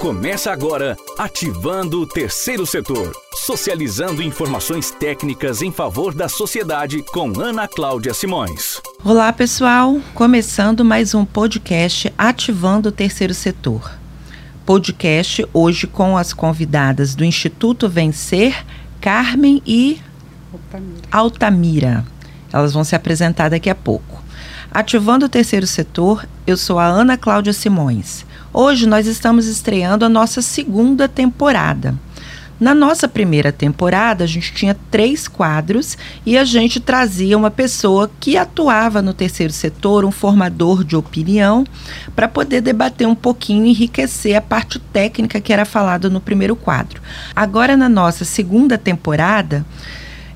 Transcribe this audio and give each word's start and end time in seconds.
Começa 0.00 0.52
agora 0.52 0.96
ativando 1.18 2.00
o 2.00 2.06
terceiro 2.06 2.64
setor, 2.64 3.12
socializando 3.34 4.22
informações 4.22 4.92
técnicas 4.92 5.60
em 5.60 5.72
favor 5.72 6.14
da 6.14 6.28
sociedade 6.28 7.02
com 7.02 7.32
Ana 7.40 7.66
Cláudia 7.66 8.14
Simões. 8.14 8.80
Olá, 9.04 9.32
pessoal, 9.32 9.98
começando 10.14 10.84
mais 10.84 11.16
um 11.16 11.24
podcast 11.24 12.14
Ativando 12.16 12.90
o 12.90 12.92
terceiro 12.92 13.34
setor. 13.34 13.90
Podcast 14.64 15.44
hoje 15.52 15.88
com 15.88 16.16
as 16.16 16.32
convidadas 16.32 17.16
do 17.16 17.24
Instituto 17.24 17.88
Vencer, 17.88 18.64
Carmen 19.00 19.60
e 19.66 20.00
Altamira. 20.52 21.08
Altamira. 21.10 22.04
Elas 22.52 22.72
vão 22.72 22.84
se 22.84 22.94
apresentar 22.94 23.50
daqui 23.50 23.68
a 23.68 23.74
pouco. 23.74 24.22
Ativando 24.70 25.26
o 25.26 25.28
terceiro 25.28 25.66
setor, 25.66 26.24
eu 26.46 26.56
sou 26.56 26.78
a 26.78 26.86
Ana 26.86 27.16
Cláudia 27.16 27.52
Simões. 27.52 28.27
Hoje 28.52 28.86
nós 28.86 29.06
estamos 29.06 29.46
estreando 29.46 30.06
a 30.06 30.08
nossa 30.08 30.40
segunda 30.40 31.06
temporada. 31.06 31.94
Na 32.58 32.74
nossa 32.74 33.06
primeira 33.06 33.52
temporada, 33.52 34.24
a 34.24 34.26
gente 34.26 34.52
tinha 34.52 34.76
três 34.90 35.28
quadros 35.28 35.96
e 36.26 36.36
a 36.36 36.44
gente 36.44 36.80
trazia 36.80 37.36
uma 37.36 37.50
pessoa 37.50 38.10
que 38.18 38.36
atuava 38.36 39.00
no 39.00 39.12
terceiro 39.12 39.52
setor, 39.52 40.04
um 40.04 40.10
formador 40.10 40.82
de 40.82 40.96
opinião, 40.96 41.64
para 42.16 42.26
poder 42.26 42.60
debater 42.60 43.06
um 43.06 43.14
pouquinho 43.14 43.66
e 43.66 43.70
enriquecer 43.70 44.34
a 44.34 44.40
parte 44.40 44.78
técnica 44.78 45.40
que 45.40 45.52
era 45.52 45.64
falada 45.64 46.08
no 46.08 46.20
primeiro 46.20 46.56
quadro. 46.56 47.00
Agora, 47.36 47.76
na 47.76 47.88
nossa 47.88 48.24
segunda 48.24 48.76
temporada, 48.76 49.64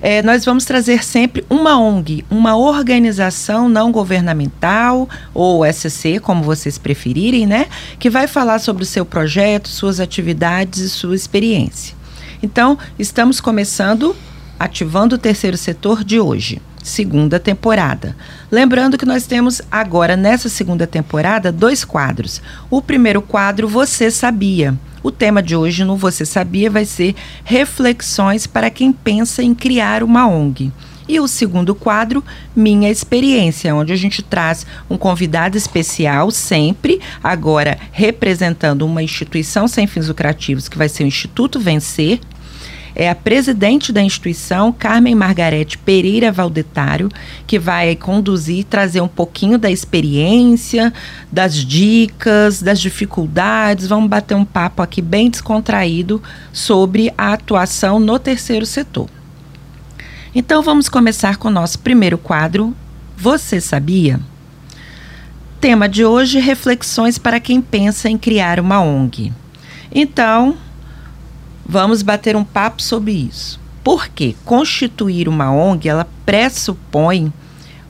é, 0.03 0.21
nós 0.21 0.45
vamos 0.45 0.65
trazer 0.65 1.05
sempre 1.05 1.45
uma 1.49 1.79
ONG, 1.79 2.25
uma 2.29 2.57
organização 2.57 3.69
não 3.69 3.93
governamental, 3.93 5.09
ou 5.33 5.65
SC, 5.65 6.19
como 6.21 6.43
vocês 6.43 6.77
preferirem, 6.77 7.47
né? 7.47 7.67
Que 8.01 8.11
vai 8.11 8.27
falar 8.27 8.59
sobre 8.59 8.83
o 8.83 8.87
seu 8.87 9.07
projeto, 9.07 9.69
suas 9.69 10.01
atividades 10.01 10.81
e 10.81 10.91
sua 10.91 11.15
experiência. 11.15 11.95
Então, 12.43 12.77
estamos 12.99 13.41
começando 13.41 14.17
ativando 14.59 15.15
o 15.15 15.19
terceiro 15.19 15.57
setor 15.57 16.03
de 16.03 16.19
hoje 16.19 16.61
segunda 16.83 17.39
temporada. 17.39 18.17
Lembrando 18.51 18.99
que 18.99 19.07
nós 19.07 19.27
temos 19.27 19.63
agora, 19.71 20.17
nessa 20.17 20.49
segunda 20.49 20.87
temporada, 20.87 21.53
dois 21.53 21.85
quadros. 21.85 22.43
O 22.71 22.83
primeiro 22.83 23.23
quadro, 23.23 23.69
Você 23.69 24.11
Sabia? 24.11 24.75
O 25.03 25.11
tema 25.11 25.43
de 25.43 25.57
hoje 25.57 25.85
no 25.85 25.97
Você 25.97 26.25
Sabia 26.25 26.71
vai 26.71 26.85
ser 26.85 27.15
Reflexões 27.45 28.47
para 28.47 28.71
quem 28.71 28.93
pensa 28.93 29.43
em 29.43 29.55
criar 29.55 30.03
uma 30.03 30.29
ONG. 30.29 30.73
E 31.09 31.19
o 31.19 31.27
segundo 31.27 31.75
quadro, 31.75 32.25
Minha 32.55 32.89
Experiência, 32.89 33.75
onde 33.75 33.93
a 33.93 33.97
gente 33.97 34.23
traz 34.23 34.65
um 34.89 34.97
convidado 34.97 35.59
especial, 35.59 36.31
sempre, 36.31 37.01
agora 37.23 37.77
representando 37.91 38.83
uma 38.83 39.03
instituição 39.03 39.67
sem 39.67 39.87
fins 39.87 40.09
lucrativos, 40.09 40.69
que 40.69 40.79
vai 40.79 40.89
ser 40.89 41.03
o 41.03 41.07
Instituto 41.07 41.59
Vencer, 41.59 42.21
é 42.95 43.09
a 43.09 43.15
presidente 43.15 43.93
da 43.93 44.03
instituição, 44.03 44.73
Carmen 44.73 45.15
Margarete 45.15 45.79
Pereira 45.79 46.31
Valdetário, 46.31 47.09
que 47.47 47.59
vai 47.59 47.97
conduzir, 47.97 48.65
trazer 48.65 49.01
um 49.01 49.09
pouquinho 49.09 49.59
da 49.59 49.71
experiência, 49.71 50.93
das 51.31 51.55
dicas, 51.55 52.63
das 52.63 52.81
dificuldades. 52.81 53.87
Vamos 53.87 54.09
bater 54.09 54.35
um 54.35 54.45
papo 54.45 54.83
aqui 54.83 55.01
bem 55.01 55.31
descontraído 55.31 56.23
sobre 56.53 57.13
a 57.17 57.33
atuação 57.33 57.99
no 57.99 58.19
terceiro 58.19 58.67
setor. 58.67 59.09
Então 60.35 60.63
vamos 60.63 60.89
começar 60.89 61.37
com 61.37 61.49
o 61.49 61.53
nosso 61.53 61.79
primeiro 61.79 62.17
quadro. 62.17 62.75
Você 63.17 63.61
sabia? 63.61 64.19
Tema 65.61 65.89
de 65.89 66.05
hoje: 66.05 66.41
reflexões 66.41 67.19
para 67.19 67.39
quem 67.39 67.61
pensa 67.61 68.09
em 68.09 68.19
criar 68.19 68.59
uma 68.59 68.81
ONG. 68.81 69.33
Então, 69.95 70.57
Vamos 71.65 72.03
bater 72.03 72.37
um 72.37 72.45
papo 72.45 72.83
sobre 72.83 73.13
isso. 73.13 73.61
Porque 73.83 74.37
constituir 74.45 75.29
uma 75.29 75.53
ONG, 75.53 75.89
ela 75.89 76.07
pressupõe 76.25 77.33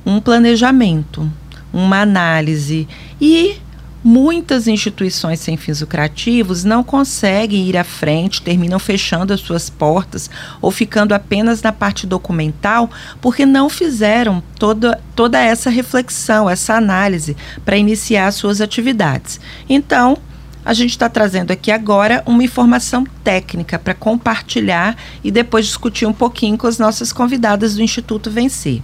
um 0.05 0.21
planejamento, 0.21 1.31
uma 1.73 2.01
análise 2.01 2.89
e 3.21 3.57
muitas 4.05 4.67
instituições 4.67 5.39
sem 5.39 5.57
fins 5.57 5.81
lucrativos 5.81 6.65
não 6.65 6.83
conseguem 6.83 7.69
ir 7.69 7.77
à 7.77 7.85
frente, 7.85 8.43
terminam 8.43 8.79
fechando 8.79 9.33
as 9.33 9.41
suas 9.41 9.71
portas 9.71 10.29
ou 10.61 10.71
ficando 10.71 11.15
apenas 11.15 11.63
na 11.63 11.73
parte 11.73 12.07
documental 12.07 12.91
porque 13.21 13.47
não 13.47 13.69
fizeram 13.69 14.43
toda, 14.59 15.01
toda 15.15 15.39
essa 15.39 15.71
reflexão, 15.71 16.51
essa 16.51 16.75
análise 16.75 17.37
para 17.65 17.77
iniciar 17.77 18.33
suas 18.33 18.61
atividades. 18.61 19.39
Então, 19.69 20.19
a 20.65 20.73
gente 20.73 20.91
está 20.91 21.09
trazendo 21.09 21.51
aqui 21.51 21.71
agora 21.71 22.23
uma 22.25 22.45
informação 22.45 23.05
técnica 23.25 23.79
para 23.79 23.95
compartilhar 23.95 24.97
e 25.23 25.31
depois 25.31 25.67
discutir 25.67 26.07
um 26.07 26.13
pouquinho 26.13 26.57
com 26.57 26.67
as 26.67 26.79
nossas 26.79 27.13
convidadas 27.13 27.75
do 27.75 27.83
Instituto 27.83 28.31
Vencer. 28.31 28.81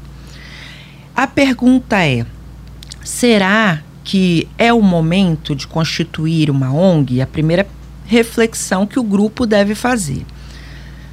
A 1.15 1.27
pergunta 1.27 2.05
é: 2.05 2.27
será 3.05 3.83
que 4.03 4.49
é 4.59 4.73
o 4.73 4.83
momento 4.83 5.55
de 5.55 5.67
constituir 5.67 6.51
uma 6.51 6.73
ONG? 6.73 7.21
A 7.21 7.27
primeira 7.27 7.67
reflexão 8.07 8.87
que 8.87 8.99
o 8.99 9.03
grupo 9.03 9.47
deve 9.47 9.75
fazer. 9.75 10.25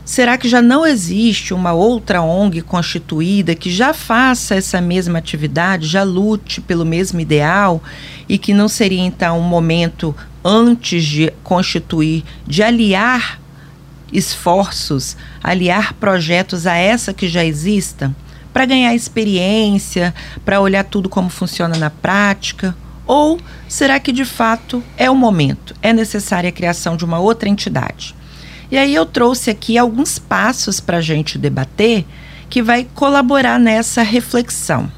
Será 0.06 0.38
que 0.38 0.48
já 0.48 0.62
não 0.62 0.86
existe 0.86 1.54
uma 1.54 1.74
outra 1.74 2.22
ONG 2.22 2.62
constituída 2.62 3.56
que 3.56 3.72
já 3.72 3.92
faça 3.92 4.54
essa 4.54 4.80
mesma 4.80 5.18
atividade, 5.18 5.88
já 5.88 6.04
lute 6.04 6.62
pelo 6.62 6.86
mesmo 6.86 7.20
ideal 7.20 7.82
e 8.30 8.38
que 8.38 8.54
não 8.54 8.68
seria 8.68 9.02
então 9.02 9.40
um 9.40 9.44
momento 9.44 10.16
antes 10.48 11.04
de 11.04 11.34
constituir, 11.44 12.24
de 12.46 12.62
aliar 12.62 13.42
esforços, 14.14 15.18
aliar 15.44 15.94
projetos 15.94 16.68
a 16.68 16.76
essa 16.76 17.12
que 17.12 17.28
já 17.28 17.44
exista, 17.44 18.16
para 18.54 18.66
ganhar 18.66 18.94
experiência, 18.94 20.14
para 20.46 20.62
olhar 20.62 20.84
tudo 20.84 21.10
como 21.10 21.30
funciona 21.30 21.76
na 21.76 21.90
prática? 21.90 22.78
Ou 23.08 23.40
será 23.68 24.00
que 24.00 24.12
de 24.12 24.24
fato 24.24 24.84
é 24.96 25.10
o 25.10 25.16
momento, 25.16 25.76
é 25.82 25.92
necessária 25.92 26.50
a 26.50 26.54
criação 26.54 26.96
de 26.96 27.04
uma 27.04 27.20
outra 27.20 27.50
entidade? 27.50 28.16
E 28.72 28.78
aí 28.78 28.94
eu 28.94 29.06
trouxe 29.06 29.50
aqui 29.50 29.78
alguns 29.78 30.18
passos 30.20 30.80
para 30.80 30.98
a 30.98 31.02
gente 31.02 31.38
debater 31.38 32.06
que 32.50 32.62
vai 32.62 32.88
colaborar 32.96 33.60
nessa 33.60 34.04
reflexão. 34.04 34.92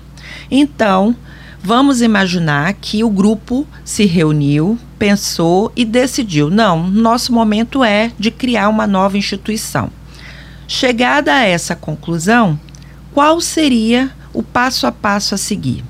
Então, 0.52 1.16
vamos 1.62 2.02
imaginar 2.02 2.74
que 2.74 3.03
o 3.03 3.09
grupo 3.09 3.66
se 3.84 4.06
reuniu, 4.06 4.78
pensou 4.97 5.72
e 5.75 5.85
decidiu: 5.85 6.50
não, 6.50 6.88
nosso 6.88 7.34
momento 7.34 7.84
é 7.84 8.12
de 8.18 8.31
criar 8.31 8.69
uma 8.69 8.88
nova 8.88 9.18
instituição. 9.18 9.90
Chegada 10.68 11.34
a 11.34 11.44
essa 11.44 11.75
conclusão, 11.75 12.59
qual 13.13 13.40
seria 13.40 14.12
o 14.34 14.44
passo 14.44 14.85
a 14.85 14.91
passo 14.91 15.34
a 15.34 15.38
seguir? 15.38 15.84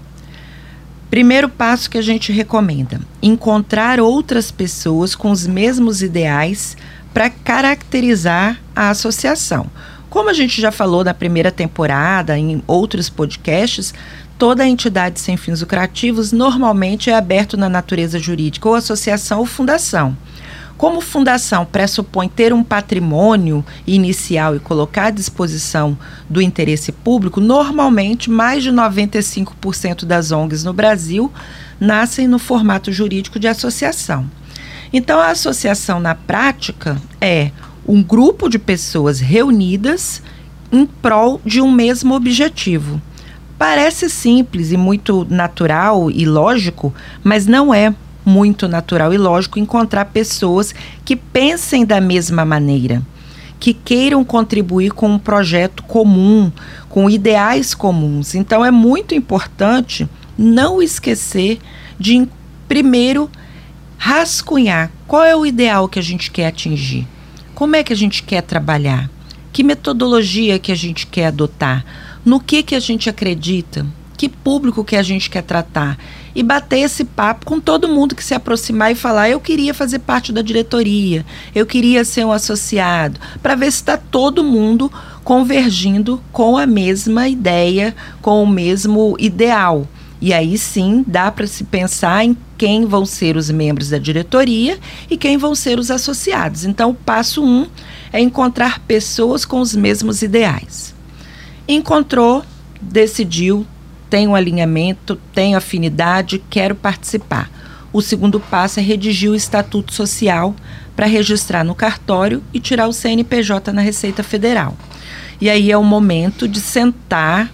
Primeiro 1.10 1.50
passo 1.50 1.90
que 1.90 1.98
a 1.98 2.02
gente 2.02 2.32
recomenda: 2.32 3.02
encontrar 3.22 4.00
outras 4.00 4.52
pessoas 4.52 5.16
com 5.16 5.32
os 5.32 5.48
mesmos 5.48 6.02
ideais 6.02 6.78
para 7.14 7.30
caracterizar 7.30 8.60
a 8.76 8.90
associação. 8.90 9.68
Como 10.10 10.30
a 10.30 10.34
gente 10.34 10.62
já 10.62 10.72
falou 10.72 11.04
na 11.04 11.14
primeira 11.14 11.52
temporada, 11.52 12.38
em 12.38 12.62
outros 12.66 13.10
podcasts, 13.10 13.94
toda 14.38 14.68
entidade 14.68 15.20
sem 15.20 15.36
fins 15.36 15.62
lucrativos 15.62 16.32
normalmente 16.32 17.10
é 17.10 17.16
aberto 17.16 17.58
na 17.58 17.68
natureza 17.68 18.20
jurídica 18.20 18.70
ou 18.70 18.76
associação 18.76 19.40
ou 19.40 19.46
fundação. 19.46 20.16
Como 20.78 21.02
fundação 21.02 21.66
pressupõe 21.66 22.30
ter 22.30 22.54
um 22.54 22.64
patrimônio 22.64 23.66
inicial 23.88 24.56
e 24.56 24.60
colocar 24.60 25.06
à 25.06 25.10
disposição 25.10 25.98
do 26.30 26.40
interesse 26.40 26.92
público, 26.92 27.42
normalmente 27.42 28.30
mais 28.30 28.62
de 28.62 28.72
95% 28.72 30.06
das 30.06 30.32
ONGs 30.32 30.64
no 30.64 30.74
Brasil 30.74 31.32
nascem 31.80 32.28
no 32.28 32.38
formato 32.38 32.92
jurídico 32.92 33.40
de 33.40 33.48
associação. 33.48 34.30
Então, 34.94 35.20
a 35.20 35.32
associação 35.32 36.00
na 36.00 36.14
prática 36.14 37.02
é 37.20 37.52
um 37.88 38.04
grupo 38.04 38.48
de 38.48 38.60
pessoas 38.60 39.20
reunidas 39.20 40.22
em 40.72 40.86
prol 40.86 41.42
de 41.44 41.60
um 41.60 41.72
mesmo 41.72 42.14
objetivo. 42.14 43.02
Parece 43.58 44.10
simples 44.10 44.72
e 44.72 44.78
muito 44.78 45.26
natural 45.30 46.12
e 46.12 46.26
lógico, 46.26 46.94
mas 47.24 47.48
não 47.48 47.74
é 47.74 47.94
muito 48.24 48.68
natural 48.68 49.14
e 49.14 49.18
lógico 49.18 49.58
encontrar 49.58 50.06
pessoas 50.06 50.76
que 51.04 51.16
pensem 51.16 51.86
da 51.86 52.00
mesma 52.00 52.44
maneira, 52.44 53.02
que 53.60 53.74
queiram 53.74 54.24
contribuir 54.24 54.92
com 54.92 55.10
um 55.10 55.18
projeto 55.18 55.82
comum, 55.84 56.52
com 56.90 57.10
ideais 57.10 57.74
comuns. 57.74 58.36
Então 58.36 58.64
é 58.64 58.70
muito 58.70 59.16
importante 59.16 60.08
não 60.38 60.82
esquecer 60.82 61.58
de 61.98 62.28
primeiro 62.68 63.30
rascunhar 63.98 64.92
qual 65.08 65.24
é 65.24 65.36
o 65.36 65.46
ideal 65.46 65.88
que 65.88 65.98
a 65.98 66.04
gente 66.04 66.30
quer 66.30 66.48
atingir, 66.48 67.08
como 67.56 67.76
é 67.76 67.84
que 67.84 67.94
a 67.94 67.96
gente 67.96 68.22
quer 68.22 68.42
trabalhar, 68.42 69.10
que 69.52 69.64
metodologia 69.64 70.60
que 70.60 70.72
a 70.72 70.76
gente 70.76 71.08
quer 71.08 71.28
adotar, 71.28 71.84
no 72.28 72.42
que 72.42 72.62
que 72.62 72.76
a 72.76 72.80
gente 72.82 73.10
acredita, 73.10 73.86
que 74.18 74.28
público 74.28 74.84
que 74.84 74.98
a 74.98 75.02
gente 75.02 75.30
quer 75.30 75.44
tratar 75.44 75.98
e 76.36 76.44
bater 76.44 76.80
esse 76.80 77.06
papo 77.06 77.46
com 77.46 77.58
todo 77.58 77.88
mundo 77.88 78.14
que 78.14 78.24
se 78.24 78.34
aproximar 78.34 78.92
e 78.92 78.96
falar: 78.96 79.30
eu 79.30 79.40
queria 79.40 79.74
fazer 79.74 80.00
parte 80.00 80.34
da 80.34 80.42
diretoria, 80.42 81.26
eu 81.56 81.66
queria 81.66 82.04
ser 82.04 82.26
um 82.26 82.32
associado, 82.34 83.18
para 83.42 83.56
ver 83.56 83.72
se 83.72 83.78
está 83.78 83.96
todo 83.96 84.44
mundo 84.44 84.92
convergindo 85.24 86.22
com 86.34 86.58
a 86.58 86.68
mesma 86.68 87.30
ideia, 87.30 87.96
com 88.22 88.44
o 88.44 88.48
mesmo 88.48 89.16
ideal. 89.18 89.88
E 90.20 90.34
aí 90.34 90.58
sim 90.58 91.06
dá 91.08 91.32
para 91.32 91.48
se 91.48 91.64
pensar 91.64 92.26
em 92.26 92.36
quem 92.58 92.86
vão 92.86 93.06
ser 93.06 93.38
os 93.38 93.50
membros 93.50 93.92
da 93.92 94.00
diretoria 94.00 94.78
e 95.10 95.16
quem 95.16 95.38
vão 95.38 95.56
ser 95.56 95.80
os 95.80 95.90
associados. 95.90 96.66
Então, 96.66 96.90
o 96.90 96.94
passo 96.94 97.42
um 97.42 97.68
é 98.12 98.20
encontrar 98.20 98.80
pessoas 98.80 99.46
com 99.46 99.62
os 99.62 99.74
mesmos 99.74 100.22
ideais. 100.22 100.97
Encontrou, 101.68 102.46
decidiu, 102.82 103.66
tem 104.10 104.28
um 104.28 104.36
alinhamento, 104.36 105.20
tem 105.34 105.54
afinidade, 105.54 106.42
quero 106.50 106.74
participar. 106.76 107.50
O 107.92 108.02
segundo 108.02 108.40
passo 108.40 108.80
é 108.80 108.84
redigir 108.84 109.30
o 109.30 109.36
estatuto 109.36 109.94
social 109.94 110.56
para 110.96 111.06
registrar 111.06 111.64
no 111.64 111.76
cartório 111.76 112.42
e 112.54 112.60
tirar 112.60 112.88
o 112.88 112.94
CNPJ 112.94 113.74
na 113.74 113.82
Receita 113.82 114.24
Federal. 114.24 114.78
E 115.42 115.50
aí 115.50 115.72
é 115.72 115.78
o 115.78 115.84
momento 115.84 116.48
de 116.48 116.62
sentar 116.62 117.52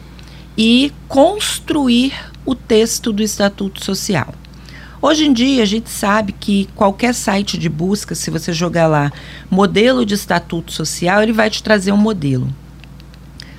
e 0.57 0.91
construir 1.07 2.13
o 2.45 2.53
texto 2.53 3.11
do 3.11 3.23
estatuto 3.23 3.83
social. 3.83 4.33
Hoje 5.01 5.25
em 5.25 5.33
dia, 5.33 5.63
a 5.63 5.65
gente 5.65 5.89
sabe 5.89 6.31
que 6.31 6.69
qualquer 6.75 7.13
site 7.13 7.57
de 7.57 7.67
busca, 7.67 8.15
se 8.15 8.31
você 8.31 8.53
jogar 8.53 8.87
lá 8.87 9.11
modelo 9.49 10.05
de 10.05 10.13
estatuto 10.13 10.71
social, 10.71 11.21
ele 11.21 11.33
vai 11.33 11.49
te 11.49 11.61
trazer 11.61 11.91
um 11.91 11.97
modelo. 11.97 12.47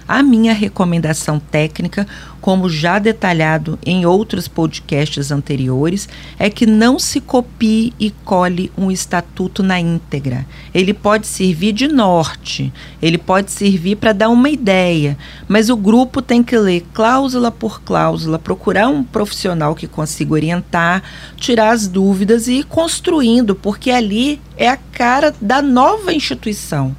A 0.06 0.22
minha 0.22 0.52
recomendação 0.52 1.38
técnica, 1.38 2.06
como 2.38 2.68
já 2.68 2.98
detalhado 2.98 3.78
em 3.86 4.04
outros 4.04 4.46
podcasts 4.46 5.30
anteriores, 5.30 6.06
é 6.38 6.50
que 6.50 6.66
não 6.66 6.98
se 6.98 7.22
copie 7.22 7.94
e 7.98 8.10
cole 8.10 8.70
um 8.76 8.90
estatuto 8.90 9.62
na 9.62 9.80
íntegra. 9.80 10.44
Ele 10.74 10.92
pode 10.92 11.26
servir 11.26 11.72
de 11.72 11.88
norte, 11.88 12.70
ele 13.00 13.16
pode 13.16 13.50
servir 13.50 13.96
para 13.96 14.12
dar 14.12 14.28
uma 14.28 14.50
ideia, 14.50 15.16
mas 15.48 15.70
o 15.70 15.76
grupo 15.76 16.20
tem 16.20 16.42
que 16.42 16.58
ler 16.58 16.84
cláusula 16.92 17.50
por 17.50 17.80
cláusula, 17.80 18.38
procurar 18.38 18.88
um 18.88 19.02
profissional 19.02 19.74
que 19.74 19.86
consiga 19.86 20.34
orientar, 20.34 21.02
tirar 21.36 21.70
as 21.70 21.88
dúvidas 21.88 22.46
e 22.46 22.58
ir 22.58 22.64
construindo, 22.64 23.54
porque 23.54 23.90
ali 23.90 24.38
é 24.54 24.68
a 24.68 24.76
cara 24.76 25.34
da 25.40 25.62
nova 25.62 26.12
instituição 26.12 26.94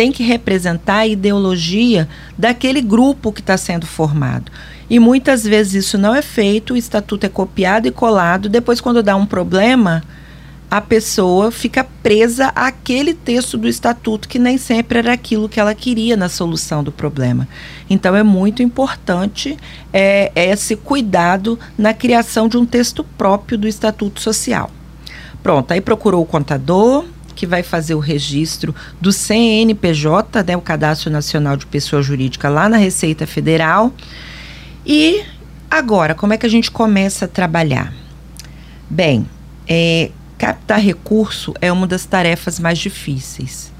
tem 0.00 0.10
que 0.10 0.22
representar 0.22 1.00
a 1.00 1.06
ideologia 1.06 2.08
daquele 2.38 2.80
grupo 2.80 3.30
que 3.30 3.42
está 3.42 3.58
sendo 3.58 3.86
formado. 3.86 4.50
E 4.88 4.98
muitas 4.98 5.44
vezes 5.44 5.84
isso 5.84 5.98
não 5.98 6.14
é 6.14 6.22
feito, 6.22 6.72
o 6.72 6.76
estatuto 6.78 7.26
é 7.26 7.28
copiado 7.28 7.86
e 7.86 7.90
colado, 7.90 8.48
depois, 8.48 8.80
quando 8.80 9.02
dá 9.02 9.14
um 9.14 9.26
problema, 9.26 10.02
a 10.70 10.80
pessoa 10.80 11.50
fica 11.50 11.84
presa 12.02 12.46
àquele 12.54 13.12
texto 13.12 13.58
do 13.58 13.68
estatuto 13.68 14.26
que 14.26 14.38
nem 14.38 14.56
sempre 14.56 15.00
era 15.00 15.12
aquilo 15.12 15.50
que 15.50 15.60
ela 15.60 15.74
queria 15.74 16.16
na 16.16 16.30
solução 16.30 16.82
do 16.82 16.90
problema. 16.90 17.46
Então 17.90 18.16
é 18.16 18.22
muito 18.22 18.62
importante 18.62 19.54
é, 19.92 20.32
esse 20.34 20.76
cuidado 20.76 21.58
na 21.76 21.92
criação 21.92 22.48
de 22.48 22.56
um 22.56 22.64
texto 22.64 23.04
próprio 23.18 23.58
do 23.58 23.68
estatuto 23.68 24.18
social. 24.18 24.70
Pronto, 25.42 25.72
aí 25.72 25.80
procurou 25.82 26.22
o 26.22 26.26
contador, 26.26 27.04
que 27.40 27.46
vai 27.46 27.62
fazer 27.62 27.94
o 27.94 27.98
registro 28.00 28.74
do 29.00 29.10
CNPJ, 29.10 30.42
né, 30.42 30.54
o 30.58 30.60
Cadastro 30.60 31.10
Nacional 31.10 31.56
de 31.56 31.64
Pessoa 31.64 32.02
Jurídica, 32.02 32.50
lá 32.50 32.68
na 32.68 32.76
Receita 32.76 33.26
Federal. 33.26 33.94
E 34.84 35.22
agora, 35.70 36.14
como 36.14 36.34
é 36.34 36.36
que 36.36 36.44
a 36.44 36.50
gente 36.50 36.70
começa 36.70 37.24
a 37.24 37.28
trabalhar? 37.28 37.94
Bem, 38.90 39.26
é, 39.66 40.10
captar 40.36 40.80
recurso 40.80 41.54
é 41.62 41.72
uma 41.72 41.86
das 41.86 42.04
tarefas 42.04 42.60
mais 42.60 42.78
difíceis. 42.78 43.72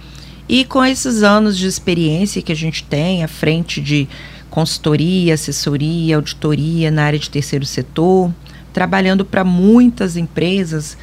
E 0.48 0.64
com 0.64 0.82
esses 0.82 1.22
anos 1.22 1.58
de 1.58 1.66
experiência 1.66 2.40
que 2.40 2.52
a 2.52 2.56
gente 2.56 2.82
tem 2.84 3.22
à 3.22 3.28
frente 3.28 3.78
de 3.78 4.08
consultoria, 4.48 5.34
assessoria, 5.34 6.16
auditoria 6.16 6.90
na 6.90 7.04
área 7.04 7.18
de 7.18 7.28
terceiro 7.28 7.66
setor, 7.66 8.32
trabalhando 8.72 9.22
para 9.22 9.44
muitas 9.44 10.16
empresas, 10.16 10.96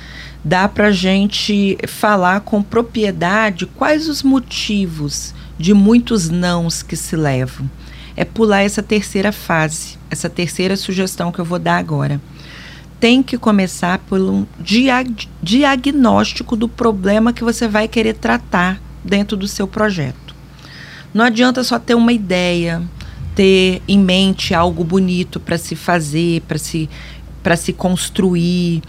dá 0.48 0.66
para 0.70 0.88
a 0.88 0.92
gente 0.92 1.78
falar 1.90 2.40
com 2.40 2.64
propriedade 2.64 3.66
quais 3.66 4.08
os 4.08 4.24
motivos 4.24 5.34
de 5.60 5.74
muitos 5.74 6.30
nãos 6.30 6.82
que 6.82 6.96
se 6.96 7.18
levam. 7.18 7.70
É 8.16 8.24
pular 8.24 8.62
essa 8.62 8.82
terceira 8.82 9.34
fase, 9.34 9.98
essa 10.10 10.30
terceira 10.30 10.78
sugestão 10.78 11.34
que 11.34 11.40
eu 11.40 11.44
vou 11.44 11.60
dar 11.60 11.76
agora. 11.76 12.22
Tem 12.98 13.22
que 13.22 13.38
começar 13.38 14.00
por 14.00 14.22
um 14.22 14.46
diag 14.58 15.28
diagnóstico 15.44 16.56
do 16.56 16.70
problema 16.70 17.34
que 17.34 17.44
você 17.44 17.68
vai 17.68 17.90
querer 17.90 18.14
tratar 18.14 18.82
dentro 19.04 19.36
do 19.36 19.50
seu 19.50 19.68
projeto. 19.68 20.34
Não 21.14 21.26
adianta 21.26 21.62
só 21.62 21.78
ter 21.78 21.94
uma 21.94 22.14
ideia, 22.14 22.82
ter 23.36 23.82
em 23.86 24.00
mente 24.00 24.54
algo 24.54 24.86
bonito 24.86 25.42
para 25.42 25.58
se 25.58 25.76
fazer, 25.76 26.42
para 26.48 26.58
se, 26.58 26.90
se 27.58 27.74
construir 27.74 28.82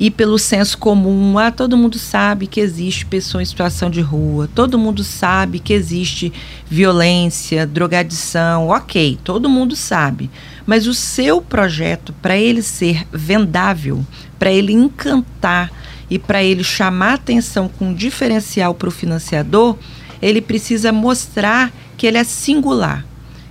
e 0.00 0.10
pelo 0.10 0.38
senso 0.38 0.78
comum, 0.78 1.38
ah, 1.38 1.50
todo 1.50 1.76
mundo 1.76 1.98
sabe 1.98 2.46
que 2.46 2.58
existe 2.58 3.04
pessoa 3.04 3.42
em 3.42 3.44
situação 3.44 3.90
de 3.90 4.00
rua, 4.00 4.48
todo 4.54 4.78
mundo 4.78 5.04
sabe 5.04 5.58
que 5.58 5.74
existe 5.74 6.32
violência, 6.66 7.66
drogadição, 7.66 8.68
ok, 8.68 9.18
todo 9.22 9.46
mundo 9.46 9.76
sabe. 9.76 10.30
Mas 10.64 10.86
o 10.86 10.94
seu 10.94 11.42
projeto, 11.42 12.14
para 12.22 12.34
ele 12.34 12.62
ser 12.62 13.06
vendável, 13.12 14.02
para 14.38 14.50
ele 14.50 14.72
encantar 14.72 15.70
e 16.08 16.18
para 16.18 16.42
ele 16.42 16.64
chamar 16.64 17.14
atenção 17.14 17.68
com 17.68 17.92
diferencial 17.92 18.74
para 18.74 18.88
o 18.88 18.92
financiador, 18.92 19.76
ele 20.22 20.40
precisa 20.40 20.90
mostrar 20.90 21.70
que 21.98 22.06
ele 22.06 22.16
é 22.16 22.24
singular. 22.24 23.04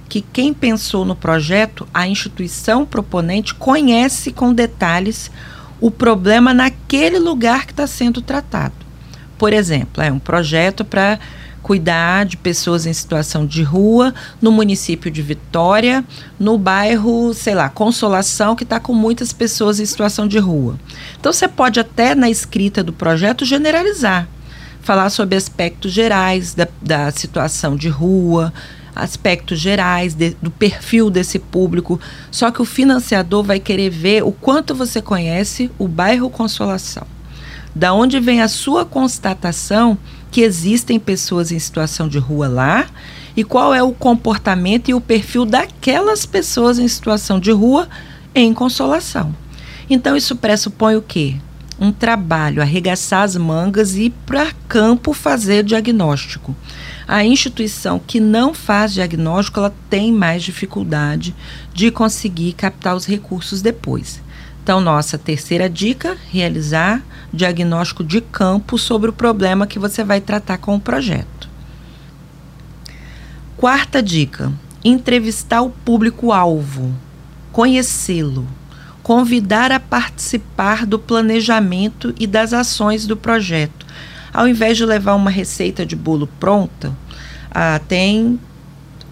Que 0.09 0.21
quem 0.21 0.51
pensou 0.51 1.05
no 1.05 1.15
projeto, 1.15 1.87
a 1.93 2.07
instituição 2.07 2.87
proponente, 2.87 3.53
conhece 3.53 4.31
com 4.31 4.51
detalhes 4.51 5.29
o 5.79 5.89
problema 5.89 6.53
naquele 6.53 7.19
lugar 7.19 7.65
que 7.65 7.71
está 7.71 7.87
sendo 7.87 8.21
tratado. 8.21 8.73
Por 9.37 9.53
exemplo, 9.53 10.03
é 10.03 10.11
um 10.11 10.19
projeto 10.19 10.83
para 10.83 11.19
cuidar 11.61 12.25
de 12.25 12.37
pessoas 12.37 12.85
em 12.85 12.93
situação 12.93 13.45
de 13.45 13.63
rua 13.63 14.13
no 14.41 14.51
município 14.51 15.11
de 15.11 15.21
Vitória, 15.21 16.03
no 16.39 16.57
bairro, 16.57 17.33
sei 17.33 17.53
lá, 17.53 17.69
Consolação, 17.69 18.55
que 18.55 18.63
está 18.63 18.79
com 18.79 18.93
muitas 18.93 19.31
pessoas 19.33 19.79
em 19.79 19.85
situação 19.85 20.27
de 20.27 20.39
rua. 20.39 20.79
Então 21.19 21.31
você 21.31 21.47
pode 21.47 21.79
até 21.79 22.15
na 22.15 22.29
escrita 22.29 22.83
do 22.83 22.93
projeto 22.93 23.45
generalizar, 23.45 24.27
falar 24.81 25.09
sobre 25.09 25.35
aspectos 25.35 25.91
gerais 25.91 26.53
da, 26.53 26.67
da 26.81 27.11
situação 27.11 27.75
de 27.75 27.89
rua, 27.89 28.53
aspectos 28.95 29.59
gerais 29.59 30.13
de, 30.13 30.35
do 30.41 30.51
perfil 30.51 31.09
desse 31.09 31.39
público. 31.39 31.99
Só 32.31 32.51
que 32.51 32.61
o 32.61 32.65
financiador 32.65 33.43
vai 33.43 33.59
querer 33.59 33.89
ver 33.89 34.23
o 34.23 34.31
quanto 34.31 34.75
você 34.75 35.01
conhece 35.01 35.71
o 35.77 35.87
bairro 35.87 36.29
Consolação. 36.29 37.05
Da 37.75 37.93
onde 37.93 38.19
vem 38.19 38.41
a 38.41 38.47
sua 38.47 38.85
constatação 38.85 39.97
que 40.31 40.41
existem 40.41 40.99
pessoas 40.99 41.51
em 41.51 41.59
situação 41.59 42.07
de 42.07 42.17
rua 42.17 42.47
lá 42.47 42.87
e 43.35 43.43
qual 43.43 43.73
é 43.73 43.81
o 43.81 43.93
comportamento 43.93 44.89
e 44.89 44.93
o 44.93 45.01
perfil 45.01 45.45
daquelas 45.45 46.25
pessoas 46.25 46.79
em 46.79 46.87
situação 46.87 47.39
de 47.39 47.51
rua 47.51 47.87
em 48.33 48.53
Consolação. 48.53 49.33
Então 49.89 50.15
isso 50.15 50.35
pressupõe 50.35 50.95
o 50.95 51.01
quê? 51.01 51.35
Um 51.79 51.91
trabalho, 51.91 52.61
arregaçar 52.61 53.23
as 53.23 53.37
mangas 53.37 53.95
e 53.95 54.05
ir 54.05 54.13
para 54.25 54.51
campo 54.67 55.13
fazer 55.13 55.63
diagnóstico 55.63 56.55
a 57.09 57.25
instituição 57.25 57.97
que 57.97 58.19
não 58.19 58.53
faz 58.53 58.93
diagnóstico, 58.93 59.59
ela 59.59 59.73
tem 59.89 60.13
mais 60.13 60.43
dificuldade 60.43 61.35
de 61.73 61.89
conseguir 61.89 62.53
captar 62.53 62.95
os 62.95 63.07
recursos 63.07 63.63
depois. 63.63 64.21
Então, 64.61 64.79
nossa 64.79 65.17
terceira 65.17 65.67
dica: 65.67 66.15
realizar 66.31 67.01
diagnóstico 67.33 68.03
de 68.03 68.21
campo 68.21 68.77
sobre 68.77 69.09
o 69.09 69.13
problema 69.13 69.65
que 69.65 69.79
você 69.79 70.03
vai 70.03 70.21
tratar 70.21 70.59
com 70.59 70.75
o 70.75 70.79
projeto. 70.79 71.49
Quarta 73.57 74.03
dica: 74.03 74.53
entrevistar 74.85 75.63
o 75.63 75.71
público-alvo, 75.71 76.93
conhecê-lo, 77.51 78.47
convidar 79.01 79.71
a 79.71 79.79
participar 79.79 80.85
do 80.85 80.99
planejamento 80.99 82.13
e 82.19 82.27
das 82.27 82.53
ações 82.53 83.07
do 83.07 83.17
projeto, 83.17 83.87
ao 84.33 84.47
invés 84.47 84.77
de 84.77 84.85
levar 84.85 85.15
uma 85.15 85.29
receita 85.29 85.85
de 85.85 85.95
bolo 85.95 86.27
pronta, 86.39 86.95
ah, 87.51 87.79
tem 87.87 88.39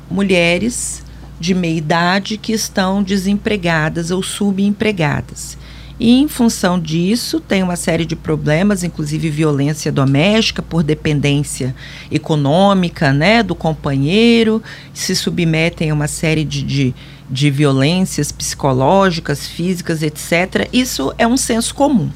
mulheres 0.10 1.04
de 1.40 1.54
meia 1.54 1.78
idade 1.78 2.38
que 2.38 2.54
estão 2.54 3.04
desempregadas 3.04 4.12
ou 4.12 4.24
subempregadas. 4.24 5.58
E 6.00 6.12
em 6.12 6.28
função 6.28 6.80
disso, 6.80 7.40
tem 7.40 7.64
uma 7.64 7.76
série 7.76 8.06
de 8.06 8.16
problemas, 8.16 8.84
inclusive 8.84 9.32
violência 9.32 9.92
doméstica 9.92 10.62
por 10.62 10.84
dependência 10.84 11.76
econômica, 12.12 13.12
né, 13.12 13.42
do 13.42 13.56
companheiro, 13.56 14.62
se 14.94 15.16
submetem 15.16 15.90
a 15.90 15.94
uma 15.94 16.08
série 16.08 16.44
de, 16.44 16.62
de, 16.62 16.96
de 17.28 17.50
violências 17.50 18.32
psicológicas, 18.32 19.48
físicas, 19.48 20.04
etc. 20.04 20.70
Isso 20.72 21.12
é 21.18 21.26
um 21.26 21.38
senso 21.38 21.74
comum. 21.74 22.12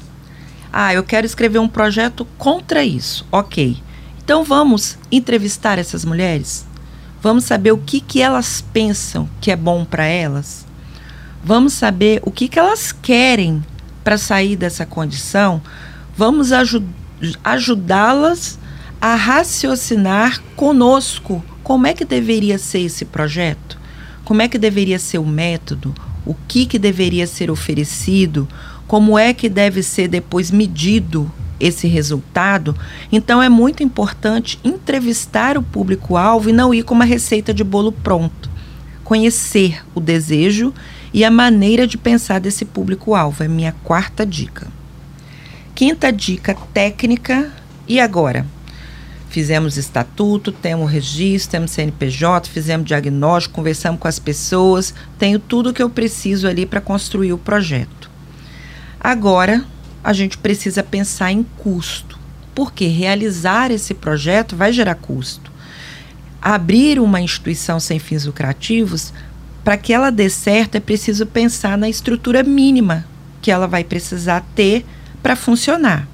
Ah, 0.72 0.94
eu 0.94 1.04
quero 1.04 1.26
escrever 1.26 1.58
um 1.58 1.68
projeto 1.68 2.26
contra 2.38 2.82
isso. 2.82 3.26
Ok. 3.30 3.76
Então 4.24 4.42
vamos 4.42 4.96
entrevistar 5.10 5.78
essas 5.78 6.04
mulheres? 6.04 6.64
Vamos 7.20 7.44
saber 7.44 7.72
o 7.72 7.78
que, 7.78 8.00
que 8.00 8.22
elas 8.22 8.64
pensam 8.72 9.28
que 9.40 9.50
é 9.50 9.56
bom 9.56 9.84
para 9.84 10.06
elas? 10.06 10.66
Vamos 11.44 11.72
saber 11.74 12.20
o 12.24 12.30
que, 12.30 12.48
que 12.48 12.58
elas 12.58 12.92
querem 12.92 13.62
para 14.02 14.16
sair 14.16 14.56
dessa 14.56 14.86
condição? 14.86 15.60
Vamos 16.16 16.52
ajud 16.52 16.84
ajudá-las 17.44 18.58
a 19.00 19.14
raciocinar 19.14 20.42
conosco 20.56 21.44
como 21.62 21.86
é 21.86 21.94
que 21.94 22.04
deveria 22.04 22.58
ser 22.58 22.80
esse 22.80 23.04
projeto? 23.04 23.78
Como 24.24 24.42
é 24.42 24.48
que 24.48 24.58
deveria 24.58 24.98
ser 24.98 25.18
o 25.18 25.26
método? 25.26 25.94
O 26.26 26.34
que, 26.46 26.66
que 26.66 26.78
deveria 26.78 27.26
ser 27.26 27.50
oferecido? 27.50 28.48
Como 28.92 29.18
é 29.18 29.32
que 29.32 29.48
deve 29.48 29.82
ser 29.82 30.06
depois 30.06 30.50
medido 30.50 31.32
esse 31.58 31.88
resultado. 31.88 32.76
Então 33.10 33.42
é 33.42 33.48
muito 33.48 33.82
importante 33.82 34.60
entrevistar 34.62 35.56
o 35.56 35.62
público-alvo 35.62 36.50
e 36.50 36.52
não 36.52 36.74
ir 36.74 36.82
com 36.82 36.92
uma 36.92 37.06
receita 37.06 37.54
de 37.54 37.64
bolo 37.64 37.90
pronto. 37.90 38.50
Conhecer 39.02 39.82
o 39.94 40.00
desejo 40.00 40.74
e 41.10 41.24
a 41.24 41.30
maneira 41.30 41.86
de 41.86 41.96
pensar 41.96 42.38
desse 42.38 42.66
público-alvo 42.66 43.42
é 43.42 43.48
minha 43.48 43.74
quarta 43.82 44.26
dica. 44.26 44.66
Quinta 45.74 46.12
dica 46.12 46.54
técnica 46.74 47.50
e 47.88 47.98
agora? 47.98 48.44
Fizemos 49.30 49.78
estatuto, 49.78 50.52
temos 50.52 50.92
registro, 50.92 51.52
temos 51.52 51.70
CNPJ, 51.70 52.50
fizemos 52.50 52.86
diagnóstico, 52.86 53.54
conversamos 53.54 53.98
com 53.98 54.06
as 54.06 54.18
pessoas, 54.18 54.94
tenho 55.18 55.38
tudo 55.38 55.72
que 55.72 55.82
eu 55.82 55.88
preciso 55.88 56.46
ali 56.46 56.66
para 56.66 56.82
construir 56.82 57.32
o 57.32 57.38
projeto. 57.38 58.01
Agora 59.02 59.64
a 60.04 60.12
gente 60.12 60.38
precisa 60.38 60.80
pensar 60.80 61.32
em 61.32 61.42
custo, 61.42 62.16
porque 62.54 62.86
realizar 62.86 63.72
esse 63.72 63.94
projeto 63.94 64.54
vai 64.54 64.72
gerar 64.72 64.94
custo. 64.94 65.50
Abrir 66.40 67.00
uma 67.00 67.20
instituição 67.20 67.80
sem 67.80 67.98
fins 67.98 68.26
lucrativos, 68.26 69.12
para 69.64 69.76
que 69.76 69.92
ela 69.92 70.10
dê 70.10 70.30
certo, 70.30 70.76
é 70.76 70.80
preciso 70.80 71.26
pensar 71.26 71.76
na 71.76 71.88
estrutura 71.88 72.44
mínima 72.44 73.04
que 73.40 73.50
ela 73.50 73.66
vai 73.66 73.82
precisar 73.82 74.44
ter 74.54 74.86
para 75.20 75.34
funcionar. 75.34 76.06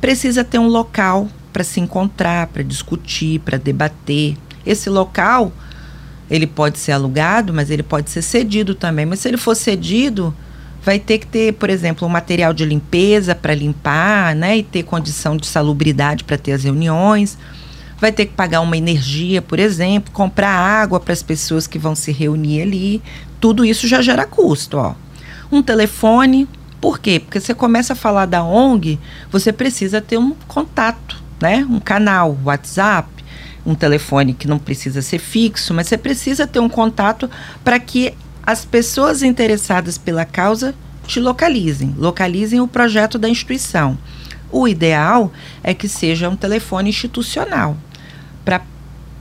Precisa 0.00 0.44
ter 0.44 0.60
um 0.60 0.68
local 0.68 1.28
para 1.52 1.64
se 1.64 1.80
encontrar, 1.80 2.46
para 2.48 2.62
discutir, 2.62 3.40
para 3.40 3.58
debater. 3.58 4.36
Esse 4.64 4.88
local, 4.88 5.52
ele 6.30 6.46
pode 6.46 6.78
ser 6.78 6.92
alugado, 6.92 7.52
mas 7.52 7.68
ele 7.68 7.82
pode 7.82 8.10
ser 8.10 8.22
cedido 8.22 8.76
também. 8.76 9.06
Mas 9.06 9.20
se 9.20 9.28
ele 9.28 9.36
for 9.36 9.56
cedido, 9.56 10.34
vai 10.84 10.98
ter 10.98 11.18
que 11.18 11.26
ter, 11.26 11.54
por 11.54 11.70
exemplo, 11.70 12.06
um 12.06 12.10
material 12.10 12.52
de 12.52 12.64
limpeza 12.64 13.34
para 13.34 13.54
limpar, 13.54 14.34
né, 14.34 14.58
e 14.58 14.62
ter 14.62 14.82
condição 14.82 15.36
de 15.36 15.46
salubridade 15.46 16.24
para 16.24 16.36
ter 16.36 16.52
as 16.52 16.64
reuniões. 16.64 17.38
Vai 17.98 18.10
ter 18.10 18.26
que 18.26 18.32
pagar 18.32 18.60
uma 18.60 18.76
energia, 18.76 19.40
por 19.40 19.60
exemplo, 19.60 20.12
comprar 20.12 20.50
água 20.50 20.98
para 20.98 21.12
as 21.12 21.22
pessoas 21.22 21.68
que 21.68 21.78
vão 21.78 21.94
se 21.94 22.10
reunir 22.10 22.62
ali. 22.62 23.02
Tudo 23.40 23.64
isso 23.64 23.86
já 23.86 24.02
gera 24.02 24.26
custo, 24.26 24.76
ó. 24.76 24.94
Um 25.52 25.62
telefone, 25.62 26.48
por 26.80 26.98
quê? 26.98 27.20
Porque 27.20 27.38
você 27.38 27.54
começa 27.54 27.92
a 27.92 27.96
falar 27.96 28.26
da 28.26 28.42
ONG, 28.42 28.98
você 29.30 29.52
precisa 29.52 30.00
ter 30.00 30.18
um 30.18 30.32
contato, 30.48 31.22
né? 31.40 31.64
Um 31.70 31.78
canal, 31.78 32.36
WhatsApp, 32.44 33.08
um 33.64 33.76
telefone 33.76 34.34
que 34.34 34.48
não 34.48 34.58
precisa 34.58 35.00
ser 35.00 35.20
fixo, 35.20 35.72
mas 35.72 35.86
você 35.86 35.96
precisa 35.96 36.44
ter 36.44 36.58
um 36.58 36.68
contato 36.68 37.30
para 37.62 37.78
que 37.78 38.14
as 38.42 38.64
pessoas 38.64 39.22
interessadas 39.22 39.96
pela 39.96 40.24
causa 40.24 40.74
te 41.06 41.20
localizem, 41.20 41.94
localizem 41.96 42.60
o 42.60 42.68
projeto 42.68 43.18
da 43.18 43.28
instituição. 43.28 43.98
O 44.50 44.68
ideal 44.68 45.32
é 45.62 45.72
que 45.72 45.88
seja 45.88 46.28
um 46.28 46.36
telefone 46.36 46.90
institucional, 46.90 47.76
para 48.44 48.60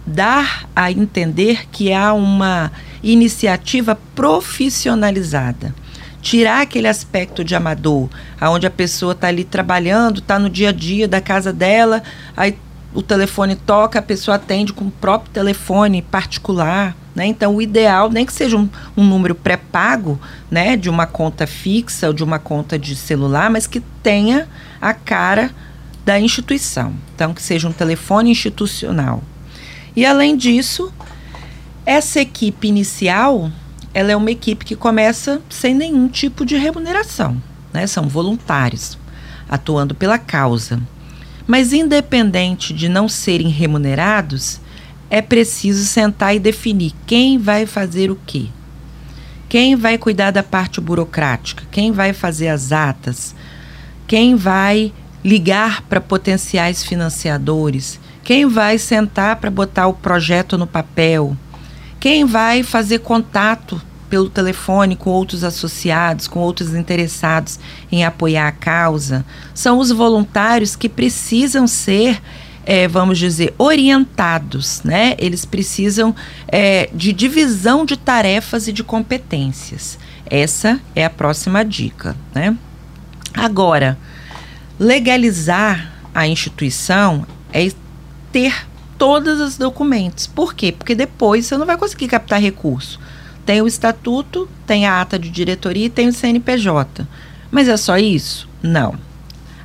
dar 0.05 0.67
a 0.75 0.91
entender 0.91 1.67
que 1.71 1.93
há 1.93 2.13
uma 2.13 2.71
iniciativa 3.03 3.97
profissionalizada. 4.15 5.73
Tirar 6.21 6.61
aquele 6.61 6.87
aspecto 6.87 7.43
de 7.43 7.55
amador, 7.55 8.09
aonde 8.39 8.67
a 8.67 8.71
pessoa 8.71 9.13
está 9.13 9.27
ali 9.27 9.43
trabalhando, 9.43 10.19
está 10.19 10.37
no 10.37 10.49
dia 10.49 10.69
a 10.69 10.73
dia 10.73 11.07
da 11.07 11.19
casa 11.19 11.51
dela, 11.51 12.03
aí 12.35 12.57
o 12.93 13.01
telefone 13.01 13.55
toca, 13.55 13.99
a 13.99 14.03
pessoa 14.03 14.35
atende 14.35 14.73
com 14.73 14.85
o 14.85 14.91
próprio 14.91 15.31
telefone 15.31 16.01
particular. 16.01 16.95
Né? 17.13 17.25
Então, 17.25 17.55
o 17.55 17.61
ideal, 17.61 18.09
nem 18.09 18.25
que 18.25 18.33
seja 18.33 18.57
um, 18.57 18.69
um 18.95 19.03
número 19.03 19.35
pré-pago, 19.35 20.19
né, 20.49 20.77
de 20.77 20.89
uma 20.89 21.05
conta 21.05 21.45
fixa 21.45 22.07
ou 22.07 22.13
de 22.13 22.23
uma 22.23 22.39
conta 22.39 22.79
de 22.79 22.95
celular, 22.95 23.49
mas 23.49 23.67
que 23.67 23.81
tenha 24.01 24.47
a 24.81 24.93
cara 24.93 25.51
da 26.05 26.19
instituição. 26.19 26.93
Então, 27.13 27.33
que 27.33 27.41
seja 27.41 27.67
um 27.67 27.73
telefone 27.73 28.31
institucional. 28.31 29.21
E, 29.95 30.05
além 30.05 30.37
disso, 30.37 30.91
essa 31.85 32.21
equipe 32.21 32.67
inicial, 32.67 33.51
ela 33.93 34.11
é 34.11 34.15
uma 34.15 34.31
equipe 34.31 34.63
que 34.63 34.75
começa 34.75 35.41
sem 35.49 35.73
nenhum 35.73 36.07
tipo 36.07 36.45
de 36.45 36.55
remuneração. 36.55 37.41
Né? 37.73 37.85
São 37.87 38.07
voluntários, 38.07 38.97
atuando 39.49 39.93
pela 39.93 40.17
causa. 40.17 40.81
Mas, 41.45 41.73
independente 41.73 42.73
de 42.73 42.87
não 42.87 43.09
serem 43.09 43.49
remunerados, 43.49 44.61
é 45.11 45.21
preciso 45.21 45.85
sentar 45.85 46.33
e 46.33 46.39
definir 46.39 46.93
quem 47.05 47.37
vai 47.37 47.65
fazer 47.65 48.09
o 48.09 48.17
quê. 48.25 48.45
Quem 49.49 49.75
vai 49.75 49.97
cuidar 49.97 50.31
da 50.31 50.41
parte 50.41 50.79
burocrática? 50.79 51.65
Quem 51.69 51.91
vai 51.91 52.13
fazer 52.13 52.47
as 52.47 52.71
atas? 52.71 53.35
Quem 54.07 54.37
vai 54.37 54.93
ligar 55.21 55.81
para 55.81 55.99
potenciais 55.99 56.81
financiadores? 56.81 57.99
Quem 58.23 58.47
vai 58.47 58.77
sentar 58.77 59.35
para 59.35 59.51
botar 59.51 59.87
o 59.87 59.93
projeto 59.93 60.57
no 60.57 60.65
papel? 60.65 61.35
Quem 61.99 62.23
vai 62.23 62.63
fazer 62.63 62.99
contato 62.99 63.81
pelo 64.09 64.29
telefone 64.29 64.95
com 64.95 65.09
outros 65.09 65.43
associados, 65.43 66.25
com 66.25 66.39
outros 66.39 66.73
interessados 66.73 67.59
em 67.91 68.05
apoiar 68.05 68.47
a 68.47 68.51
causa? 68.53 69.25
São 69.53 69.77
os 69.77 69.91
voluntários 69.91 70.77
que 70.77 70.87
precisam 70.87 71.67
ser 71.67 72.21
é, 72.65 72.87
vamos 72.87 73.17
dizer, 73.17 73.53
orientados, 73.57 74.81
né? 74.83 75.15
Eles 75.17 75.45
precisam 75.45 76.15
é, 76.47 76.89
de 76.93 77.11
divisão 77.11 77.85
de 77.85 77.97
tarefas 77.97 78.67
e 78.67 78.73
de 78.73 78.83
competências. 78.83 79.97
Essa 80.25 80.79
é 80.95 81.03
a 81.03 81.09
próxima 81.09 81.65
dica, 81.65 82.15
né? 82.33 82.55
Agora, 83.33 83.97
legalizar 84.79 85.91
a 86.13 86.27
instituição 86.27 87.25
é 87.53 87.71
ter 88.31 88.67
todos 88.97 89.39
os 89.39 89.57
documentos. 89.57 90.27
Por 90.27 90.53
quê? 90.53 90.71
Porque 90.71 90.93
depois 90.93 91.45
você 91.45 91.57
não 91.57 91.65
vai 91.65 91.77
conseguir 91.77 92.07
captar 92.07 92.39
recurso. 92.39 92.99
Tem 93.45 93.61
o 93.61 93.67
estatuto, 93.67 94.47
tem 94.65 94.85
a 94.85 95.01
ata 95.01 95.17
de 95.17 95.29
diretoria 95.29 95.87
e 95.87 95.89
tem 95.89 96.07
o 96.07 96.13
CNPJ. 96.13 97.07
Mas 97.49 97.67
é 97.67 97.75
só 97.75 97.97
isso? 97.97 98.47
Não. 98.61 98.95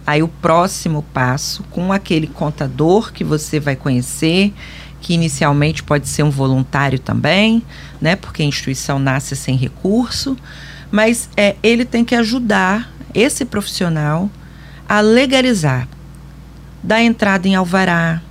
Aí 0.06 0.22
o 0.22 0.28
próximo 0.28 1.02
passo, 1.12 1.64
com 1.64 1.92
aquele 1.92 2.28
contador 2.28 3.12
que 3.12 3.24
você 3.24 3.58
vai 3.58 3.74
conhecer, 3.74 4.54
que 5.00 5.14
inicialmente 5.14 5.82
pode 5.82 6.08
ser 6.08 6.22
um 6.22 6.30
voluntário 6.30 6.98
também, 6.98 7.62
né? 8.00 8.14
Porque 8.14 8.42
a 8.42 8.46
instituição 8.46 8.98
nasce 8.98 9.34
sem 9.34 9.56
recurso, 9.56 10.36
mas 10.90 11.28
é, 11.36 11.56
ele 11.62 11.84
tem 11.84 12.04
que 12.04 12.14
ajudar 12.14 12.92
esse 13.12 13.44
profissional 13.44 14.30
a 14.88 15.00
legalizar, 15.00 15.88
da 16.82 17.02
entrada 17.02 17.48
em 17.48 17.56
alvará 17.56 18.22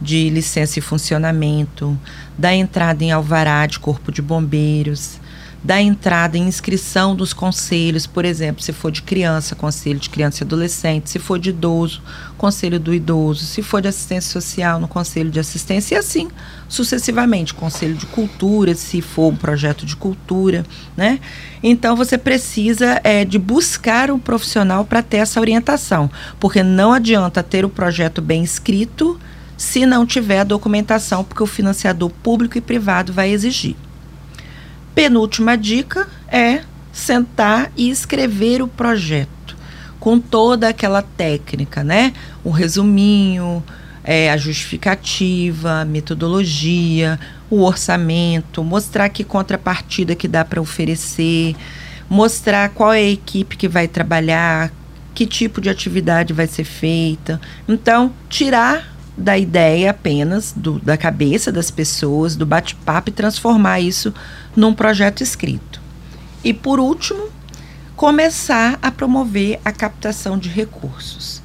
de 0.00 0.28
licença 0.28 0.78
e 0.78 0.82
funcionamento, 0.82 1.98
da 2.36 2.54
entrada 2.54 3.02
em 3.04 3.12
alvará 3.12 3.64
de 3.66 3.78
corpo 3.78 4.12
de 4.12 4.20
bombeiros, 4.20 5.20
da 5.64 5.80
entrada 5.80 6.36
em 6.36 6.48
inscrição 6.48 7.14
dos 7.14 7.32
conselhos, 7.32 8.06
por 8.06 8.24
exemplo, 8.24 8.62
se 8.62 8.72
for 8.72 8.90
de 8.90 9.00
criança, 9.00 9.54
conselho 9.54 10.00
de 10.00 10.10
criança 10.10 10.42
e 10.42 10.44
adolescente, 10.44 11.08
se 11.08 11.20
for 11.20 11.38
de 11.38 11.50
idoso, 11.50 12.02
conselho 12.36 12.80
do 12.80 12.92
idoso, 12.92 13.44
se 13.44 13.62
for 13.62 13.80
de 13.80 13.86
assistência 13.86 14.32
social, 14.32 14.80
no 14.80 14.88
conselho 14.88 15.30
de 15.30 15.38
assistência, 15.38 15.94
e 15.94 15.98
assim 15.98 16.28
sucessivamente, 16.68 17.54
conselho 17.54 17.94
de 17.94 18.06
cultura, 18.06 18.74
se 18.74 19.00
for 19.00 19.32
um 19.32 19.36
projeto 19.36 19.86
de 19.86 19.94
cultura, 19.94 20.64
né? 20.96 21.20
Então 21.62 21.94
você 21.94 22.18
precisa 22.18 23.00
é, 23.04 23.24
de 23.24 23.38
buscar 23.38 24.10
um 24.10 24.18
profissional 24.18 24.84
para 24.84 25.02
ter 25.02 25.18
essa 25.18 25.38
orientação, 25.38 26.10
porque 26.40 26.62
não 26.62 26.92
adianta 26.92 27.42
ter 27.42 27.64
o 27.64 27.68
projeto 27.68 28.20
bem 28.20 28.42
escrito 28.42 29.20
se 29.56 29.86
não 29.86 30.04
tiver 30.04 30.40
a 30.40 30.44
documentação, 30.44 31.22
porque 31.22 31.42
o 31.42 31.46
financiador 31.46 32.10
público 32.22 32.58
e 32.58 32.60
privado 32.60 33.12
vai 33.12 33.30
exigir. 33.30 33.76
Penúltima 34.94 35.56
dica 35.56 36.08
é 36.28 36.62
sentar 36.92 37.72
e 37.76 37.90
escrever 37.90 38.60
o 38.62 38.68
projeto 38.68 39.56
com 39.98 40.18
toda 40.18 40.68
aquela 40.68 41.00
técnica, 41.00 41.84
né? 41.84 42.12
Um 42.44 42.50
resuminho, 42.50 43.62
é, 44.04 44.30
a 44.30 44.36
justificativa, 44.36 45.80
a 45.80 45.84
metodologia, 45.84 47.18
o 47.48 47.62
orçamento, 47.62 48.64
mostrar 48.64 49.08
que 49.08 49.22
contrapartida 49.22 50.14
que 50.14 50.26
dá 50.26 50.44
para 50.44 50.60
oferecer, 50.60 51.54
mostrar 52.10 52.70
qual 52.70 52.92
é 52.92 52.98
a 52.98 53.10
equipe 53.10 53.56
que 53.56 53.68
vai 53.68 53.86
trabalhar, 53.86 54.72
que 55.14 55.26
tipo 55.26 55.60
de 55.60 55.70
atividade 55.70 56.32
vai 56.32 56.46
ser 56.46 56.64
feita. 56.64 57.40
Então, 57.68 58.12
tirar 58.28 58.91
da 59.16 59.36
ideia 59.36 59.90
apenas, 59.90 60.52
do, 60.56 60.78
da 60.78 60.96
cabeça 60.96 61.52
das 61.52 61.70
pessoas, 61.70 62.34
do 62.34 62.46
bate-papo 62.46 63.10
e 63.10 63.12
transformar 63.12 63.80
isso 63.80 64.12
num 64.56 64.72
projeto 64.74 65.22
escrito. 65.22 65.80
E 66.42 66.52
por 66.52 66.80
último, 66.80 67.28
começar 67.94 68.78
a 68.82 68.90
promover 68.90 69.60
a 69.64 69.70
captação 69.70 70.38
de 70.38 70.48
recursos. 70.48 71.42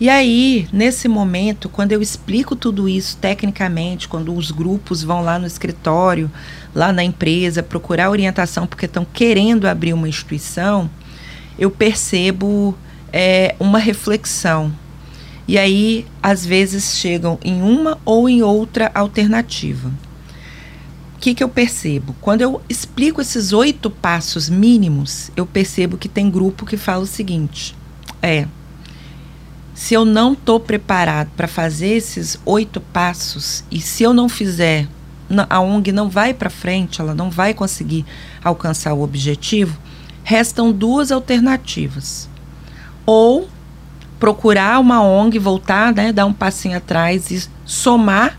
E 0.00 0.08
aí, 0.08 0.68
nesse 0.72 1.08
momento, 1.08 1.68
quando 1.68 1.90
eu 1.90 2.00
explico 2.00 2.54
tudo 2.54 2.88
isso 2.88 3.16
tecnicamente, 3.16 4.06
quando 4.06 4.32
os 4.32 4.52
grupos 4.52 5.02
vão 5.02 5.22
lá 5.22 5.40
no 5.40 5.46
escritório, 5.46 6.30
lá 6.72 6.92
na 6.92 7.02
empresa, 7.02 7.64
procurar 7.64 8.10
orientação 8.10 8.64
porque 8.64 8.86
estão 8.86 9.04
querendo 9.04 9.66
abrir 9.66 9.92
uma 9.92 10.08
instituição, 10.08 10.88
eu 11.58 11.68
percebo 11.68 12.76
é, 13.12 13.56
uma 13.58 13.78
reflexão. 13.78 14.72
E 15.48 15.56
aí, 15.56 16.06
às 16.22 16.44
vezes, 16.44 16.98
chegam 16.98 17.38
em 17.42 17.62
uma 17.62 17.98
ou 18.04 18.28
em 18.28 18.42
outra 18.42 18.90
alternativa. 18.94 19.88
O 21.16 21.18
que, 21.18 21.34
que 21.34 21.42
eu 21.42 21.48
percebo? 21.48 22.14
Quando 22.20 22.42
eu 22.42 22.60
explico 22.68 23.22
esses 23.22 23.54
oito 23.54 23.90
passos 23.90 24.50
mínimos, 24.50 25.30
eu 25.34 25.46
percebo 25.46 25.96
que 25.96 26.06
tem 26.06 26.30
grupo 26.30 26.66
que 26.66 26.76
fala 26.76 27.02
o 27.02 27.06
seguinte: 27.06 27.74
é, 28.20 28.46
se 29.74 29.94
eu 29.94 30.04
não 30.04 30.34
estou 30.34 30.60
preparado 30.60 31.30
para 31.34 31.48
fazer 31.48 31.96
esses 31.96 32.38
oito 32.44 32.78
passos 32.78 33.64
e 33.70 33.80
se 33.80 34.02
eu 34.02 34.12
não 34.12 34.28
fizer, 34.28 34.86
a 35.48 35.60
ONG 35.60 35.92
não 35.92 36.10
vai 36.10 36.34
para 36.34 36.50
frente, 36.50 37.00
ela 37.00 37.14
não 37.14 37.30
vai 37.30 37.54
conseguir 37.54 38.04
alcançar 38.44 38.92
o 38.92 39.02
objetivo, 39.02 39.78
restam 40.22 40.70
duas 40.70 41.10
alternativas. 41.10 42.28
Ou 43.06 43.48
procurar 44.18 44.80
uma 44.80 45.02
ONG, 45.02 45.38
voltar, 45.38 45.94
né, 45.94 46.12
dar 46.12 46.26
um 46.26 46.32
passinho 46.32 46.76
atrás 46.76 47.30
e 47.30 47.48
somar 47.64 48.38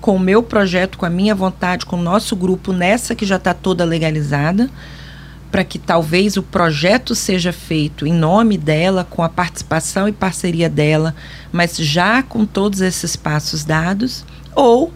com 0.00 0.16
o 0.16 0.20
meu 0.20 0.42
projeto, 0.42 0.98
com 0.98 1.06
a 1.06 1.10
minha 1.10 1.34
vontade, 1.34 1.84
com 1.84 1.96
o 1.96 2.02
nosso 2.02 2.36
grupo 2.36 2.72
nessa 2.72 3.14
que 3.14 3.26
já 3.26 3.36
está 3.36 3.52
toda 3.52 3.84
legalizada 3.84 4.70
para 5.50 5.64
que 5.64 5.78
talvez 5.78 6.36
o 6.36 6.42
projeto 6.42 7.14
seja 7.14 7.52
feito 7.52 8.06
em 8.06 8.12
nome 8.12 8.58
dela, 8.58 9.06
com 9.08 9.22
a 9.22 9.28
participação 9.28 10.08
e 10.08 10.12
parceria 10.12 10.68
dela, 10.68 11.14
mas 11.52 11.76
já 11.76 12.22
com 12.22 12.44
todos 12.44 12.80
esses 12.80 13.16
passos 13.16 13.64
dados, 13.64 14.24
ou 14.54 14.92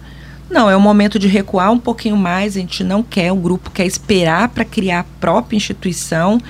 não, 0.50 0.68
é 0.68 0.76
o 0.76 0.80
momento 0.80 1.18
de 1.18 1.28
recuar 1.28 1.70
um 1.70 1.78
pouquinho 1.78 2.16
mais, 2.16 2.56
a 2.56 2.60
gente 2.60 2.82
não 2.82 3.02
quer, 3.02 3.32
o 3.32 3.36
grupo 3.36 3.70
quer 3.70 3.86
esperar 3.86 4.48
para 4.48 4.64
criar 4.64 5.00
a 5.00 5.04
própria 5.20 5.56
instituição, 5.56 6.40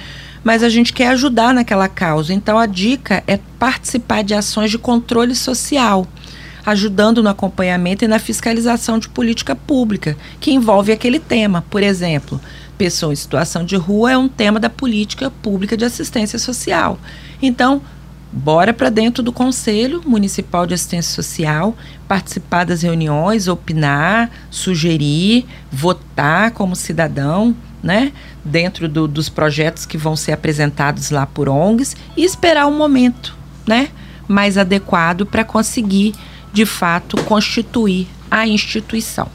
mas 0.43 0.63
a 0.63 0.69
gente 0.69 0.93
quer 0.93 1.09
ajudar 1.09 1.55
naquela 1.55 1.89
causa. 1.89 2.33
Então 2.33 2.59
a 2.59 2.67
dica 2.67 3.23
é 3.27 3.39
participar 3.59 4.23
de 4.23 4.35
ações 4.35 4.71
de 4.71 4.79
controle 4.79 5.35
social 5.35 6.07
ajudando 6.65 7.23
no 7.23 7.29
acompanhamento 7.29 8.05
e 8.05 8.09
na 8.09 8.19
fiscalização 8.19 8.99
de 8.99 9.09
política 9.09 9.57
pública, 9.57 10.17
que 10.39 10.53
envolve 10.53 10.93
aquele 10.93 11.19
tema. 11.19 11.65
Por 11.71 11.83
exemplo, 11.83 12.41
pessoa 12.77 13.13
em 13.13 13.17
situação 13.17 13.65
de 13.65 13.77
rua 13.77 14.13
é 14.13 14.19
um 14.19 14.29
tema 14.29 14.61
da 14.61 14.71
política 14.71 15.31
pública 15.31 15.77
de 15.77 15.85
assistência 15.85 16.39
social. 16.39 16.99
Então, 17.43 17.83
bora 18.33 18.73
para 18.73 18.89
dentro 18.89 19.23
do 19.23 19.33
Conselho 19.33 20.03
Municipal 20.07 20.67
de 20.67 20.75
Assistência 20.75 21.15
Social, 21.15 21.77
participar 22.07 22.65
das 22.65 22.83
reuniões, 22.83 23.49
opinar, 23.49 24.31
sugerir, 24.51 25.47
votar 25.71 26.53
como 26.53 26.77
cidadão, 26.77 27.55
né? 27.83 28.13
Dentro 28.45 28.89
do, 28.89 29.09
dos 29.09 29.29
projetos 29.29 29.87
que 29.87 29.97
vão 29.97 30.17
ser 30.17 30.33
apresentados 30.33 31.11
lá 31.11 31.27
por 31.27 31.49
ONGs 31.49 31.97
e 32.17 32.25
esperar 32.25 32.67
um 32.67 32.77
momento, 32.77 33.37
né? 33.67 33.89
Mais 34.29 34.57
adequado 34.59 35.27
para 35.27 35.45
conseguir, 35.45 36.15
de 36.53 36.67
fato, 36.67 37.17
constituir 37.25 38.07
a 38.31 38.47
instituição. 38.47 39.29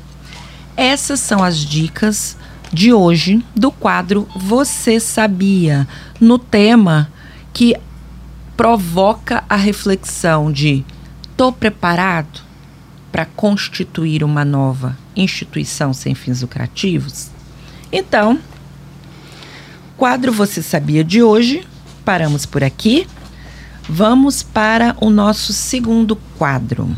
Essas 0.77 1.19
são 1.19 1.43
as 1.43 1.57
dicas 1.57 2.37
de 2.71 2.91
hoje 2.91 3.43
do 3.55 3.71
quadro 3.71 4.27
Você 4.35 4.99
Sabia, 4.99 5.87
no 6.19 6.37
tema 6.37 7.09
que 7.53 7.75
provoca 8.57 9.43
a 9.47 9.55
reflexão 9.55 10.51
de 10.51 10.83
tô 11.37 11.51
preparado 11.51 12.41
para 13.11 13.25
constituir 13.25 14.23
uma 14.23 14.43
nova 14.43 14.97
instituição 15.15 15.93
sem 15.93 16.13
fins 16.13 16.41
lucrativos? 16.41 17.34
Então, 17.97 18.37
quadro 19.95 20.29
Você 20.29 20.61
Sabia 20.61 21.01
de 21.01 21.23
hoje, 21.23 21.65
paramos 22.03 22.45
por 22.45 22.61
aqui. 22.61 23.07
Vamos 23.87 24.43
para 24.43 24.97
o 24.99 25.09
nosso 25.09 25.53
segundo 25.53 26.17
quadro 26.37 26.93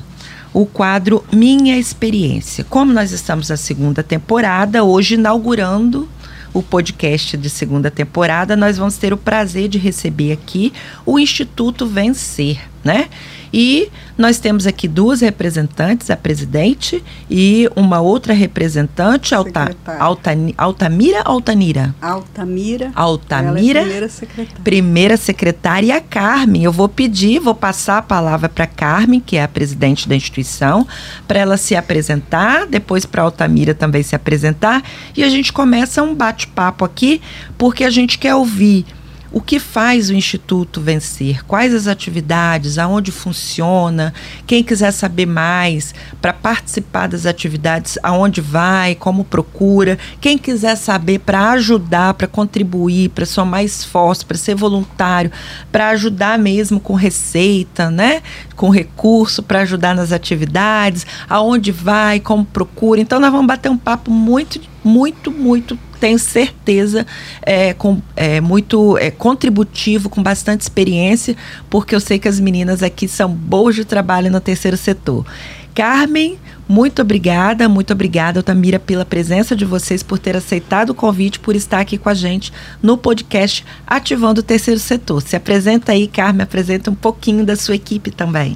o 0.51 0.65
quadro 0.65 1.23
Minha 1.31 1.77
Experiência. 1.77 2.63
Como 2.63 2.91
nós 2.91 3.11
estamos 3.11 3.49
na 3.49 3.57
segunda 3.57 4.01
temporada, 4.01 4.83
hoje 4.83 5.13
inaugurando 5.13 6.09
o 6.51 6.63
podcast 6.63 7.37
de 7.37 7.47
segunda 7.47 7.91
temporada, 7.91 8.55
nós 8.55 8.75
vamos 8.75 8.97
ter 8.97 9.13
o 9.13 9.17
prazer 9.17 9.67
de 9.67 9.77
receber 9.77 10.31
aqui 10.31 10.73
o 11.05 11.19
Instituto 11.19 11.85
Vencer, 11.85 12.59
né? 12.83 13.07
E 13.53 13.89
nós 14.17 14.39
temos 14.39 14.67
aqui 14.67 14.87
duas 14.87 15.21
representantes, 15.21 16.09
a 16.09 16.17
presidente 16.17 17.03
e 17.29 17.69
uma 17.75 18.01
outra 18.01 18.33
representante, 18.33 19.33
Alta, 19.33 19.75
Alta, 19.99 20.31
Altamira 20.57 21.21
Altanira? 21.23 21.95
Altamira. 22.01 22.91
Altamira. 22.95 23.79
É 23.79 23.83
primeira 23.83 24.09
secretária. 24.09 24.63
Primeira 24.63 25.17
secretária 25.17 25.87
e 25.87 25.91
a 25.91 26.01
Carmen. 26.01 26.63
Eu 26.63 26.71
vou 26.71 26.89
pedir, 26.89 27.39
vou 27.39 27.55
passar 27.55 27.99
a 27.99 28.01
palavra 28.01 28.49
para 28.49 28.67
Carmen, 28.67 29.19
que 29.19 29.37
é 29.37 29.43
a 29.43 29.47
presidente 29.47 30.07
da 30.07 30.15
instituição, 30.15 30.87
para 31.27 31.39
ela 31.39 31.57
se 31.57 31.75
apresentar, 31.75 32.65
depois 32.65 33.05
para 33.05 33.21
Altamira 33.21 33.73
também 33.73 34.03
se 34.03 34.15
apresentar 34.15 34.83
e 35.15 35.23
a 35.23 35.29
gente 35.29 35.53
começa 35.53 36.03
um 36.03 36.13
bate-papo 36.13 36.83
aqui, 36.83 37.21
porque 37.57 37.83
a 37.83 37.89
gente 37.89 38.17
quer 38.17 38.35
ouvir 38.35 38.85
o 39.31 39.41
que 39.41 39.59
faz 39.59 40.09
o 40.09 40.13
Instituto 40.13 40.79
vencer? 40.79 41.43
Quais 41.45 41.73
as 41.73 41.87
atividades? 41.87 42.77
Aonde 42.77 43.11
funciona? 43.11 44.13
Quem 44.45 44.63
quiser 44.63 44.91
saber 44.91 45.25
mais 45.25 45.93
para 46.21 46.31
participar 46.33 47.07
das 47.07 47.25
atividades, 47.25 47.97
aonde 48.01 48.39
vai, 48.39 48.95
como 48.95 49.25
procura? 49.25 49.97
Quem 50.21 50.37
quiser 50.37 50.75
saber 50.77 51.19
para 51.19 51.51
ajudar, 51.51 52.13
para 52.13 52.27
contribuir, 52.27 53.09
para 53.09 53.25
somar 53.25 53.63
esforço, 53.63 54.25
para 54.25 54.37
ser 54.37 54.55
voluntário, 54.55 55.31
para 55.71 55.89
ajudar 55.89 56.39
mesmo 56.39 56.79
com 56.79 56.93
receita, 56.93 57.91
né? 57.91 58.21
Com 58.55 58.69
recurso 58.69 59.43
para 59.43 59.61
ajudar 59.61 59.93
nas 59.93 60.11
atividades, 60.11 61.05
aonde 61.29 61.71
vai, 61.71 62.19
como 62.19 62.45
procura. 62.45 63.01
Então 63.01 63.19
nós 63.19 63.31
vamos 63.31 63.47
bater 63.47 63.69
um 63.69 63.77
papo 63.77 64.09
muito, 64.09 64.59
muito, 64.83 65.31
muito 65.31 65.77
tenho 65.99 66.19
certeza, 66.19 67.05
é, 67.41 67.73
com, 67.73 68.01
é, 68.15 68.39
muito 68.39 68.97
é, 68.97 69.11
contributivo, 69.11 70.09
com 70.09 70.21
bastante 70.21 70.61
experiência, 70.61 71.35
porque 71.69 71.95
eu 71.95 71.99
sei 71.99 72.19
que 72.19 72.27
as 72.27 72.39
meninas 72.39 72.83
aqui 72.83 73.07
são 73.07 73.29
boas 73.29 73.75
de 73.75 73.85
trabalho 73.85 74.31
no 74.31 74.39
terceiro 74.39 74.77
setor. 74.77 75.25
Carmen, 75.73 76.39
muito 76.67 77.01
obrigada, 77.01 77.69
muito 77.69 77.93
obrigada, 77.93 78.39
Otamira, 78.39 78.79
pela 78.79 79.05
presença 79.05 79.55
de 79.55 79.63
vocês, 79.63 80.01
por 80.01 80.17
ter 80.17 80.35
aceitado 80.35 80.89
o 80.89 80.95
convite, 80.95 81.39
por 81.39 81.55
estar 81.55 81.79
aqui 81.79 81.97
com 81.97 82.09
a 82.09 82.13
gente 82.13 82.51
no 82.81 82.97
podcast 82.97 83.63
Ativando 83.85 84.41
o 84.41 84.43
Terceiro 84.43 84.79
Setor. 84.79 85.21
Se 85.21 85.35
apresenta 85.35 85.91
aí, 85.91 86.07
Carmen, 86.07 86.43
apresenta 86.43 86.89
um 86.89 86.95
pouquinho 86.95 87.45
da 87.45 87.55
sua 87.55 87.75
equipe 87.75 88.11
também. 88.11 88.55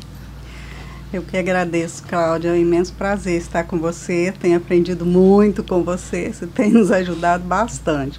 Eu 1.13 1.21
que 1.21 1.35
agradeço, 1.35 2.03
Cláudia. 2.03 2.49
É 2.49 2.51
um 2.53 2.55
imenso 2.55 2.93
prazer 2.93 3.37
estar 3.37 3.65
com 3.65 3.77
você. 3.77 4.33
Tenho 4.39 4.55
aprendido 4.55 5.05
muito 5.05 5.61
com 5.61 5.83
você. 5.83 6.31
Você 6.31 6.47
tem 6.47 6.71
nos 6.71 6.89
ajudado 6.89 7.43
bastante. 7.43 8.17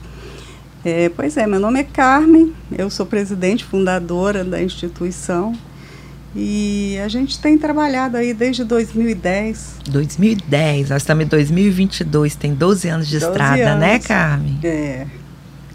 É, 0.85 1.09
pois 1.09 1.37
é, 1.39 1.47
meu 1.47 1.59
nome 1.59 1.81
é 1.81 1.85
Carmen. 1.85 2.53
Eu 2.71 2.91
sou 2.91 3.07
presidente 3.07 3.65
fundadora 3.65 4.45
da 4.45 4.63
instituição. 4.63 5.55
E 6.37 6.99
a 7.03 7.09
gente 7.09 7.39
tem 7.41 7.57
trabalhado 7.57 8.17
aí 8.19 8.35
desde 8.35 8.63
2010. 8.65 9.77
2010, 9.89 10.91
nós 10.91 11.03
estamos 11.03 11.25
em 11.25 11.29
2022, 11.29 12.35
tem 12.37 12.55
12 12.55 12.89
anos 12.89 13.07
de 13.07 13.19
12 13.19 13.27
estrada, 13.27 13.57
né, 13.57 13.71
anos. 13.71 13.81
né, 13.81 13.99
Carmen? 13.99 14.59
É. 14.65 15.07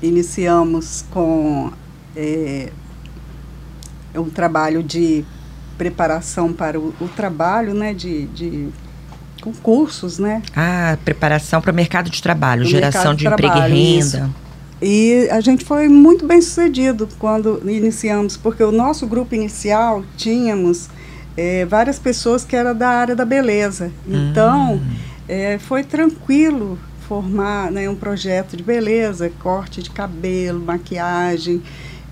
Iniciamos 0.01 1.05
com 1.11 1.71
é, 2.15 2.69
um 4.15 4.29
trabalho 4.29 4.81
de 4.81 5.23
preparação 5.77 6.51
para 6.51 6.79
o, 6.79 6.93
o 6.99 7.07
trabalho, 7.07 7.73
né, 7.73 7.93
de, 7.93 8.25
de 8.27 8.69
concursos, 9.41 10.19
né? 10.19 10.41
Ah, 10.55 10.97
preparação 11.05 11.61
para 11.61 11.71
o 11.71 11.75
mercado 11.75 12.09
de 12.09 12.21
trabalho, 12.21 12.65
geração 12.65 13.13
de, 13.13 13.25
de 13.25 13.31
emprego 13.31 13.57
e 13.57 13.61
renda. 13.61 13.73
Isso. 13.73 14.35
E 14.81 15.27
a 15.31 15.41
gente 15.41 15.65
foi 15.65 15.87
muito 15.87 16.25
bem 16.25 16.41
sucedido 16.41 17.07
quando 17.17 17.61
iniciamos, 17.65 18.37
porque 18.37 18.63
o 18.63 18.71
nosso 18.71 19.07
grupo 19.07 19.33
inicial 19.33 20.03
tínhamos 20.15 20.87
é, 21.35 21.65
várias 21.65 21.97
pessoas 21.97 22.43
que 22.43 22.55
eram 22.55 22.75
da 22.75 22.89
área 22.89 23.15
da 23.15 23.25
beleza. 23.25 23.91
Então, 24.07 24.75
hum. 24.75 24.95
é, 25.27 25.57
foi 25.57 25.83
tranquilo 25.83 26.77
formar 27.07 27.71
né, 27.71 27.89
um 27.89 27.95
projeto 27.95 28.57
de 28.57 28.63
beleza, 28.63 29.31
corte 29.39 29.81
de 29.81 29.89
cabelo, 29.89 30.59
maquiagem, 30.59 31.61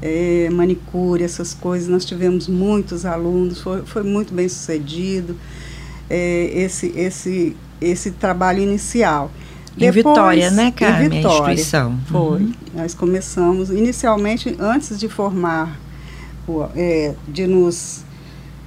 é, 0.06 0.50
manicure, 0.52 1.24
essas 1.24 1.54
coisas. 1.54 1.90
Nós 1.90 2.06
tivemos 2.06 2.48
muitos 2.48 3.06
alunos, 3.06 3.60
foi, 3.62 3.82
foi 3.84 4.04
muito 4.04 4.34
bem 4.34 4.48
sucedido 4.48 5.36
é, 6.08 6.52
esse, 6.54 6.94
esse, 6.96 7.58
esse 7.82 8.12
trabalho 8.12 8.62
inicial. 8.62 9.32
Em 9.76 9.80
Depois, 9.80 9.96
Vitória, 9.96 10.52
né, 10.52 10.72
Carmen? 10.72 11.08
Em 11.08 11.10
Vitória, 11.10 11.48
a 11.48 11.54
instituição. 11.54 12.00
Foi. 12.06 12.42
Uhum. 12.42 12.54
Nós 12.76 12.94
começamos, 12.94 13.72
inicialmente, 13.72 14.56
antes 14.60 15.00
de 15.00 15.10
formar, 15.10 15.78
é, 16.76 17.16
de 17.28 17.48
nos 17.48 18.04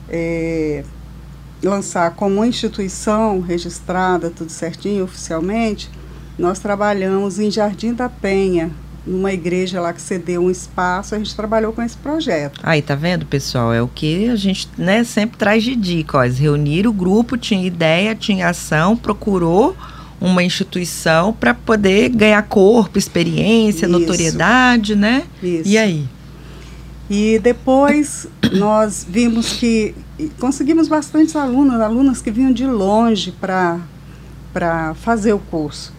é, 0.09 0.83
lançar 1.63 2.11
como 2.17 2.45
instituição 2.45 3.41
registrada, 3.41 4.29
tudo 4.29 4.51
certinho, 4.51 5.05
oficialmente, 5.05 5.89
nós 6.37 6.59
trabalhamos 6.59 7.39
em 7.39 7.51
Jardim 7.51 7.95
da 7.95 8.09
Penha, 8.09 8.71
numa 9.09 9.33
igreja 9.33 9.81
lá 9.81 9.93
que 9.93 10.01
cedeu 10.01 10.43
um 10.43 10.51
espaço, 10.51 11.15
a 11.15 11.19
gente 11.19 11.35
trabalhou 11.35 11.73
com 11.73 11.83
esse 11.83 11.97
projeto. 11.97 12.61
Aí, 12.63 12.83
tá 12.83 12.95
vendo, 12.95 13.25
pessoal? 13.27 13.73
É 13.73 13.81
o 13.81 13.89
que 13.89 14.29
a 14.29 14.37
gente 14.37 14.69
né, 14.77 15.03
sempre 15.05 15.39
traz 15.39 15.65
de 15.65 15.75
dica. 15.75 16.19
Ó, 16.19 16.23
reunir 16.23 16.87
o 16.87 16.93
grupo, 16.93 17.37
tinha 17.37 17.67
ideia, 17.67 18.15
tinha 18.15 18.49
ação, 18.49 18.97
procurou 18.97 19.77
uma 20.21 20.43
instituição 20.43 21.33
para 21.33 21.55
poder 21.55 22.09
ganhar 22.11 22.43
corpo, 22.43 22.99
experiência, 22.99 23.87
Isso. 23.87 23.93
notoriedade, 23.93 24.95
né? 24.95 25.25
Isso. 25.43 25.69
E 25.69 25.79
aí? 25.79 26.07
E 27.09 27.39
depois 27.39 28.27
nós 28.53 29.07
vimos 29.09 29.55
que 29.55 29.95
conseguimos 30.39 30.89
bastantes 30.89 31.35
alunos, 31.37 31.81
alunas 31.81 32.21
que 32.21 32.31
vinham 32.31 32.53
de 32.53 32.67
longe 32.67 33.33
para 33.33 34.95
fazer 34.97 35.33
o 35.33 35.39
curso. 35.39 35.93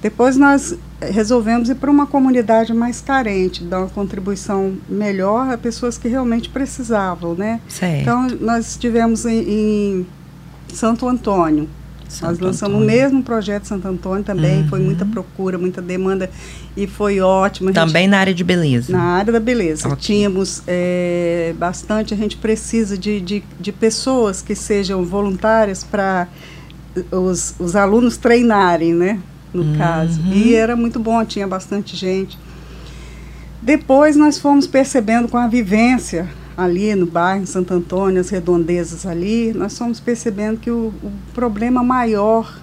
Depois 0.00 0.36
nós 0.36 0.76
resolvemos 1.10 1.68
ir 1.68 1.74
para 1.76 1.90
uma 1.90 2.06
comunidade 2.06 2.72
mais 2.72 3.00
carente, 3.00 3.64
dar 3.64 3.80
uma 3.80 3.88
contribuição 3.88 4.74
melhor 4.88 5.52
a 5.52 5.58
pessoas 5.58 5.98
que 5.98 6.08
realmente 6.08 6.48
precisavam, 6.48 7.34
né? 7.34 7.60
Certo. 7.68 8.02
Então 8.02 8.28
nós 8.40 8.70
estivemos 8.70 9.24
em, 9.24 9.40
em 9.40 10.06
Santo 10.68 11.08
Antônio, 11.08 11.68
Santo 12.08 12.30
Nós 12.30 12.38
lançamos 12.38 12.76
Antônio. 12.76 12.94
o 12.94 13.02
mesmo 13.02 13.22
projeto 13.22 13.64
Santo 13.64 13.88
Antônio 13.88 14.22
também, 14.22 14.62
uhum. 14.62 14.68
foi 14.68 14.80
muita 14.80 15.06
procura, 15.06 15.56
muita 15.56 15.80
demanda 15.80 16.30
e 16.76 16.86
foi 16.86 17.20
ótimo. 17.20 17.72
também 17.72 18.06
na 18.06 18.18
área 18.18 18.34
de 18.34 18.44
beleza? 18.44 18.92
Na 18.92 19.02
área 19.02 19.32
da 19.32 19.40
beleza. 19.40 19.88
Okay. 19.88 19.98
Tínhamos 19.98 20.62
é, 20.66 21.54
bastante, 21.58 22.12
a 22.12 22.16
gente 22.16 22.36
precisa 22.36 22.98
de, 22.98 23.20
de, 23.20 23.42
de 23.58 23.72
pessoas 23.72 24.42
que 24.42 24.54
sejam 24.54 25.04
voluntárias 25.04 25.82
para 25.82 26.28
os, 27.10 27.54
os 27.58 27.74
alunos 27.74 28.18
treinarem, 28.18 28.92
né? 28.92 29.18
No 29.52 29.62
uhum. 29.62 29.76
caso. 29.76 30.20
E 30.32 30.54
era 30.54 30.74
muito 30.74 30.98
bom, 30.98 31.24
tinha 31.24 31.46
bastante 31.46 31.96
gente. 31.96 32.38
Depois 33.60 34.16
nós 34.16 34.38
fomos 34.38 34.66
percebendo 34.66 35.28
com 35.28 35.36
a 35.36 35.46
vivência 35.46 36.28
ali 36.56 36.94
no 36.94 37.06
bairro 37.06 37.46
Santo 37.46 37.72
Antônio, 37.72 38.20
as 38.20 38.28
redondezas 38.28 39.06
ali, 39.06 39.52
nós 39.52 39.76
fomos 39.76 40.00
percebendo 40.00 40.58
que 40.58 40.70
o, 40.70 40.92
o 41.02 41.12
problema 41.34 41.82
maior 41.82 42.60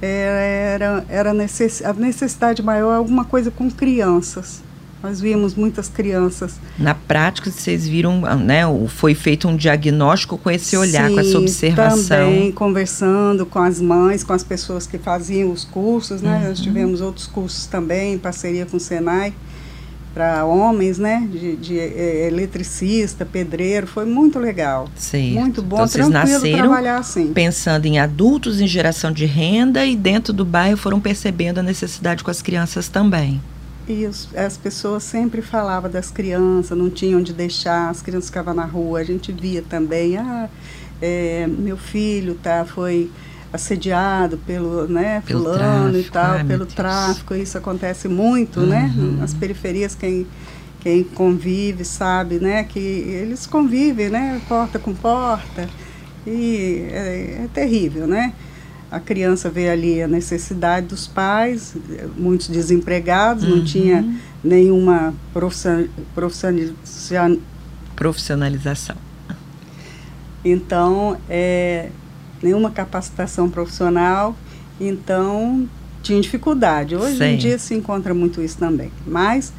era, 0.00 1.04
era 1.08 1.34
necess, 1.34 1.82
a 1.84 1.92
necessidade 1.92 2.62
maior 2.62 2.92
é 2.92 2.96
alguma 2.96 3.24
coisa 3.24 3.50
com 3.50 3.70
crianças. 3.70 4.62
Nós 5.02 5.20
vimos 5.20 5.54
muitas 5.54 5.88
crianças. 5.88 6.54
Na 6.78 6.94
prática, 6.94 7.50
vocês 7.50 7.86
viram, 7.86 8.22
né, 8.36 8.62
foi 8.88 9.14
feito 9.14 9.46
um 9.46 9.56
diagnóstico 9.56 10.36
com 10.38 10.50
esse 10.50 10.76
olhar, 10.76 11.08
Sim, 11.08 11.14
com 11.14 11.20
essa 11.20 11.38
observação. 11.38 12.26
também 12.26 12.52
conversando 12.52 13.46
com 13.46 13.58
as 13.58 13.80
mães, 13.80 14.24
com 14.24 14.32
as 14.32 14.42
pessoas 14.42 14.86
que 14.86 14.98
faziam 14.98 15.50
os 15.50 15.64
cursos, 15.64 16.22
né? 16.22 16.38
Uhum. 16.38 16.48
Nós 16.48 16.60
tivemos 16.60 17.00
outros 17.00 17.26
cursos 17.26 17.66
também, 17.66 18.14
em 18.14 18.18
parceria 18.18 18.66
com 18.66 18.78
o 18.78 18.80
Senai 18.80 19.32
para 20.16 20.46
homens, 20.46 20.96
né? 20.96 21.28
De, 21.30 21.56
de 21.56 21.78
é, 21.78 22.26
eletricista, 22.26 23.26
pedreiro, 23.26 23.86
foi 23.86 24.06
muito 24.06 24.38
legal. 24.38 24.88
Sim. 24.96 25.34
Muito 25.34 25.60
bom, 25.60 25.76
então, 25.76 25.86
vocês 25.86 26.08
nasceram 26.08 26.58
trabalhar 26.58 26.96
assim. 26.96 27.34
Pensando 27.34 27.84
em 27.84 27.98
adultos, 27.98 28.58
em 28.58 28.66
geração 28.66 29.12
de 29.12 29.26
renda 29.26 29.84
e 29.84 29.94
dentro 29.94 30.32
do 30.32 30.42
bairro 30.42 30.78
foram 30.78 30.98
percebendo 30.98 31.58
a 31.58 31.62
necessidade 31.62 32.24
com 32.24 32.30
as 32.30 32.40
crianças 32.40 32.88
também. 32.88 33.42
E 33.88 34.04
os, 34.06 34.28
as 34.34 34.56
pessoas 34.56 35.04
sempre 35.04 35.40
falavam 35.40 35.90
das 35.90 36.10
crianças, 36.10 36.76
não 36.76 36.90
tinham 36.90 37.20
onde 37.20 37.32
deixar, 37.32 37.88
as 37.88 38.02
crianças 38.02 38.28
ficavam 38.28 38.52
na 38.54 38.64
rua, 38.64 39.00
a 39.00 39.04
gente 39.04 39.30
via 39.30 39.62
também, 39.62 40.16
ah, 40.16 40.48
é, 41.00 41.46
meu 41.46 41.76
filho 41.76 42.34
tá, 42.34 42.64
foi 42.64 43.10
assediado 43.52 44.38
pelo, 44.38 44.88
né, 44.88 45.22
pelo 45.24 45.44
fulano 45.44 45.92
tráfico, 45.92 46.08
e 46.08 46.10
tal, 46.10 46.32
ai, 46.32 46.44
pelo 46.44 46.66
tráfico, 46.66 47.34
isso 47.34 47.56
acontece 47.56 48.08
muito, 48.08 48.60
né, 48.60 48.92
uhum. 48.96 49.12
né? 49.12 49.20
Nas 49.20 49.32
periferias 49.32 49.94
quem 49.94 50.26
quem 50.80 51.02
convive 51.02 51.84
sabe, 51.84 52.38
né, 52.38 52.62
que 52.62 52.78
eles 52.78 53.44
convivem, 53.44 54.08
né, 54.08 54.40
porta 54.48 54.78
com 54.78 54.94
porta. 54.94 55.68
E 56.24 56.86
é, 56.90 57.44
é 57.44 57.48
terrível, 57.52 58.06
né? 58.06 58.32
A 58.90 59.00
criança 59.00 59.50
vê 59.50 59.68
ali 59.68 60.00
a 60.00 60.08
necessidade 60.08 60.86
dos 60.86 61.06
pais, 61.06 61.76
muitos 62.16 62.48
desempregados, 62.48 63.44
uhum. 63.44 63.56
não 63.56 63.64
tinha 63.64 64.04
nenhuma 64.42 65.12
profissionalização. 66.14 67.40
Profissionalização. 67.96 68.96
Então, 70.44 71.18
é, 71.28 71.90
nenhuma 72.40 72.70
capacitação 72.70 73.50
profissional, 73.50 74.36
então 74.80 75.68
tinha 76.02 76.20
dificuldade. 76.20 76.94
Hoje 76.94 77.22
em 77.24 77.36
dia 77.36 77.58
se 77.58 77.74
encontra 77.74 78.14
muito 78.14 78.40
isso 78.40 78.56
também. 78.56 78.92
Mas 79.04 79.52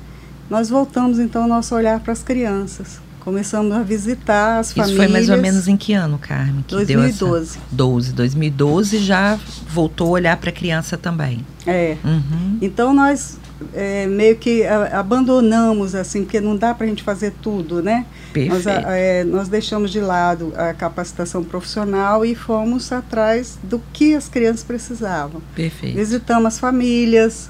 nós 0.49 0.69
voltamos 0.69 1.19
então 1.19 1.43
o 1.43 1.47
nosso 1.47 1.75
olhar 1.75 1.99
para 1.99 2.13
as 2.13 2.23
crianças. 2.23 3.01
Começamos 3.27 3.73
a 3.73 3.83
visitar 3.83 4.59
as 4.59 4.67
Isso 4.67 4.75
famílias. 4.75 4.97
foi 4.97 5.07
mais 5.09 5.29
ou 5.29 5.37
menos 5.37 5.67
em 5.67 5.75
que 5.75 5.91
ano, 5.91 6.17
Carmen? 6.17 6.63
Que 6.65 6.73
2012. 6.75 7.59
12. 7.69 8.13
2012 8.13 8.99
já 8.99 9.37
voltou 9.67 10.07
a 10.07 10.11
olhar 10.11 10.37
para 10.37 10.49
a 10.49 10.53
criança 10.53 10.97
também. 10.97 11.45
É. 11.65 11.97
Uhum. 12.05 12.57
Então 12.61 12.93
nós 12.93 13.37
é, 13.73 14.07
meio 14.07 14.37
que 14.37 14.63
a, 14.63 14.97
abandonamos, 14.97 15.93
assim, 15.93 16.23
porque 16.23 16.39
não 16.39 16.55
dá 16.55 16.73
para 16.73 16.85
a 16.85 16.87
gente 16.87 17.03
fazer 17.03 17.33
tudo, 17.41 17.83
né? 17.83 18.05
Perfeito. 18.31 18.65
Nós, 18.65 18.65
é, 18.65 19.25
nós 19.25 19.49
deixamos 19.49 19.91
de 19.91 19.99
lado 19.99 20.53
a 20.55 20.73
capacitação 20.73 21.43
profissional 21.43 22.23
e 22.23 22.33
fomos 22.33 22.93
atrás 22.93 23.59
do 23.61 23.81
que 23.91 24.15
as 24.15 24.29
crianças 24.29 24.63
precisavam. 24.63 25.41
Perfeito. 25.53 25.97
Visitamos 25.97 26.45
as 26.45 26.59
famílias, 26.59 27.49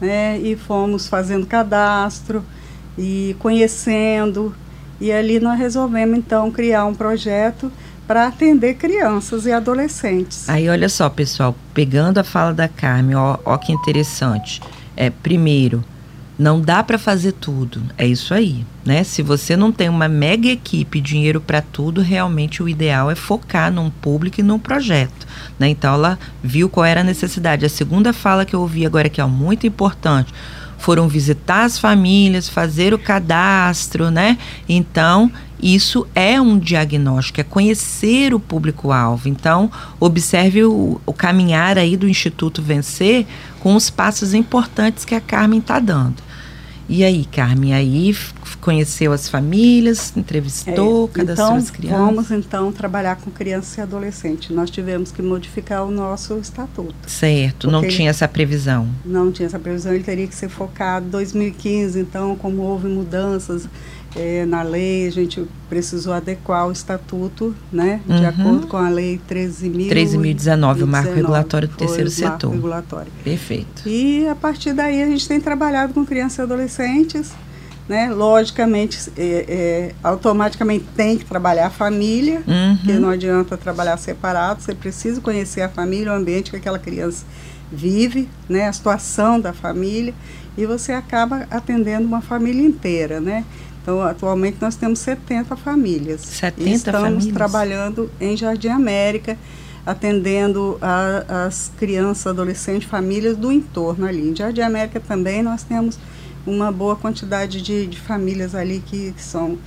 né? 0.00 0.38
E 0.38 0.54
fomos 0.54 1.08
fazendo 1.08 1.44
cadastro 1.46 2.44
e 2.96 3.34
conhecendo. 3.40 4.54
E 5.00 5.12
ali 5.12 5.38
nós 5.40 5.58
resolvemos, 5.58 6.18
então, 6.18 6.50
criar 6.50 6.86
um 6.86 6.94
projeto 6.94 7.70
para 8.06 8.26
atender 8.26 8.74
crianças 8.74 9.46
e 9.46 9.52
adolescentes. 9.52 10.48
Aí, 10.48 10.68
olha 10.68 10.88
só, 10.88 11.08
pessoal, 11.08 11.54
pegando 11.74 12.18
a 12.18 12.24
fala 12.24 12.54
da 12.54 12.68
Carmen, 12.68 13.16
ó, 13.16 13.38
ó 13.44 13.56
que 13.58 13.72
interessante 13.72 14.60
é, 14.96 15.10
primeiro, 15.10 15.84
não 16.38 16.60
dá 16.60 16.82
para 16.82 16.98
fazer 16.98 17.32
tudo. 17.32 17.82
É 17.96 18.06
isso 18.06 18.34
aí, 18.34 18.64
né? 18.84 19.04
Se 19.04 19.22
você 19.22 19.56
não 19.56 19.70
tem 19.70 19.88
uma 19.88 20.08
mega 20.08 20.48
equipe, 20.48 21.00
dinheiro 21.00 21.40
para 21.40 21.60
tudo, 21.60 22.00
realmente 22.00 22.62
o 22.62 22.68
ideal 22.68 23.10
é 23.10 23.14
focar 23.14 23.72
num 23.72 23.90
público 23.90 24.40
e 24.40 24.42
num 24.42 24.58
projeto, 24.58 25.26
né? 25.58 25.68
Então 25.68 25.94
ela 25.94 26.18
viu 26.42 26.68
qual 26.68 26.84
era 26.84 27.00
a 27.00 27.04
necessidade. 27.04 27.64
A 27.64 27.70
segunda 27.70 28.12
fala 28.12 28.44
que 28.44 28.54
eu 28.54 28.60
ouvi 28.60 28.84
agora 28.84 29.08
que 29.08 29.20
é 29.20 29.24
muito 29.26 29.66
importante, 29.66 30.32
foram 30.78 31.08
visitar 31.08 31.64
as 31.64 31.78
famílias, 31.78 32.48
fazer 32.48 32.94
o 32.94 32.98
cadastro, 32.98 34.10
né? 34.10 34.38
Então, 34.68 35.30
isso 35.62 36.06
é 36.14 36.40
um 36.40 36.58
diagnóstico, 36.58 37.40
é 37.40 37.44
conhecer 37.44 38.34
o 38.34 38.40
público-alvo. 38.40 39.28
Então, 39.28 39.70
observe 39.98 40.64
o, 40.64 41.00
o, 41.06 41.12
caminhar 41.12 41.78
aí 41.78 41.96
do 41.96 42.08
Instituto 42.08 42.60
Vencer 42.60 43.26
com 43.60 43.74
os 43.74 43.88
passos 43.88 44.34
importantes 44.34 45.04
que 45.04 45.14
a 45.14 45.20
Carmen 45.20 45.60
está 45.60 45.80
dando. 45.80 46.16
E 46.88 47.02
aí, 47.02 47.24
Carmen, 47.24 47.74
aí 47.74 48.14
conheceu 48.66 49.12
as 49.12 49.28
famílias, 49.28 50.12
entrevistou, 50.16 51.08
é, 51.14 51.18
cadastrou 51.18 51.46
então, 51.50 51.56
as 51.56 51.70
crianças? 51.70 51.98
Vamos 52.00 52.30
então 52.32 52.72
trabalhar 52.72 53.14
com 53.14 53.30
criança 53.30 53.80
e 53.80 53.82
adolescente. 53.84 54.52
Nós 54.52 54.70
tivemos 54.70 55.12
que 55.12 55.22
modificar 55.22 55.84
o 55.84 55.90
nosso 55.92 56.36
estatuto. 56.38 56.92
Certo, 57.06 57.70
não 57.70 57.86
tinha 57.86 58.10
essa 58.10 58.26
previsão. 58.26 58.88
Não 59.04 59.30
tinha 59.30 59.46
essa 59.46 59.60
previsão, 59.60 59.94
ele 59.94 60.02
teria 60.02 60.26
que 60.26 60.34
ser 60.34 60.48
focado 60.48 61.06
em 61.06 61.10
2015, 61.10 62.00
então, 62.00 62.34
como 62.34 62.62
houve 62.62 62.88
mudanças 62.88 63.68
é, 64.16 64.44
na 64.44 64.62
lei, 64.62 65.06
a 65.06 65.12
gente 65.12 65.46
precisou 65.68 66.12
adequar 66.12 66.66
o 66.66 66.72
estatuto, 66.72 67.54
né, 67.70 68.00
de 68.04 68.12
uhum. 68.14 68.28
acordo 68.28 68.66
com 68.66 68.76
a 68.76 68.88
lei 68.88 69.20
13.019, 69.30 69.90
13.019, 69.90 70.82
o 70.82 70.86
marco 70.88 71.12
regulatório 71.12 71.68
do 71.68 71.76
terceiro 71.76 72.10
setor. 72.10 72.50
regulatório. 72.50 73.12
Perfeito. 73.22 73.88
E 73.88 74.26
a 74.26 74.34
partir 74.34 74.72
daí 74.72 75.02
a 75.02 75.06
gente 75.06 75.28
tem 75.28 75.40
trabalhado 75.40 75.94
com 75.94 76.04
crianças 76.04 76.38
e 76.38 76.42
adolescentes, 76.42 77.32
né, 77.88 78.10
logicamente, 78.10 79.10
é, 79.16 79.44
é, 79.48 79.94
automaticamente 80.02 80.84
tem 80.96 81.16
que 81.16 81.24
trabalhar 81.24 81.66
a 81.66 81.70
família, 81.70 82.42
uhum. 82.46 82.76
porque 82.76 82.92
não 82.94 83.10
adianta 83.10 83.56
trabalhar 83.56 83.96
separado, 83.96 84.60
você 84.62 84.74
precisa 84.74 85.20
conhecer 85.20 85.62
a 85.62 85.68
família, 85.68 86.12
o 86.12 86.14
ambiente 86.14 86.50
que 86.50 86.56
aquela 86.56 86.78
criança 86.78 87.24
vive, 87.70 88.28
né, 88.48 88.66
a 88.66 88.72
situação 88.72 89.40
da 89.40 89.52
família, 89.52 90.12
e 90.56 90.66
você 90.66 90.92
acaba 90.92 91.46
atendendo 91.50 92.06
uma 92.06 92.20
família 92.20 92.62
inteira, 92.62 93.20
né? 93.20 93.44
Então, 93.82 94.02
atualmente 94.02 94.56
nós 94.60 94.74
temos 94.74 94.98
70 94.98 95.54
famílias. 95.56 96.22
70 96.22 96.70
Estamos 96.70 97.00
famílias? 97.02 97.34
trabalhando 97.34 98.10
em 98.20 98.36
Jardim 98.36 98.68
América, 98.68 99.38
atendendo 99.84 100.76
a, 100.82 101.44
as 101.46 101.70
crianças, 101.78 102.26
adolescentes, 102.26 102.88
famílias 102.88 103.36
do 103.36 103.52
entorno 103.52 104.04
ali. 104.04 104.30
Em 104.30 104.34
Jardim 104.34 104.62
América 104.62 104.98
também 104.98 105.40
nós 105.40 105.62
temos 105.62 105.96
uma 106.46 106.70
boa 106.70 106.96
quantidade 106.96 107.60
de, 107.60 107.86
de 107.86 107.98
famílias 107.98 108.54
ali 108.54 108.82
que, 108.84 109.12
são 109.18 109.58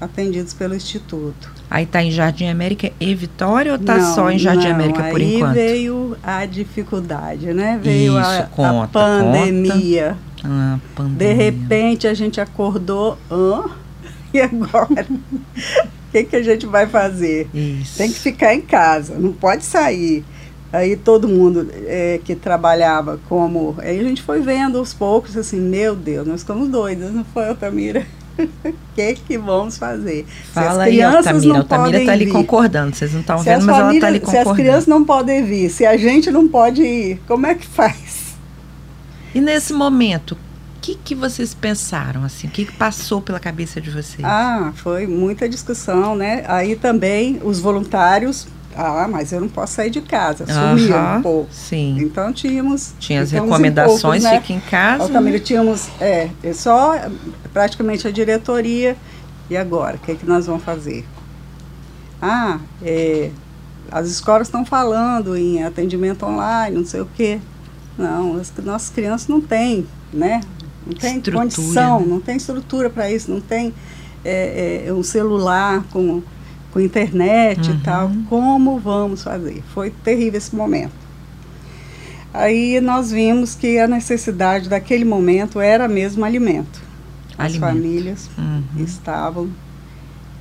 atendidos 0.00 0.54
pelo 0.54 0.74
Instituto. 0.74 1.52
Aí 1.70 1.84
está 1.84 2.02
em 2.02 2.10
Jardim 2.10 2.48
América 2.48 2.90
e 2.98 3.14
Vitória 3.14 3.72
ou 3.72 3.78
está 3.78 4.00
só 4.14 4.30
em 4.30 4.38
Jardim 4.38 4.68
não, 4.68 4.74
América 4.74 5.02
por 5.04 5.20
aí 5.20 5.36
enquanto? 5.36 5.54
veio 5.54 6.16
a 6.22 6.46
dificuldade, 6.46 7.52
né? 7.52 7.78
Veio 7.82 8.18
Isso, 8.18 8.30
a, 8.30 8.42
conta, 8.44 8.84
a 8.84 8.88
pandemia. 8.88 10.16
Conta. 10.40 10.80
Ah, 10.96 11.02
De 11.16 11.32
repente 11.34 12.06
a 12.06 12.14
gente 12.14 12.40
acordou, 12.40 13.18
hã? 13.30 13.64
E 14.32 14.40
agora? 14.40 15.06
O 16.10 16.12
que, 16.12 16.24
que 16.24 16.34
a 16.34 16.42
gente 16.42 16.66
vai 16.66 16.88
fazer? 16.88 17.48
Isso. 17.54 17.98
Tem 17.98 18.10
que 18.10 18.18
ficar 18.18 18.52
em 18.52 18.60
casa, 18.60 19.16
não 19.16 19.32
pode 19.32 19.64
sair. 19.64 20.24
Aí 20.72 20.96
todo 20.96 21.26
mundo 21.26 21.68
é, 21.86 22.20
que 22.24 22.34
trabalhava 22.34 23.18
como. 23.28 23.74
Aí 23.78 23.98
a 23.98 24.02
gente 24.04 24.22
foi 24.22 24.40
vendo 24.40 24.78
aos 24.78 24.94
poucos, 24.94 25.36
assim, 25.36 25.60
meu 25.60 25.96
Deus, 25.96 26.26
nós 26.26 26.40
ficamos 26.40 26.68
doidas, 26.68 27.12
não 27.12 27.24
foi, 27.24 27.48
Altamira? 27.48 28.06
O 28.38 28.72
que, 28.94 29.14
que 29.14 29.36
vamos 29.36 29.76
fazer? 29.76 30.24
Fala 30.52 30.84
aí, 30.84 31.02
Altamira. 31.02 31.58
Altamira 31.58 31.98
está 31.98 32.12
ali 32.12 32.26
concordando, 32.28 32.94
vocês 32.94 33.12
não 33.12 33.20
estão 33.20 33.38
vendo, 33.38 33.66
mas 33.66 33.78
ela 33.78 33.94
está 33.94 34.06
ali 34.06 34.20
concordando. 34.20 34.44
Se 34.44 34.50
as 34.50 34.56
crianças 34.56 34.86
não 34.86 35.04
podem 35.04 35.44
vir, 35.44 35.70
se 35.70 35.84
a 35.84 35.96
gente 35.96 36.30
não 36.30 36.46
pode 36.46 36.82
ir, 36.82 37.20
como 37.26 37.46
é 37.46 37.54
que 37.54 37.66
faz? 37.66 38.34
E 39.34 39.40
nesse 39.40 39.72
momento, 39.72 40.32
o 40.32 40.80
que, 40.80 40.94
que 40.94 41.14
vocês 41.16 41.52
pensaram, 41.52 42.22
assim? 42.24 42.46
O 42.46 42.50
que, 42.50 42.64
que 42.64 42.72
passou 42.72 43.20
pela 43.20 43.40
cabeça 43.40 43.80
de 43.80 43.90
vocês? 43.90 44.24
Ah, 44.24 44.72
foi 44.76 45.06
muita 45.06 45.48
discussão, 45.48 46.14
né? 46.14 46.44
Aí 46.46 46.76
também 46.76 47.40
os 47.42 47.58
voluntários 47.58 48.46
ah, 48.74 49.08
mas 49.08 49.32
eu 49.32 49.40
não 49.40 49.48
posso 49.48 49.74
sair 49.74 49.90
de 49.90 50.00
casa, 50.00 50.46
sumia 50.46 50.96
uhum, 50.96 51.18
um 51.18 51.22
pouco. 51.22 51.52
Sim. 51.52 51.98
Então 52.00 52.32
tínhamos. 52.32 52.94
Tinha 52.98 53.22
as 53.22 53.30
recomendações, 53.30 54.00
poucos, 54.00 54.22
né? 54.22 54.40
fica 54.40 54.52
em 54.52 54.60
casa. 54.60 55.08
Também 55.08 55.32
né? 55.32 55.38
tínhamos, 55.38 55.88
é, 56.00 56.30
é, 56.42 56.52
só 56.52 56.94
praticamente 57.52 58.06
a 58.06 58.10
diretoria. 58.10 58.96
E 59.48 59.56
agora, 59.56 59.96
o 59.96 59.98
que, 59.98 60.12
é 60.12 60.14
que 60.14 60.24
nós 60.24 60.46
vamos 60.46 60.62
fazer? 60.62 61.04
Ah, 62.22 62.60
é, 62.82 63.30
as 63.90 64.08
escolas 64.08 64.46
estão 64.46 64.64
falando 64.64 65.36
em 65.36 65.64
atendimento 65.64 66.24
online, 66.24 66.76
não 66.76 66.84
sei 66.84 67.00
o 67.00 67.08
quê. 67.16 67.40
Não, 67.98 68.36
as 68.36 68.52
nossas 68.64 68.90
crianças 68.90 69.26
não 69.26 69.40
têm, 69.40 69.86
né? 70.12 70.40
Não 70.86 70.94
tem 70.94 71.16
estrutura, 71.16 71.42
condição, 71.42 72.00
né? 72.00 72.06
não 72.06 72.20
tem 72.20 72.36
estrutura 72.36 72.88
para 72.88 73.10
isso, 73.10 73.30
não 73.30 73.40
tem 73.40 73.74
é, 74.24 74.84
é, 74.86 74.92
um 74.92 75.02
celular 75.02 75.84
com, 75.92 76.22
com 76.72 76.80
internet 76.80 77.68
uhum. 77.68 77.76
e 77.76 77.80
tal. 77.80 78.12
Como 78.28 78.78
vamos 78.78 79.22
fazer? 79.22 79.62
Foi 79.74 79.90
terrível 79.90 80.38
esse 80.38 80.54
momento. 80.54 80.92
Aí 82.32 82.80
nós 82.80 83.10
vimos 83.10 83.54
que 83.54 83.78
a 83.78 83.88
necessidade 83.88 84.68
daquele 84.68 85.04
momento 85.04 85.60
era 85.60 85.88
mesmo 85.88 86.24
alimento. 86.24 86.80
As 87.36 87.52
alimento. 87.52 87.60
famílias 87.60 88.30
uhum. 88.38 88.62
estavam 88.78 89.50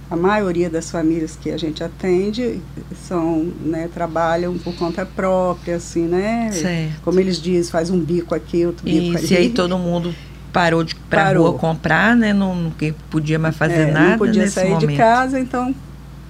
a 0.09 0.15
maioria 0.15 0.69
das 0.69 0.89
famílias 0.89 1.37
que 1.39 1.51
a 1.51 1.57
gente 1.57 1.83
atende 1.83 2.59
são, 3.07 3.51
né, 3.61 3.87
trabalham 3.93 4.57
por 4.57 4.73
conta 4.75 5.05
própria, 5.05 5.75
assim, 5.75 6.07
né? 6.07 6.49
Certo. 6.51 7.01
Como 7.03 7.19
eles 7.19 7.39
dizem, 7.39 7.71
faz 7.71 7.91
um 7.91 7.99
bico 7.99 8.33
aqui, 8.33 8.65
outro 8.65 8.83
bico 8.85 9.17
ali. 9.17 9.27
E 9.31 9.37
aí 9.37 9.49
todo 9.49 9.77
mundo 9.77 10.13
parou 10.51 10.83
de 10.83 10.95
para 10.95 11.37
rua 11.37 11.53
comprar, 11.53 12.15
né? 12.15 12.33
Não, 12.33 12.55
não 12.55 12.73
podia 13.11 13.37
mais 13.37 13.55
fazer 13.55 13.89
é, 13.89 13.91
nada 13.91 14.09
Não 14.11 14.17
podia 14.17 14.49
sair 14.49 14.71
momento. 14.71 14.87
de 14.87 14.97
casa, 14.97 15.39
então 15.39 15.75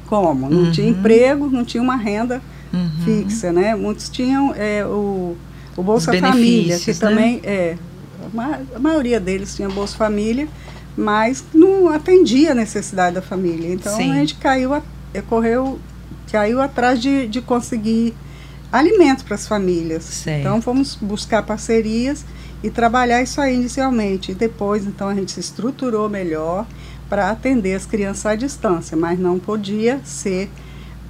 como? 0.09 0.49
Não 0.49 0.63
uhum. 0.63 0.71
tinha 0.71 0.89
emprego, 0.89 1.47
não 1.49 1.63
tinha 1.63 1.83
uma 1.83 1.95
renda 1.95 2.41
uhum. 2.73 2.89
fixa, 3.05 3.51
né? 3.51 3.75
Muitos 3.75 4.09
tinham 4.09 4.53
é, 4.55 4.83
o, 4.85 5.37
o 5.77 5.83
Bolsa 5.83 6.11
Família, 6.19 6.79
que 6.79 6.91
né? 6.91 6.97
também 6.99 7.41
é 7.43 7.77
a 8.75 8.79
maioria 8.79 9.19
deles 9.19 9.55
tinha 9.55 9.69
Bolsa 9.69 9.95
Família, 9.97 10.47
mas 10.95 11.43
não 11.53 11.89
atendia 11.89 12.51
a 12.51 12.55
necessidade 12.55 13.15
da 13.15 13.21
família. 13.21 13.71
Então 13.71 13.95
Sim. 13.95 14.11
a 14.11 14.15
gente 14.15 14.35
caiu, 14.35 14.73
a, 14.73 14.81
é, 15.13 15.21
correu, 15.21 15.79
caiu 16.31 16.61
atrás 16.61 17.01
de, 17.01 17.27
de 17.27 17.41
conseguir 17.41 18.13
alimento 18.71 19.23
para 19.23 19.35
as 19.35 19.47
famílias. 19.47 20.03
Certo. 20.03 20.41
Então 20.41 20.61
fomos 20.61 20.95
buscar 20.95 21.43
parcerias 21.43 22.25
e 22.61 22.69
trabalhar 22.69 23.21
isso 23.21 23.39
aí 23.39 23.55
inicialmente. 23.55 24.31
E 24.31 24.35
depois, 24.35 24.85
então, 24.85 25.07
a 25.07 25.15
gente 25.15 25.31
se 25.31 25.39
estruturou 25.39 26.09
melhor 26.09 26.65
para 27.09 27.31
atender 27.31 27.75
as 27.75 27.85
crianças 27.85 28.25
à 28.25 28.35
distância, 28.35 28.95
mas 28.95 29.19
não 29.19 29.39
podia 29.39 29.99
ser 30.03 30.49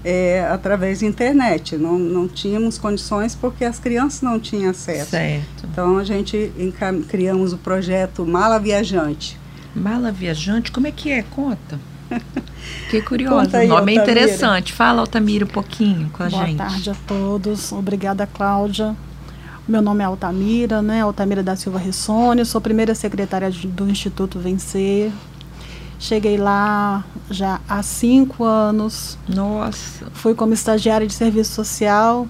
é, 0.03 0.47
através 0.49 1.01
da 1.01 1.07
internet. 1.07 1.77
Não, 1.77 1.99
não 1.99 2.27
tínhamos 2.27 2.77
condições 2.77 3.35
porque 3.35 3.65
as 3.65 3.79
crianças 3.79 4.21
não 4.21 4.39
tinham 4.39 4.71
acesso. 4.71 5.11
Certo. 5.11 5.67
Então 5.69 5.97
a 5.97 6.03
gente 6.03 6.51
criamos 7.07 7.53
o 7.53 7.57
projeto 7.57 8.25
Mala 8.25 8.59
Viajante. 8.59 9.37
Mala 9.75 10.11
Viajante, 10.11 10.71
como 10.71 10.87
é 10.87 10.91
que 10.91 11.11
é? 11.11 11.23
Conta. 11.23 11.79
Que 12.89 13.01
curioso, 13.01 13.55
aí, 13.55 13.67
o 13.67 13.69
nome 13.69 13.93
é 13.93 13.99
Altamira. 13.99 14.19
é 14.19 14.23
interessante. 14.23 14.73
Fala, 14.73 15.01
Altamira, 15.01 15.45
um 15.45 15.47
pouquinho 15.47 16.09
com 16.09 16.23
a 16.23 16.29
Boa 16.29 16.45
gente. 16.45 16.57
Boa 16.57 16.69
tarde 16.69 16.89
a 16.89 16.95
todos. 17.07 17.71
Obrigada, 17.71 18.27
Cláudia. 18.27 18.95
Meu 19.67 19.81
nome 19.81 20.01
é 20.03 20.05
Altamira, 20.05 20.81
né? 20.81 21.01
Altamira 21.01 21.43
da 21.43 21.55
Silva 21.55 21.77
Ressone, 21.77 22.43
sou 22.43 22.59
primeira 22.59 22.95
secretária 22.95 23.51
do 23.51 23.87
Instituto 23.89 24.39
Vencer. 24.39 25.11
Cheguei 25.99 26.37
lá 26.37 27.03
já 27.29 27.59
há 27.67 27.83
cinco 27.83 28.43
anos. 28.43 29.17
Nossa. 29.27 30.07
Fui 30.13 30.33
como 30.33 30.53
estagiária 30.53 31.05
de 31.05 31.13
serviço 31.13 31.51
social. 31.53 32.27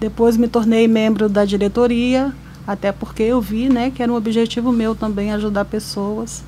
Depois 0.00 0.36
me 0.36 0.48
tornei 0.48 0.88
membro 0.88 1.28
da 1.28 1.44
diretoria, 1.44 2.34
até 2.66 2.90
porque 2.90 3.22
eu 3.22 3.40
vi, 3.40 3.68
né, 3.68 3.90
que 3.90 4.02
era 4.02 4.12
um 4.12 4.16
objetivo 4.16 4.72
meu 4.72 4.96
também 4.96 5.32
ajudar 5.32 5.64
pessoas 5.64 6.42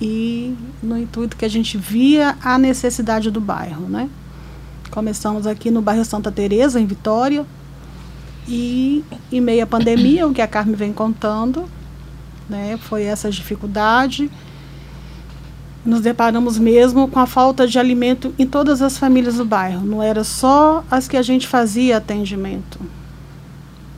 e 0.00 0.54
no 0.82 0.98
intuito 0.98 1.36
que 1.36 1.44
a 1.44 1.48
gente 1.48 1.78
via 1.78 2.36
a 2.42 2.58
necessidade 2.58 3.30
do 3.30 3.40
bairro, 3.40 3.88
né? 3.88 4.08
Começamos 4.90 5.46
aqui 5.46 5.70
no 5.70 5.80
bairro 5.80 6.04
Santa 6.04 6.30
Teresa, 6.30 6.80
em 6.80 6.86
Vitória, 6.86 7.46
e 8.48 9.04
em 9.32 9.40
meio 9.40 9.64
à 9.64 9.66
pandemia, 9.66 10.26
o 10.26 10.32
que 10.32 10.42
a 10.42 10.46
Carmen 10.46 10.76
vem 10.76 10.92
contando, 10.92 11.64
né, 12.48 12.76
foi 12.76 13.04
essa 13.04 13.30
dificuldade. 13.30 14.30
Nos 15.86 16.00
deparamos 16.00 16.58
mesmo 16.58 17.06
com 17.06 17.20
a 17.20 17.26
falta 17.26 17.66
de 17.66 17.78
alimento 17.78 18.34
em 18.38 18.46
todas 18.46 18.82
as 18.82 18.98
famílias 18.98 19.36
do 19.36 19.44
bairro, 19.44 19.86
não 19.86 20.02
era 20.02 20.24
só 20.24 20.84
as 20.90 21.06
que 21.06 21.16
a 21.16 21.22
gente 21.22 21.46
fazia 21.46 21.96
atendimento 21.96 22.80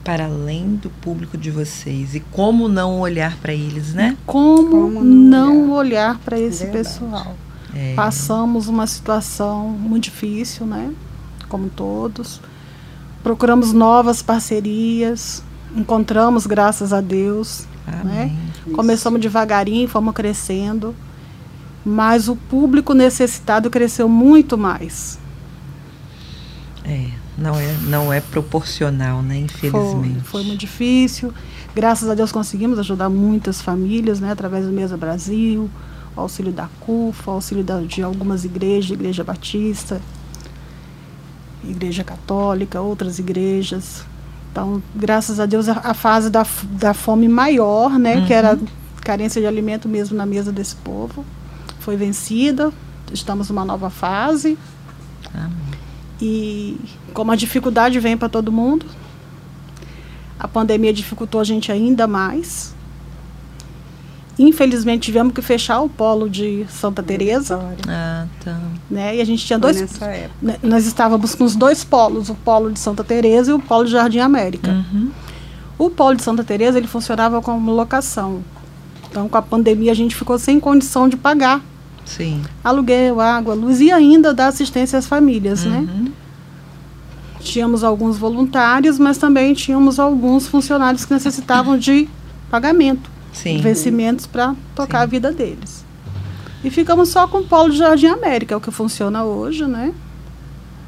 para 0.03 0.25
além 0.25 0.75
do 0.75 0.89
público 0.89 1.37
de 1.37 1.51
vocês 1.51 2.15
e 2.15 2.19
como 2.19 2.67
não 2.67 2.99
olhar 2.99 3.37
para 3.37 3.53
eles, 3.53 3.93
né? 3.93 4.17
Como, 4.25 4.69
como 4.69 5.03
não 5.03 5.71
olhar, 5.71 5.77
olhar 5.77 6.19
para 6.19 6.39
esse 6.39 6.63
Verdade. 6.63 6.83
pessoal. 6.83 7.35
É. 7.75 7.93
Passamos 7.93 8.67
uma 8.67 8.87
situação 8.87 9.67
muito 9.69 10.05
difícil, 10.05 10.65
né? 10.65 10.91
Como 11.47 11.69
todos. 11.69 12.41
Procuramos 13.21 13.73
novas 13.73 14.21
parcerias, 14.21 15.43
encontramos, 15.75 16.47
graças 16.47 16.91
a 16.91 17.01
Deus. 17.01 17.67
Né? 18.03 18.35
Começamos 18.73 19.19
devagarinho, 19.19 19.87
fomos 19.87 20.13
crescendo, 20.13 20.95
mas 21.85 22.27
o 22.27 22.35
público 22.35 22.93
necessitado 22.93 23.69
cresceu 23.69 24.07
muito 24.07 24.57
mais. 24.57 25.19
É. 26.83 27.19
Não 27.39 27.55
é, 27.55 27.73
não 27.87 28.11
é 28.11 28.19
proporcional, 28.19 29.21
né? 29.21 29.37
Infelizmente. 29.37 30.19
Foi, 30.21 30.41
foi 30.41 30.43
muito 30.43 30.59
difícil. 30.59 31.33
Graças 31.73 32.09
a 32.09 32.13
Deus 32.13 32.31
conseguimos 32.31 32.77
ajudar 32.79 33.07
muitas 33.07 33.61
famílias, 33.61 34.19
né? 34.19 34.31
Através 34.31 34.65
do 34.65 34.73
Mesa 34.73 34.97
Brasil, 34.97 35.69
o 36.15 36.19
auxílio 36.19 36.51
da 36.51 36.67
CUFA, 36.81 37.31
o 37.31 37.33
auxílio 37.35 37.63
da, 37.63 37.79
de 37.79 38.03
algumas 38.03 38.43
igrejas, 38.43 38.91
Igreja 38.91 39.23
Batista, 39.23 40.01
Igreja 41.63 42.03
Católica, 42.03 42.81
outras 42.81 43.19
igrejas. 43.19 44.03
Então, 44.51 44.83
graças 44.93 45.39
a 45.39 45.45
Deus, 45.45 45.69
a, 45.69 45.79
a 45.81 45.93
fase 45.93 46.29
da, 46.29 46.45
da 46.71 46.93
fome 46.93 47.29
maior, 47.29 47.97
né? 47.97 48.17
Uhum. 48.17 48.25
Que 48.25 48.33
era 48.33 48.59
carência 49.01 49.39
de 49.39 49.47
alimento 49.47 49.87
mesmo 49.87 50.17
na 50.17 50.25
mesa 50.25 50.51
desse 50.51 50.75
povo, 50.75 51.23
foi 51.89 51.97
vencida, 51.97 52.71
estamos 53.11 53.49
numa 53.49 53.65
nova 53.65 53.89
fase. 53.89 54.55
Amém. 55.33 55.49
E 56.21 56.77
como 57.15 57.31
a 57.31 57.35
dificuldade 57.35 57.99
vem 57.99 58.15
para 58.15 58.29
todo 58.29 58.51
mundo, 58.51 58.85
a 60.39 60.47
pandemia 60.47 60.93
dificultou 60.93 61.41
a 61.41 61.43
gente 61.43 61.71
ainda 61.71 62.05
mais. 62.05 62.75
Infelizmente 64.37 65.01
tivemos 65.01 65.33
que 65.33 65.41
fechar 65.41 65.81
o 65.81 65.89
polo 65.89 66.29
de 66.29 66.67
Santa 66.69 67.01
Teresa, 67.01 67.59
Ah, 67.87 68.27
tá. 68.45 68.59
né? 68.87 69.15
E 69.15 69.21
a 69.21 69.25
gente 69.25 69.43
tinha 69.43 69.57
Foi 69.57 69.71
dois 69.73 69.81
nessa 69.81 70.05
época. 70.05 70.35
né, 70.43 70.57
nós 70.61 70.85
estávamos 70.85 71.33
com 71.33 71.43
os 71.43 71.55
dois 71.55 71.83
polos, 71.83 72.29
o 72.29 72.35
polo 72.35 72.71
de 72.71 72.77
Santa 72.79 73.03
Teresa 73.03 73.49
e 73.49 73.53
o 73.55 73.59
polo 73.59 73.85
de 73.85 73.91
Jardim 73.93 74.19
América. 74.19 74.69
Uhum. 74.93 75.09
O 75.75 75.89
polo 75.89 76.15
de 76.15 76.21
Santa 76.21 76.43
Teresa 76.43 76.77
ele 76.77 76.87
funcionava 76.87 77.41
como 77.41 77.71
locação. 77.71 78.43
Então, 79.09 79.27
com 79.27 79.37
a 79.37 79.41
pandemia, 79.41 79.91
a 79.91 79.95
gente 79.95 80.15
ficou 80.15 80.37
sem 80.37 80.59
condição 80.59 81.09
de 81.09 81.17
pagar 81.17 81.61
Sim. 82.09 82.41
aluguel, 82.63 83.21
água, 83.21 83.53
luz 83.53 83.79
e 83.79 83.91
ainda 83.91 84.33
dar 84.33 84.47
assistência 84.47 84.97
às 84.97 85.05
famílias, 85.05 85.63
né? 85.63 85.77
Uhum. 85.77 86.11
Tínhamos 87.39 87.83
alguns 87.83 88.17
voluntários, 88.17 88.99
mas 88.99 89.17
também 89.17 89.53
tínhamos 89.53 89.99
alguns 89.99 90.47
funcionários 90.47 91.05
que 91.05 91.13
necessitavam 91.13 91.77
de 91.77 92.09
pagamento, 92.49 93.09
Sim. 93.31 93.61
vencimentos 93.61 94.25
para 94.25 94.55
tocar 94.75 94.99
Sim. 94.99 95.03
a 95.03 95.05
vida 95.05 95.31
deles. 95.31 95.85
E 96.63 96.69
ficamos 96.69 97.09
só 97.09 97.27
com 97.27 97.37
o 97.37 97.45
polo 97.45 97.69
de 97.69 97.77
Jardim 97.77 98.07
América, 98.07 98.53
é 98.53 98.57
o 98.57 98.61
que 98.61 98.71
funciona 98.71 99.23
hoje, 99.23 99.65
né? 99.65 99.93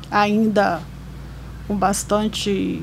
Ainda 0.09 0.81
com 1.67 1.75
bastante 1.75 2.81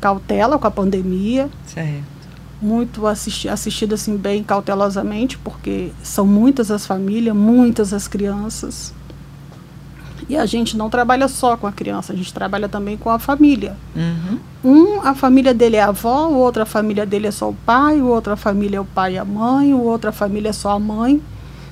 cautela 0.00 0.58
com 0.58 0.66
a 0.66 0.70
pandemia, 0.70 1.48
Certo. 1.64 2.17
Muito 2.60 3.06
assisti 3.06 3.48
assistido 3.48 3.94
assim 3.94 4.16
bem 4.16 4.42
cautelosamente, 4.42 5.38
porque 5.38 5.90
são 6.02 6.26
muitas 6.26 6.70
as 6.70 6.86
famílias, 6.86 7.34
muitas 7.36 7.92
as 7.92 8.08
crianças. 8.08 8.92
E 10.28 10.36
a 10.36 10.44
gente 10.44 10.76
não 10.76 10.90
trabalha 10.90 11.26
só 11.28 11.56
com 11.56 11.66
a 11.66 11.72
criança, 11.72 12.12
a 12.12 12.16
gente 12.16 12.34
trabalha 12.34 12.68
também 12.68 12.96
com 12.98 13.08
a 13.08 13.18
família. 13.18 13.76
Uhum. 13.96 14.38
Um, 14.62 15.00
a 15.00 15.14
família 15.14 15.54
dele 15.54 15.76
é 15.76 15.80
a 15.82 15.88
avó, 15.88 16.26
o 16.28 16.34
outra 16.36 16.66
família 16.66 17.06
dele 17.06 17.28
é 17.28 17.30
só 17.30 17.48
o 17.48 17.54
pai, 17.54 18.00
o 18.02 18.06
outra 18.08 18.36
família 18.36 18.76
é 18.76 18.80
o 18.80 18.84
pai 18.84 19.14
e 19.14 19.18
a 19.18 19.24
mãe, 19.24 19.72
o 19.72 19.80
outra 19.82 20.12
família 20.12 20.50
é 20.50 20.52
só 20.52 20.72
a 20.72 20.78
mãe. 20.78 21.22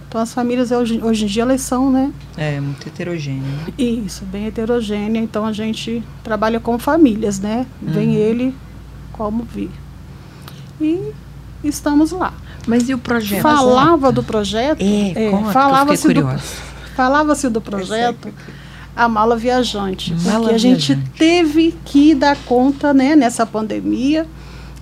Então 0.09 0.21
as 0.21 0.33
famílias 0.33 0.71
hoje, 0.71 1.01
hoje 1.03 1.25
em 1.25 1.29
dia 1.29 1.43
elas 1.43 1.61
são, 1.61 1.91
né? 1.91 2.11
É, 2.37 2.59
muito 2.61 2.87
heterogêneo. 2.87 3.43
né? 3.43 3.67
Isso, 3.77 4.25
bem 4.25 4.47
heterogênea. 4.47 5.21
Então 5.21 5.45
a 5.45 5.53
gente 5.53 6.03
trabalha 6.23 6.59
com 6.61 6.79
famílias, 6.79 7.39
né? 7.41 7.67
Vem 7.83 8.11
Uhum. 8.11 8.15
ele 8.15 8.55
como 9.13 9.43
vir. 9.43 9.71
E 10.81 11.13
estamos 11.65 12.13
lá. 12.13 12.33
Mas 12.67 12.89
e 12.89 12.95
o 12.95 12.99
projeto? 12.99 13.43
Falava 13.43 14.11
do 14.13 14.23
projeto. 14.23 14.81
É, 14.83 15.27
é, 15.27 15.53
falava-se 15.53 16.13
do, 16.13 16.27
falava-se 16.95 17.49
do 17.49 17.61
projeto 17.61 18.33
a 18.97 19.09
mala 19.09 19.37
viajante, 19.37 20.15
Mala 20.25 20.39
porque 20.39 20.55
a 20.55 20.59
gente 20.59 20.97
teve 21.19 21.75
que 21.85 22.15
dar 22.15 22.35
conta, 22.47 22.95
né, 22.95 23.15
nessa 23.15 23.45
pandemia, 23.45 24.27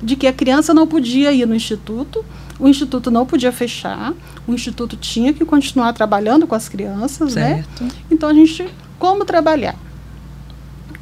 de 0.00 0.14
que 0.14 0.28
a 0.28 0.32
criança 0.32 0.72
não 0.72 0.86
podia 0.86 1.32
ir 1.32 1.44
no 1.46 1.54
instituto, 1.54 2.24
o 2.58 2.68
instituto 2.68 3.10
não 3.10 3.26
podia 3.26 3.50
fechar, 3.50 4.14
o 4.46 4.54
instituto 4.54 4.96
tinha 4.96 5.32
que 5.32 5.44
continuar 5.44 5.92
trabalhando 5.92 6.46
com 6.46 6.54
as 6.54 6.68
crianças, 6.68 7.34
né? 7.34 7.64
Certo. 7.80 7.96
Então 8.08 8.28
a 8.28 8.34
gente, 8.34 8.68
como 9.00 9.24
trabalhar? 9.24 9.74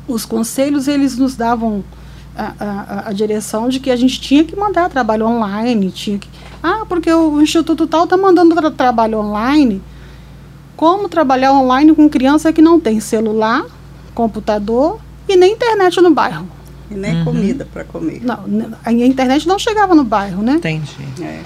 Os 0.09 0.24
conselhos, 0.24 0.88
eles 0.88 1.18
nos 1.18 1.37
davam 1.37 1.85
a, 2.37 2.53
a, 2.61 3.09
a 3.09 3.12
direção 3.12 3.68
de 3.68 3.79
que 3.81 3.90
a 3.90 3.97
gente 3.97 4.21
tinha 4.21 4.45
que 4.45 4.57
mandar 4.57 4.88
trabalho 4.90 5.27
online, 5.27 5.90
tinha 5.90 6.18
que... 6.18 6.29
Ah, 6.62 6.85
porque 6.88 7.12
o 7.12 7.40
Instituto 7.42 7.87
tal 7.87 8.05
está 8.05 8.16
mandando 8.16 8.55
tra 8.55 8.71
trabalho 8.71 9.18
online. 9.18 9.83
Como 10.77 11.09
trabalhar 11.09 11.53
online 11.53 11.95
com 11.95 12.09
criança 12.09 12.53
que 12.53 12.62
não 12.62 12.81
tem 12.81 13.01
celular, 13.01 13.64
computador 14.14 14.99
e 15.29 15.37
nem 15.37 15.53
internet 15.53 16.01
no 16.01 16.11
bairro? 16.12 16.47
E 16.90 16.95
nem 16.95 17.16
Uhum. 17.18 17.25
comida 17.25 17.66
para 17.73 17.85
comer. 17.85 18.21
Não, 18.23 18.38
a 18.85 18.92
internet 18.92 19.47
não 19.49 19.59
chegava 19.59 19.95
no 19.95 20.05
bairro, 20.05 20.42
né? 20.42 20.55
Entendi. 20.55 20.90
É. 21.21 21.40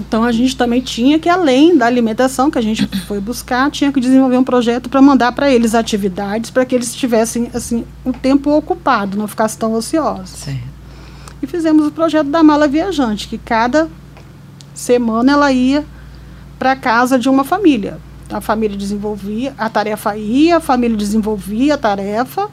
Então 0.00 0.24
a 0.24 0.32
gente 0.32 0.56
também 0.56 0.80
tinha 0.80 1.18
que, 1.18 1.28
além 1.28 1.76
da 1.76 1.84
alimentação 1.84 2.50
que 2.50 2.58
a 2.58 2.62
gente 2.62 2.86
foi 3.06 3.20
buscar, 3.20 3.70
tinha 3.70 3.92
que 3.92 4.00
desenvolver 4.00 4.38
um 4.38 4.44
projeto 4.44 4.88
para 4.88 5.02
mandar 5.02 5.32
para 5.32 5.50
eles 5.50 5.74
atividades, 5.74 6.50
para 6.50 6.64
que 6.64 6.74
eles 6.74 6.94
tivessem 6.94 7.50
assim 7.52 7.84
o 8.02 8.12
tempo 8.12 8.50
ocupado, 8.50 9.18
não 9.18 9.28
ficassem 9.28 9.58
tão 9.58 9.74
ociosos. 9.74 10.30
Certo. 10.30 10.70
E 11.42 11.46
fizemos 11.46 11.86
o 11.86 11.90
projeto 11.90 12.28
da 12.28 12.42
mala 12.42 12.66
viajante, 12.66 13.28
que 13.28 13.36
cada 13.36 13.88
semana 14.74 15.32
ela 15.32 15.52
ia 15.52 15.84
para 16.58 16.74
casa 16.74 17.18
de 17.18 17.28
uma 17.28 17.44
família. 17.44 17.98
A 18.30 18.40
família 18.40 18.76
desenvolvia, 18.76 19.54
a 19.58 19.68
tarefa 19.68 20.16
ia, 20.16 20.58
a 20.58 20.60
família 20.60 20.96
desenvolvia 20.96 21.74
a 21.74 21.78
tarefa 21.78 22.48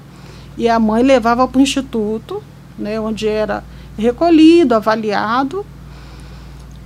e 0.57 0.67
a 0.67 0.79
mãe 0.79 1.03
levava 1.03 1.47
para 1.47 1.59
o 1.59 1.61
instituto, 1.61 2.41
né, 2.77 2.99
onde 2.99 3.27
era 3.27 3.63
recolhido, 3.97 4.73
avaliado, 4.73 5.65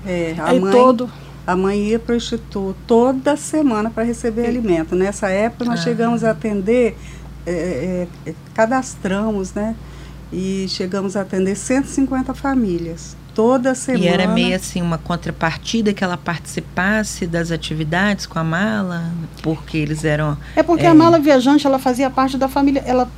É, 0.06 0.36
a, 0.38 0.50
aí 0.50 0.60
mãe, 0.60 0.72
todo 0.72 1.10
a 1.46 1.56
mãe 1.56 1.80
ia 1.90 2.00
para 2.00 2.14
o 2.14 2.16
instituto 2.18 2.76
toda 2.88 3.36
semana 3.36 3.90
para 3.90 4.04
receber 4.04 4.46
alimento. 4.46 4.96
Nessa 4.96 5.30
época 5.30 5.66
nós 5.66 5.80
Ah. 5.80 5.84
chegamos 5.84 6.24
a 6.24 6.32
atender, 6.32 6.98
é, 7.46 8.08
é, 8.26 8.30
é, 8.30 8.34
cadastramos, 8.54 9.54
né? 9.54 9.76
E 10.32 10.66
chegamos 10.70 11.18
a 11.18 11.22
atender 11.22 11.56
150 11.56 12.34
famílias. 12.34 13.18
Toda 13.34 13.74
semana. 13.76 14.04
E 14.06 14.08
era 14.08 14.28
meio 14.28 14.56
assim 14.56 14.82
uma 14.82 14.98
contrapartida 14.98 15.94
que 15.94 16.04
ela 16.04 16.18
participasse 16.18 17.26
das 17.26 17.50
atividades 17.50 18.26
com 18.26 18.38
a 18.38 18.44
mala, 18.44 19.12
porque 19.42 19.78
eles 19.78 20.04
eram 20.04 20.38
É 20.56 20.62
porque 20.62 20.86
É. 20.86 20.90
a 20.90 20.94
mala 20.94 21.18
viajante 21.18 21.66
ela 21.66 21.80
fazia 21.80 22.10
parte 22.10 22.38
da 22.38 22.48
família, 22.50 22.84
ela 22.86 23.10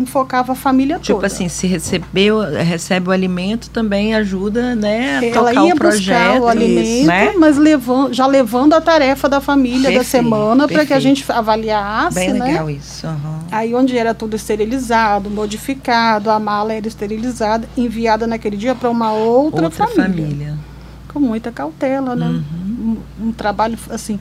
enfocava 0.00 0.52
a 0.52 0.54
família 0.54 0.98
tipo 0.98 1.14
toda. 1.14 1.26
assim, 1.26 1.48
se 1.48 1.66
recebeu, 1.66 2.40
recebe 2.40 3.08
o 3.08 3.12
alimento, 3.12 3.70
também 3.70 4.14
ajuda, 4.14 4.74
né, 4.74 5.18
a 5.18 5.24
ela 5.24 5.48
tocar 5.50 5.66
ia 5.66 5.74
o 5.74 5.76
projeto, 5.76 6.28
buscar 6.32 6.40
o 6.40 6.48
alimento, 6.48 7.06
né? 7.06 7.32
mas 7.38 7.56
levando, 7.56 8.12
já 8.14 8.26
levando 8.26 8.74
a 8.74 8.80
tarefa 8.80 9.28
da 9.28 9.40
família 9.40 9.82
da 9.90 9.98
Perfeito, 9.98 10.04
semana 10.04 10.68
para 10.68 10.84
que 10.86 10.92
a 10.92 11.00
gente 11.00 11.24
avaliasse, 11.30 12.14
Bem 12.14 12.32
né? 12.32 12.44
legal 12.44 12.70
isso. 12.70 13.06
aham. 13.06 13.40
Aí 13.50 13.74
onde 13.74 13.96
era 13.96 14.12
tudo 14.14 14.36
esterilizado, 14.36 15.30
modificado, 15.30 16.30
a 16.30 16.38
mala 16.38 16.72
era 16.72 16.86
esterilizada, 16.86 17.68
enviada 17.76 18.26
naquele 18.26 18.56
dia 18.56 18.74
para 18.74 18.90
uma 18.90 19.12
outra, 19.12 19.64
Outra 19.64 19.86
família, 19.86 20.26
família. 20.26 20.58
com 21.12 21.20
muita 21.20 21.50
cautela, 21.50 22.14
né? 22.14 22.26
Uhum. 22.26 22.96
Um, 23.20 23.28
um 23.28 23.32
trabalho 23.32 23.78
assim, 23.90 24.18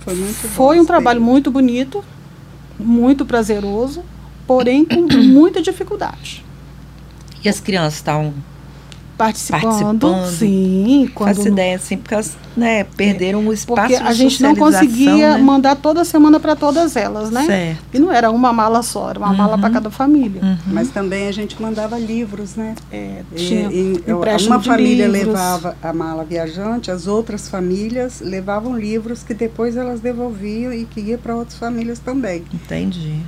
Foi 0.00 0.14
muito 0.14 0.42
bom 0.42 0.48
foi 0.54 0.80
um 0.80 0.84
trabalho 0.84 1.20
muito 1.20 1.50
bonito, 1.50 2.04
muito 2.78 3.24
prazeroso, 3.24 4.02
porém 4.46 4.84
com 4.84 5.02
muita 5.22 5.60
dificuldade. 5.62 6.44
E 7.44 7.48
as 7.48 7.60
crianças 7.60 7.94
estavam 7.94 8.32
Participando, 9.16 9.62
Participando. 10.00 10.26
sim, 10.32 11.08
quando 11.14 11.36
Faço 11.36 11.46
ideia, 11.46 11.76
assim, 11.76 11.96
porque 11.96 12.14
elas 12.14 12.36
né, 12.56 12.82
perderam 12.82 13.46
o 13.46 13.52
espaço 13.52 13.80
porque 13.82 13.96
de 14.02 14.08
a 14.08 14.12
gente 14.12 14.42
não 14.42 14.56
conseguia 14.56 15.36
né? 15.36 15.38
mandar 15.40 15.76
toda 15.76 16.04
semana 16.04 16.40
para 16.40 16.56
todas 16.56 16.96
elas, 16.96 17.30
né? 17.30 17.46
Certo. 17.46 17.82
E 17.94 17.98
não 18.00 18.10
era 18.10 18.28
uma 18.32 18.52
mala 18.52 18.82
só, 18.82 19.10
era 19.10 19.20
uma 19.20 19.32
mala 19.32 19.56
para 19.56 19.68
Uhum. 19.68 19.72
cada 19.74 19.88
família. 19.88 20.42
Uhum. 20.42 20.56
Mas 20.66 20.90
também 20.90 21.28
a 21.28 21.32
gente 21.32 21.62
mandava 21.62 21.96
livros, 21.96 22.56
né? 22.56 22.74
É, 22.90 23.22
E- 23.30 23.36
tinha 23.36 23.70
e- 23.70 24.02
empréstimo 24.04 24.56
uma 24.56 24.60
de 24.60 24.68
família 24.68 25.06
livros. 25.06 25.28
levava 25.34 25.76
a 25.80 25.92
mala 25.92 26.24
viajante, 26.24 26.90
as 26.90 27.06
outras 27.06 27.48
famílias 27.48 28.20
levavam 28.20 28.76
livros 28.76 29.22
que 29.22 29.32
depois 29.32 29.76
elas 29.76 30.00
devolviam 30.00 30.72
e 30.72 30.86
que 30.86 30.98
ia 31.00 31.18
para 31.18 31.36
outras 31.36 31.56
famílias 31.56 32.00
também. 32.00 32.42
Entendi. 32.52 33.20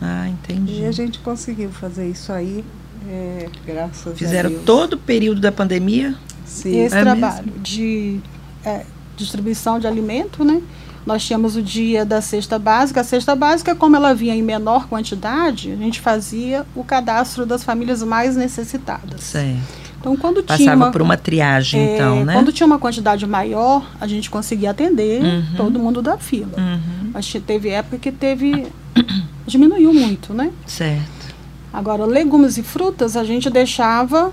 Ah, 0.00 0.28
entendi. 0.28 0.80
E 0.82 0.86
a 0.86 0.92
gente 0.92 1.18
conseguiu 1.20 1.70
fazer 1.70 2.08
isso 2.08 2.32
aí, 2.32 2.64
é, 3.08 3.48
graças 3.66 4.16
Fizeram 4.18 4.48
a 4.48 4.52
Deus. 4.52 4.64
todo 4.64 4.94
o 4.94 4.98
período 4.98 5.40
da 5.40 5.52
pandemia? 5.52 6.14
Sim. 6.44 6.78
Esse 6.80 6.96
É 6.96 7.00
trabalho 7.02 7.52
de 7.62 8.20
é, 8.64 8.82
distribuição 9.16 9.78
de 9.78 9.86
alimento, 9.86 10.44
né? 10.44 10.60
Nós 11.06 11.22
tínhamos 11.24 11.54
o 11.54 11.62
dia 11.62 12.04
da 12.04 12.20
cesta 12.22 12.58
básica. 12.58 13.02
A 13.02 13.04
cesta 13.04 13.36
básica, 13.36 13.74
como 13.74 13.94
ela 13.94 14.14
vinha 14.14 14.34
em 14.34 14.42
menor 14.42 14.88
quantidade, 14.88 15.70
a 15.72 15.76
gente 15.76 16.00
fazia 16.00 16.64
o 16.74 16.82
cadastro 16.82 17.44
das 17.44 17.62
famílias 17.62 18.02
mais 18.02 18.36
necessitadas. 18.36 19.20
Certo. 19.20 19.84
Então, 20.00 20.16
quando 20.16 20.42
tinha 20.42 20.58
Passava 20.58 20.76
uma, 20.84 20.90
por 20.90 21.00
uma 21.02 21.16
triagem, 21.16 21.80
é, 21.80 21.94
então, 21.94 22.24
né? 22.24 22.32
quando 22.34 22.52
tinha 22.52 22.66
uma 22.66 22.78
quantidade 22.78 23.26
maior, 23.26 23.86
a 24.00 24.06
gente 24.06 24.28
conseguia 24.30 24.70
atender 24.70 25.22
Uhum. 25.22 25.44
todo 25.56 25.78
mundo 25.78 26.02
da 26.02 26.16
fila. 26.18 26.52
Uhum. 26.58 27.03
Mas 27.14 27.24
te- 27.26 27.40
teve 27.40 27.68
época 27.70 27.96
que 27.98 28.10
teve 28.12 28.66
diminuiu 29.46 29.94
muito, 29.94 30.34
né? 30.34 30.50
Certo. 30.66 31.32
Agora, 31.72 32.04
legumes 32.04 32.58
e 32.58 32.62
frutas 32.62 33.16
a 33.16 33.24
gente 33.24 33.48
deixava 33.48 34.32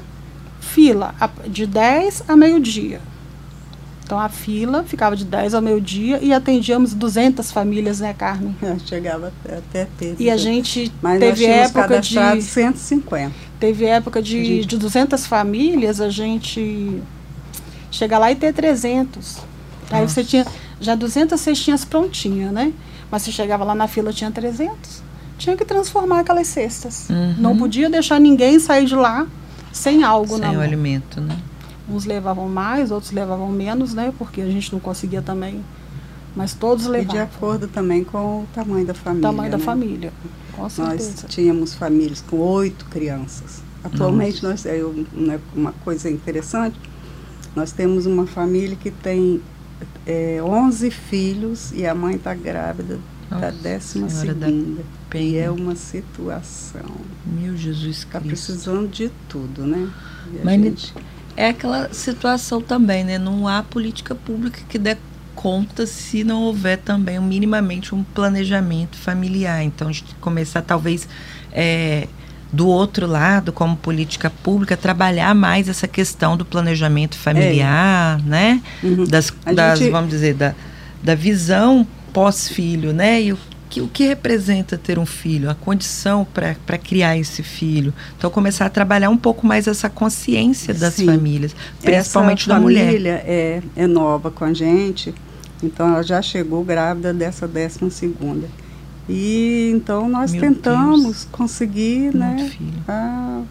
fila 0.59 1.15
de 1.47 1.65
10 1.65 2.23
a 2.27 2.35
meio-dia. 2.35 2.99
Então 4.03 4.19
a 4.19 4.27
fila 4.27 4.83
ficava 4.83 5.15
de 5.15 5.23
10 5.23 5.53
ao 5.53 5.61
meio-dia 5.61 6.19
e 6.21 6.33
atendíamos 6.33 6.93
200 6.93 7.49
famílias, 7.51 8.01
né, 8.01 8.13
Carmen? 8.13 8.53
Chegava 8.85 9.31
até, 9.45 9.87
ter. 9.97 10.15
E 10.19 10.29
a 10.29 10.35
gente 10.35 10.91
Mas 11.01 11.17
teve 11.19 11.45
época 11.45 11.99
de 12.01 12.41
150. 12.41 13.31
teve 13.59 13.85
época 13.85 14.21
de, 14.21 14.65
de 14.65 14.77
200 14.77 15.25
famílias, 15.25 16.01
a 16.01 16.09
gente 16.09 17.01
chega 17.89 18.17
lá 18.17 18.31
e 18.31 18.35
ter 18.35 18.53
300. 18.53 19.37
Aí 19.89 20.01
Nossa. 20.01 20.13
você 20.13 20.23
tinha 20.25 20.45
já 20.81 20.95
200 20.95 21.39
cestinhas 21.39 21.85
prontinhas, 21.85 22.51
né? 22.51 22.73
Mas 23.09 23.21
se 23.21 23.31
chegava 23.31 23.63
lá 23.63 23.73
na 23.73 23.87
fila 23.87 24.11
tinha 24.11 24.29
300. 24.31 25.01
Tinha 25.37 25.55
que 25.55 25.63
transformar 25.63 26.19
aquelas 26.19 26.47
cestas. 26.47 27.07
Uhum. 27.09 27.35
Não 27.37 27.57
podia 27.57 27.89
deixar 27.89 28.19
ninguém 28.19 28.59
sair 28.59 28.85
de 28.85 28.95
lá 28.95 29.25
sem 29.71 30.03
algo 30.03 30.37
na 30.37 30.47
Sem 30.47 30.55
o 30.55 30.59
mão. 30.59 30.61
alimento, 30.67 31.21
né? 31.21 31.37
Uns 31.89 32.05
levavam 32.05 32.47
mais, 32.49 32.91
outros 32.91 33.11
levavam 33.11 33.49
menos, 33.49 33.93
né? 33.93 34.13
Porque 34.17 34.41
a 34.41 34.45
gente 34.49 34.71
não 34.73 34.79
conseguia 34.79 35.21
também. 35.21 35.63
Mas 36.35 36.53
todos 36.53 36.83
E 36.85 36.87
de 36.87 36.91
levavam. 36.91 37.23
acordo 37.23 37.67
também 37.67 38.03
com 38.03 38.17
o 38.41 38.47
tamanho 38.53 38.85
da 38.85 38.93
família. 38.93 39.29
tamanho 39.29 39.51
da 39.51 39.57
né? 39.57 39.63
família. 39.63 40.13
Com 40.55 40.61
Nós 40.63 40.73
certeza. 40.73 41.27
tínhamos 41.27 41.73
famílias 41.73 42.21
com 42.21 42.37
oito 42.37 42.85
crianças. 42.85 43.61
Atualmente, 43.83 44.43
nós, 44.43 44.65
é 44.65 44.79
né, 45.11 45.39
uma 45.55 45.73
coisa 45.83 46.09
interessante, 46.09 46.77
nós 47.55 47.71
temos 47.71 48.05
uma 48.05 48.27
família 48.27 48.75
que 48.75 48.91
tem 48.91 49.41
é, 50.05 50.39
11 50.41 50.89
filhos 50.91 51.71
e 51.71 51.85
a 51.85 51.93
mãe 51.95 52.15
está 52.15 52.33
grávida 52.33 52.99
da 53.29 53.35
Nossa 53.37 53.51
décima 53.51 54.07
da 54.07 54.13
segunda. 54.13 54.81
E 55.15 55.37
é 55.37 55.49
uma 55.51 55.75
situação. 55.75 56.81
Meu 57.25 57.55
Jesus 57.57 57.97
Está 57.97 58.19
Cristo. 58.19 58.45
precisando 58.45 58.87
de 58.87 59.11
tudo, 59.29 59.65
né? 59.65 59.89
Mas 60.43 60.61
gente- 60.61 60.93
É 61.35 61.47
aquela 61.49 61.93
situação 61.93 62.61
também, 62.61 63.03
né? 63.03 63.17
Não 63.17 63.47
há 63.47 63.63
política 63.63 64.13
pública 64.13 64.61
que 64.67 64.77
dê 64.77 64.97
conta 65.33 65.85
se 65.87 66.23
não 66.23 66.43
houver 66.43 66.77
também 66.77 67.19
minimamente 67.19 67.95
um 67.95 68.03
planejamento 68.03 68.97
familiar. 68.97 69.63
Então, 69.63 69.87
a 69.87 69.91
gente 69.91 70.13
começar 70.15 70.61
talvez 70.61 71.07
é, 71.53 72.07
do 72.51 72.67
outro 72.67 73.07
lado, 73.07 73.51
como 73.53 73.75
política 73.77 74.29
pública, 74.29 74.75
trabalhar 74.75 75.33
mais 75.33 75.69
essa 75.69 75.87
questão 75.87 76.35
do 76.35 76.43
planejamento 76.43 77.17
familiar, 77.17 78.21
né? 78.25 78.61
Uhum. 78.83 79.05
Das, 79.05 79.31
A 79.45 79.53
das, 79.53 79.79
gente- 79.79 79.91
vamos 79.91 80.09
dizer, 80.09 80.33
da, 80.33 80.53
da 81.01 81.15
visão 81.15 81.87
pós-filho, 82.11 82.91
né? 82.93 83.21
E 83.21 83.33
o 83.33 83.37
que, 83.69 83.79
o 83.79 83.87
que 83.87 84.05
representa 84.05 84.77
ter 84.77 84.99
um 84.99 85.05
filho, 85.05 85.49
a 85.49 85.55
condição 85.55 86.27
para 86.33 86.77
criar 86.77 87.17
esse 87.17 87.41
filho. 87.41 87.93
Então, 88.17 88.29
começar 88.29 88.65
a 88.65 88.69
trabalhar 88.69 89.09
um 89.09 89.15
pouco 89.15 89.47
mais 89.47 89.65
essa 89.65 89.89
consciência 89.89 90.73
das 90.73 90.95
Sim. 90.95 91.05
famílias, 91.05 91.55
principalmente 91.81 92.41
Essa 92.41 92.53
da 92.55 92.59
mulher. 92.59 92.85
família 92.87 93.23
é, 93.25 93.61
é 93.77 93.87
nova 93.87 94.29
com 94.29 94.43
a 94.43 94.53
gente, 94.53 95.15
então 95.63 95.87
ela 95.87 96.03
já 96.03 96.21
chegou 96.21 96.65
grávida 96.65 97.13
dessa 97.13 97.47
décima 97.47 97.89
segunda. 97.89 98.47
E 99.11 99.71
então 99.75 100.07
nós 100.09 100.31
Meu 100.31 100.41
tentamos 100.41 101.03
Deus. 101.03 101.27
conseguir, 101.31 102.01
Muito 102.13 102.17
né, 102.17 102.49
filho. 102.49 102.83
a, 102.87 103.41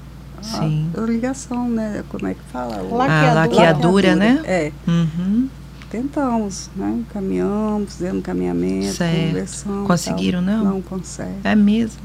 Sim. 0.43 0.91
a 0.97 1.01
ligação, 1.03 1.69
né, 1.69 2.03
como 2.09 2.27
é 2.27 2.35
que 2.35 2.41
fala? 2.53 2.83
O- 2.83 2.97
Laqueadura. 2.97 3.31
A 3.31 3.35
laqueadura, 3.35 4.17
né? 4.17 4.41
É, 4.45 4.73
Uhum. 4.89 5.49
tentamos, 5.91 6.71
né, 6.77 6.99
encaminhamos, 7.01 7.93
fizemos 7.95 8.19
encaminhamento, 8.19 8.95
Certo. 8.95 9.27
conversamos. 9.29 9.87
Conseguiram, 9.87 10.45
tal. 10.45 10.57
não? 10.57 10.65
Não 10.75 10.83
consegue. 10.83 11.37
É 11.45 11.55
mesmo. 11.55 12.01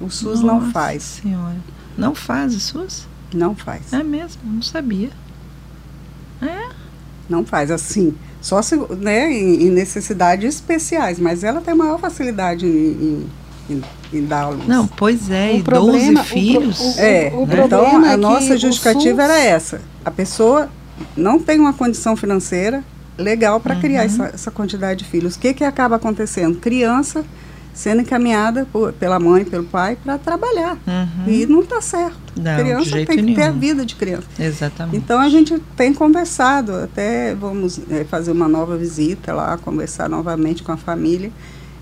O 0.00 0.10
SUS 0.10 0.40
não 0.40 0.60
Nossa 0.60 0.72
faz, 0.72 1.02
Senhora. 1.02 1.56
Não 1.96 2.14
faz 2.14 2.54
o 2.54 2.60
SUS? 2.60 3.06
não 3.34 3.54
faz. 3.54 3.92
É 3.92 4.02
mesmo, 4.02 4.42
não 4.44 4.60
sabia. 4.62 5.08
Não 7.28 7.44
faz 7.46 7.70
assim. 7.70 8.14
Só 8.42 8.60
se, 8.60 8.76
né, 8.98 9.32
em, 9.32 9.62
em 9.66 9.70
necessidades 9.70 10.56
especiais, 10.56 11.18
mas 11.18 11.42
ela 11.44 11.60
tem 11.60 11.74
maior 11.74 11.98
facilidade 11.98 12.66
em, 12.66 12.70
em, 12.70 13.26
em, 13.70 13.82
em 14.18 14.26
dar 14.26 14.48
luz. 14.48 14.66
Não, 14.66 14.86
pois 14.86 15.30
é, 15.30 15.52
O 15.52 15.56
e 15.58 15.62
problema- 15.62 15.92
12 15.92 16.10
o 16.10 16.14
pro- 16.14 16.24
filhos. 16.24 16.80
o- 16.80 17.00
É, 17.00 17.32
o 17.34 17.42
então 17.44 17.68
problema 17.68 18.08
a 18.08 18.12
é 18.12 18.16
nossa 18.16 18.54
o 18.54 18.58
justificativa 18.58 19.22
SUS 19.22 19.30
era 19.30 19.38
essa. 19.38 19.80
A 20.04 20.10
pessoa 20.10 20.68
não 21.16 21.38
tem 21.38 21.60
uma 21.60 21.72
condição 21.72 22.16
financeira 22.16 22.82
legal 23.16 23.60
para 23.60 23.76
criar 23.76 24.00
Uhum. 24.00 24.06
essa, 24.06 24.24
essa 24.34 24.50
quantidade 24.50 25.04
de 25.04 25.08
filhos. 25.10 25.36
O 25.36 25.38
que, 25.38 25.54
que 25.54 25.62
acaba 25.64 25.96
acontecendo? 25.96 26.58
Criança 26.58 27.24
sendo 27.72 28.02
encaminhada 28.02 28.66
por- 28.72 28.92
pela 28.92 29.18
mãe, 29.20 29.44
pelo 29.44 29.64
pai, 29.64 29.96
para 30.02 30.18
trabalhar. 30.18 30.76
Uhum. 30.86 31.28
E 31.32 31.46
não 31.46 31.60
está 31.60 31.80
certo. 31.80 32.18
Não, 32.36 32.56
criança 32.56 32.90
tem 32.90 33.26
que 33.26 33.34
ter 33.34 33.42
a 33.42 33.50
vida 33.50 33.84
de 33.84 33.94
criança. 33.94 34.26
Exatamente. 34.38 34.96
Então 34.96 35.20
a 35.20 35.28
gente 35.28 35.58
tem 35.76 35.92
conversado, 35.92 36.74
até 36.74 37.34
vamos 37.34 37.80
eh, 37.90 38.04
fazer 38.04 38.32
uma 38.32 38.48
nova 38.48 38.76
visita 38.76 39.34
lá, 39.34 39.58
conversar 39.58 40.08
novamente 40.08 40.62
com 40.62 40.72
a 40.72 40.76
família, 40.76 41.30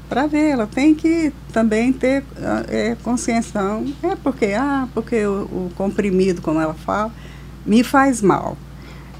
para 0.08 0.26
ver, 0.26 0.48
ela 0.48 0.66
tem 0.66 0.92
que 0.92 1.32
também 1.52 1.92
ter 1.92 2.24
ah, 2.38 2.64
eh, 2.68 2.96
consciência, 3.04 3.62
não 3.62 3.86
é 4.02 4.16
porque, 4.16 4.46
ah, 4.46 4.88
porque 4.92 5.24
o, 5.24 5.42
o 5.42 5.72
comprimido, 5.76 6.42
como 6.42 6.60
ela 6.60 6.74
fala, 6.74 7.12
me 7.64 7.84
faz 7.84 8.20
mal. 8.20 8.56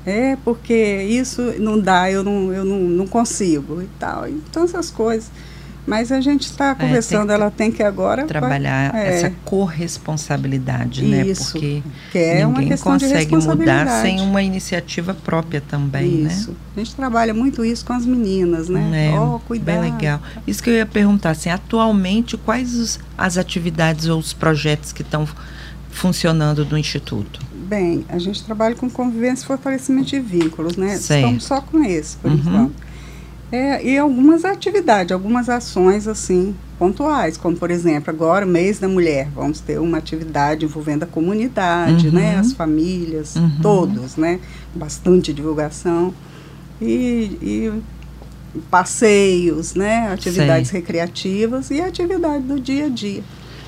É 0.05 0.37
porque 0.45 1.03
isso 1.03 1.43
não 1.61 1.79
dá, 1.79 2.11
eu 2.11 2.25
não, 2.25 2.53
eu 2.53 2.65
não, 2.65 2.81
não 2.81 3.07
consigo 3.07 3.81
e 3.83 3.89
tal. 3.99 4.27
Então 4.27 4.65
essas 4.65 4.91
coisas. 4.91 5.31
Mas 5.87 6.13
a 6.13 6.21
gente 6.21 6.43
está 6.43 6.75
conversando, 6.75 7.29
que 7.29 7.33
ela 7.33 7.51
tem 7.51 7.73
que 7.73 7.83
agora 7.83 8.25
Trabalhar 8.27 8.95
é. 8.95 9.17
essa 9.17 9.33
corresponsabilidade, 9.45 11.03
né? 11.03 11.27
Isso, 11.27 11.53
Porque 11.53 11.83
que 12.13 12.19
é 12.19 12.45
ninguém 12.45 12.77
consegue 12.77 13.35
mudar 13.37 14.03
sem 14.03 14.21
uma 14.21 14.43
iniciativa 14.43 15.15
própria 15.15 15.61
também, 15.61 16.09
né? 16.23 16.33
Isso. 16.33 16.55
A 16.77 16.81
gente 16.81 16.95
trabalha 16.95 17.33
muito 17.35 17.65
isso 17.65 17.85
com 17.85 17.93
as 17.93 18.05
meninas, 18.07 18.69
né? 18.69 19.11
É, 19.13 19.19
Ó, 19.19 19.39
cuidado. 19.39 19.81
Bem 19.83 19.93
legal. 19.93 20.21
Isso 20.47 20.63
que 20.63 20.71
eu 20.71 20.75
ia 20.75 20.87
perguntar, 20.87 21.31
assim, 21.31 21.51
atualmente, 21.51 22.37
quais 22.37 22.75
os- 22.77 22.99
as 23.17 23.37
atividades 23.39 24.07
ou 24.07 24.19
os 24.19 24.33
projetos 24.33 24.93
que 24.93 25.03
estão 25.03 25.27
funcionando 25.91 26.65
do 26.65 26.77
Instituto? 26.79 27.41
Bem, 27.53 28.05
a 28.09 28.19
gente 28.19 28.43
trabalha 28.45 28.75
com 28.75 28.89
convivência 28.91 29.45
e 29.45 29.47
fortalecimento 29.47 30.09
de 30.09 30.21
vínculos, 30.21 30.77
né? 30.77 30.97
Certo. 30.97 31.21
Estamos 31.21 31.45
só 31.45 31.61
com 31.61 31.83
esse, 31.85 32.17
por 32.17 32.31
Uhum. 32.31 32.37
enquanto. 32.39 32.90
É, 33.53 33.85
e 33.85 33.99
algumas 33.99 34.45
atividades, 34.45 35.11
algumas 35.11 35.49
ações, 35.49 36.07
assim, 36.07 36.55
pontuais, 36.79 37.37
como, 37.37 37.57
por 37.57 37.69
exemplo, 37.71 38.09
agora, 38.11 38.47
mês 38.47 38.79
da 38.79 38.87
mulher, 38.89 39.29
vamos 39.35 39.59
ter 39.61 39.81
uma 39.81 39.99
atividade 39.99 40.65
envolvendo 40.65 41.03
a 41.03 41.07
comunidade, 41.07 42.07
Uhum. 42.09 42.15
né? 42.15 42.37
As 42.39 42.53
famílias, 42.53 43.35
Uhum. 43.35 43.51
todos, 43.61 44.17
né? 44.17 44.39
Bastante 44.75 45.33
divulgação. 45.33 46.15
E, 46.81 47.37
e 47.43 47.73
passeios, 48.71 49.75
né? 49.75 50.09
Atividades 50.13 50.71
recreativas 50.71 51.71
e 51.71 51.81
atividade 51.81 52.45
do 52.45 52.59
dia 52.61 52.87
a 52.87 52.89
dia. 52.89 53.23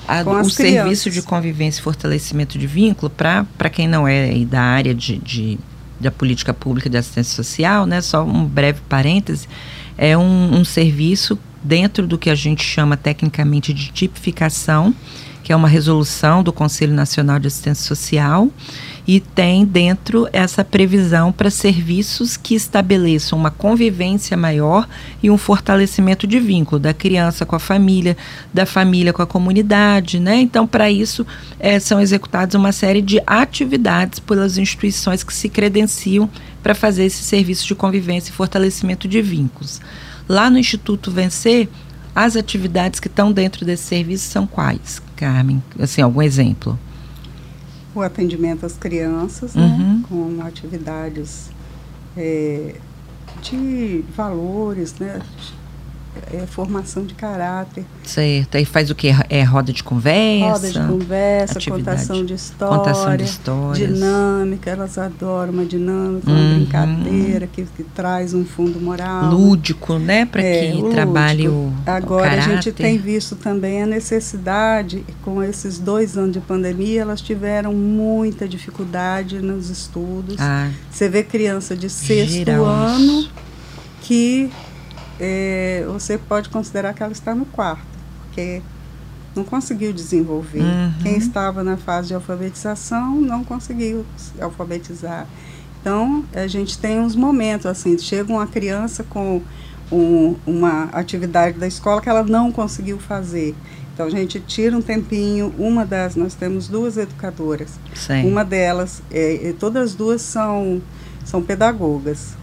A- 0.07 0.23
o 0.23 0.31
as 0.35 0.53
serviço 0.53 1.03
crianças. 1.03 1.13
de 1.13 1.21
convivência 1.21 1.79
e 1.79 1.83
fortalecimento 1.83 2.57
de 2.57 2.67
vínculo, 2.67 3.09
para 3.09 3.69
quem 3.71 3.87
não 3.87 4.07
é 4.07 4.33
da 4.45 4.61
área 4.61 4.93
de, 4.93 5.17
de- 5.17 5.57
da 6.03 6.11
política 6.11 6.53
pública 6.53 6.89
de 6.89 6.97
assistência 6.97 7.35
social, 7.35 7.85
né, 7.85 8.01
só 8.01 8.23
um 8.23 8.45
breve 8.45 8.81
parêntese, 8.87 9.47
é 9.97 10.17
um, 10.17 10.59
um 10.59 10.65
serviço 10.65 11.37
dentro 11.63 12.05
do 12.05 12.17
que 12.17 12.29
a 12.29 12.35
gente 12.35 12.63
chama 12.63 12.97
tecnicamente 12.97 13.73
de 13.73 13.91
tipificação, 13.91 14.93
que 15.43 15.51
é 15.51 15.55
uma 15.55 15.67
resolução 15.67 16.43
do 16.43 16.53
Conselho 16.53 16.93
Nacional 16.93 17.39
de 17.39 17.47
Assistência 17.47 17.85
Social, 17.85 18.49
e 19.05 19.19
tem 19.19 19.65
dentro 19.65 20.27
essa 20.31 20.63
previsão 20.63 21.31
para 21.31 21.49
serviços 21.49 22.37
que 22.37 22.55
estabeleçam 22.55 23.37
uma 23.37 23.51
convivência 23.51 24.37
maior 24.37 24.87
e 25.21 25.29
um 25.29 25.37
fortalecimento 25.37 26.25
de 26.25 26.39
vínculo 26.39 26.79
da 26.79 26.93
criança 26.93 27.45
com 27.45 27.55
a 27.55 27.59
família, 27.59 28.15
da 28.53 28.65
família 28.65 29.11
com 29.11 29.21
a 29.21 29.27
comunidade, 29.27 30.19
né? 30.19 30.37
Então, 30.37 30.65
para 30.65 30.89
isso, 30.89 31.25
eh, 31.59 31.79
são 31.79 31.99
executadas 31.99 32.55
uma 32.55 32.71
série 32.71 33.01
de 33.01 33.21
atividades 33.27 34.19
pelas 34.19 34.57
instituições 34.57 35.23
que 35.23 35.33
se 35.33 35.49
credenciam 35.49 36.29
para 36.61 36.73
fazer 36.73 37.03
esse 37.05 37.23
serviço 37.23 37.67
de 37.67 37.75
convivência 37.75 38.31
e 38.31 38.33
fortalecimento 38.33 39.07
de 39.07 39.21
vínculos. 39.21 39.81
Lá 40.29 40.49
no 40.49 40.57
Instituto 40.57 41.11
Vencer, 41.11 41.67
as 42.15 42.37
atividades 42.37 42.99
que 42.99 43.07
estão 43.07 43.31
dentro 43.31 43.65
desse 43.65 43.83
serviço 43.83 44.29
são 44.29 44.47
quais, 44.47 45.01
Carmen? 45.17 45.61
Assim, 45.77 46.01
algum 46.01 46.21
exemplo? 46.21 46.79
O 47.95 48.01
atendimento 48.01 48.65
às 48.65 48.77
crianças, 48.77 49.55
Uhum. 49.55 49.61
né, 49.99 50.03
com 50.09 50.41
atividades 50.45 51.49
é, 52.17 52.75
de 53.41 54.03
valores, 54.15 54.95
né, 54.99 55.19
é, 56.31 56.45
formação 56.45 57.05
de 57.05 57.13
caráter, 57.13 57.85
Certo. 58.03 58.55
Aí 58.55 58.65
faz 58.65 58.89
o 58.89 58.95
quê? 58.95 59.11
É 59.29 59.43
roda 59.43 59.71
de 59.71 59.83
conversa? 59.83 60.45
roda 60.53 60.71
de 60.71 60.79
conversa, 60.87 61.57
atividade, 61.57 61.83
contação 61.85 62.25
de 62.25 62.33
história, 62.33 62.77
Contação 62.77 63.17
de 63.17 63.23
histórias. 63.23 63.93
dinâmica, 63.93 64.69
elas 64.71 64.97
adoram 64.97 65.53
uma 65.53 65.65
dinâmica, 65.65 66.29
uma 66.29 66.39
Uhum. 66.39 66.55
brincadeira 66.59 67.47
que, 67.47 67.63
que 67.63 67.83
traz 67.83 68.33
um 68.33 68.43
fundo 68.45 68.79
moral. 68.79 69.25
Lúdico, 69.31 69.97
né? 69.97 70.25
Para 70.25 70.41
É, 70.43 70.71
que 70.73 70.81
o 70.81 70.89
trabalhe 70.89 71.47
o, 71.47 71.51
o 71.53 71.73
Agora 71.85 72.31
a 72.31 72.39
gente 72.39 72.71
tem 72.71 72.97
visto 72.97 73.35
também 73.35 73.81
a 73.83 73.85
necessidade, 73.85 75.03
com 75.23 75.41
esses 75.41 75.79
dois 75.79 76.17
anos 76.17 76.33
de 76.33 76.39
pandemia, 76.39 77.01
elas 77.01 77.21
tiveram 77.21 77.73
muita 77.73 78.47
dificuldade 78.47 79.39
nos 79.41 79.69
estudos. 79.69 80.35
Ah, 80.39 80.69
Você 80.91 81.07
vê 81.09 81.23
criança 81.23 81.75
de 81.75 81.89
sexto 81.89 82.49
ano 82.49 83.27
que 84.01 84.49
é, 85.25 85.85
você 85.87 86.17
pode 86.17 86.49
considerar 86.49 86.93
que 86.93 87.01
ela 87.01 87.13
está 87.13 87.33
no 87.33 87.45
quarto, 87.45 87.85
porque 88.25 88.61
não 89.33 89.45
conseguiu 89.45 89.93
desenvolver. 89.93 90.59
Uhum. 90.59 90.93
Quem 91.01 91.17
estava 91.17 91.63
na 91.63 91.77
fase 91.77 92.09
de 92.09 92.13
alfabetização 92.13 93.21
não 93.21 93.41
conseguiu 93.41 94.05
se 94.17 94.33
alfabetizar. 94.41 95.25
Então, 95.79 96.25
a 96.33 96.45
gente 96.45 96.77
tem 96.77 96.99
uns 96.99 97.15
momentos 97.15 97.65
assim, 97.65 97.97
chega 97.97 98.33
uma 98.33 98.47
criança 98.47 99.03
com 99.03 99.41
um, 99.89 100.35
uma 100.45 100.89
atividade 100.91 101.57
da 101.57 101.67
escola 101.67 102.01
que 102.01 102.09
ela 102.09 102.23
não 102.23 102.51
conseguiu 102.51 102.99
fazer. 102.99 103.55
Então 103.93 104.07
a 104.07 104.09
gente 104.09 104.39
tira 104.39 104.75
um 104.75 104.81
tempinho, 104.81 105.53
uma 105.57 105.85
das, 105.85 106.15
nós 106.15 106.33
temos 106.33 106.67
duas 106.67 106.97
educadoras. 106.97 107.79
Sim. 107.93 108.27
Uma 108.27 108.43
delas, 108.43 109.03
é, 109.11 109.53
todas 109.59 109.91
as 109.91 109.95
duas 109.95 110.21
são, 110.21 110.81
são 111.23 111.43
pedagogas. 111.43 112.35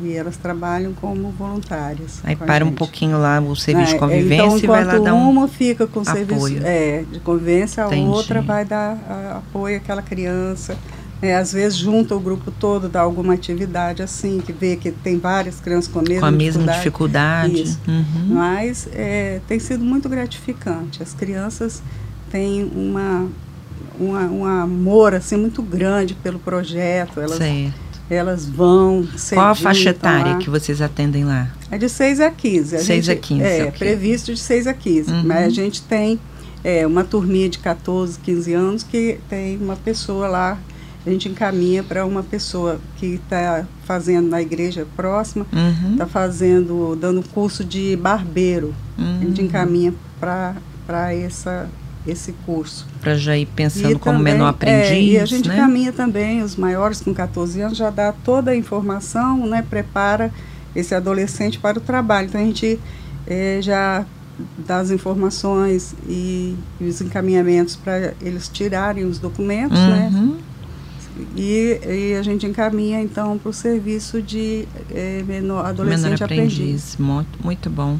E 0.00 0.12
elas 0.12 0.36
trabalham 0.36 0.92
como 0.92 1.30
voluntárias. 1.30 2.20
Aí 2.22 2.36
para 2.36 2.64
um 2.64 2.72
pouquinho 2.72 3.18
lá 3.18 3.40
o 3.40 3.56
serviço 3.56 3.90
de 3.90 3.96
É, 3.96 3.98
convivência 3.98 4.44
então, 4.44 4.58
e 4.58 4.66
vai 4.66 4.84
lá 4.84 4.98
dar 4.98 5.14
um. 5.14 5.30
uma 5.30 5.48
fica 5.48 5.86
com 5.86 6.00
apoio. 6.00 6.16
serviço 6.16 6.66
é, 6.66 7.04
de 7.10 7.20
convivência, 7.20 7.82
a 7.84 7.86
Entendi. 7.86 8.08
outra 8.10 8.42
vai 8.42 8.64
dar 8.64 8.98
a- 9.08 9.38
apoio 9.38 9.76
àquela 9.78 10.02
criança. 10.02 10.76
É, 11.22 11.34
às 11.34 11.50
vezes 11.50 11.78
junta 11.78 12.14
o 12.14 12.20
grupo 12.20 12.50
todo, 12.50 12.90
dá 12.90 13.00
alguma 13.00 13.32
atividade 13.32 14.02
assim, 14.02 14.38
que 14.44 14.52
vê 14.52 14.76
que 14.76 14.90
tem 14.92 15.18
várias 15.18 15.58
crianças 15.60 15.90
com 15.90 16.00
a 16.00 16.02
mesma 16.02 16.20
com 16.20 16.26
a 16.26 16.30
mesma 16.30 16.72
dificuldade. 16.74 17.54
dificuldade. 17.54 17.78
Uhum. 17.88 18.34
Mas 18.34 18.86
é, 18.92 19.40
tem 19.48 19.58
sido 19.58 19.82
muito 19.82 20.10
gratificante. 20.10 21.02
As 21.02 21.14
crianças 21.14 21.82
têm 22.30 22.70
uma, 22.74 23.26
uma, 23.98 24.20
um 24.26 24.44
amor 24.44 25.14
assim 25.14 25.36
muito 25.38 25.62
grande 25.62 26.12
pelo 26.12 26.38
projeto. 26.38 27.18
Elas, 27.18 27.38
Certo. 27.38 27.85
Elas 28.08 28.46
vão. 28.46 29.06
Qual 29.32 29.46
a 29.46 29.54
cedinho, 29.54 29.54
faixa 29.56 29.90
etária 29.90 30.36
que 30.36 30.48
vocês 30.50 30.80
atendem 30.80 31.24
lá? 31.24 31.50
É 31.70 31.76
de 31.78 31.88
6 31.88 32.20
a 32.20 32.30
15. 32.30 32.76
A 32.76 32.78
6 32.80 33.08
a 33.08 33.12
gente- 33.14 33.20
15, 33.26 33.42
É, 33.44 33.64
ok. 33.64 33.72
previsto 33.78 34.32
de 34.34 34.40
6 34.40 34.66
a 34.66 34.74
15. 34.74 35.10
Uhum. 35.12 35.22
Mas 35.24 35.46
a 35.46 35.50
gente 35.50 35.82
tem 35.82 36.18
é, 36.64 36.84
uma 36.86 37.04
turminha 37.04 37.48
de 37.48 37.58
14, 37.60 38.18
15 38.20 38.52
anos 38.52 38.82
que 38.82 39.18
tem 39.28 39.56
uma 39.58 39.76
pessoa 39.76 40.26
lá. 40.26 40.58
A 41.06 41.10
gente 41.10 41.28
encaminha 41.28 41.84
para 41.84 42.04
uma 42.04 42.24
pessoa 42.24 42.80
que 42.96 43.06
está 43.24 43.64
fazendo 43.84 44.28
na 44.28 44.42
igreja 44.42 44.84
próxima, 44.96 45.46
Uhum. 45.52 45.92
está 45.92 46.06
fazendo, 46.06 46.96
dando 46.96 47.22
curso 47.28 47.64
de 47.64 47.94
barbeiro. 47.96 48.74
A 48.98 49.24
gente 49.24 49.40
Uhum. 49.40 49.46
encaminha 49.46 49.94
para 50.18 50.56
esse 52.06 52.32
curso. 52.44 52.86
Para 53.00 53.16
já 53.16 53.36
ir 53.36 53.46
pensando 53.46 53.92
E 53.92 53.98
como 53.98 54.18
também- 54.18 54.32
menor 54.34 54.46
é, 54.46 54.50
aprendiz, 54.50 55.12
e 55.14 55.18
a 55.18 55.24
gente 55.26 55.48
né? 55.48 55.56
encaminha 55.56 55.92
também, 55.92 56.42
os 56.42 56.56
maiores 56.56 57.00
com 57.00 57.12
14 57.12 57.60
anos, 57.60 57.76
já 57.76 57.90
dá 57.90 58.12
toda 58.12 58.50
a 58.52 58.56
informação, 58.56 59.46
né, 59.46 59.64
prepara 59.68 60.32
esse 60.74 60.94
adolescente 60.94 61.58
para 61.58 61.78
o 61.78 61.80
trabalho. 61.80 62.28
Então 62.28 62.40
a 62.40 62.44
gente 62.44 62.78
eh, 63.26 63.58
já 63.62 64.04
dá 64.66 64.78
as 64.78 64.90
informações 64.90 65.94
e, 66.06 66.54
e 66.80 66.84
os 66.84 67.00
encaminhamentos 67.00 67.74
para 67.76 68.12
eles 68.20 68.48
tirarem 68.48 69.04
os 69.04 69.18
documentos, 69.18 69.78
né? 69.78 70.10
Uhum. 70.12 70.36
E, 71.34 71.80
e 72.12 72.14
a 72.14 72.22
gente 72.22 72.44
encaminha 72.46 73.00
então 73.00 73.38
para 73.38 73.48
o 73.48 73.52
serviço 73.52 74.20
de 74.20 74.68
eh, 74.90 75.24
menor, 75.26 75.56
Menor 75.56 75.66
adolescente 75.68 76.22
aprendiz. 76.22 76.52
aprendiz. 76.58 76.96
Muito, 76.98 77.38
muito 77.42 77.70
bom. 77.70 77.98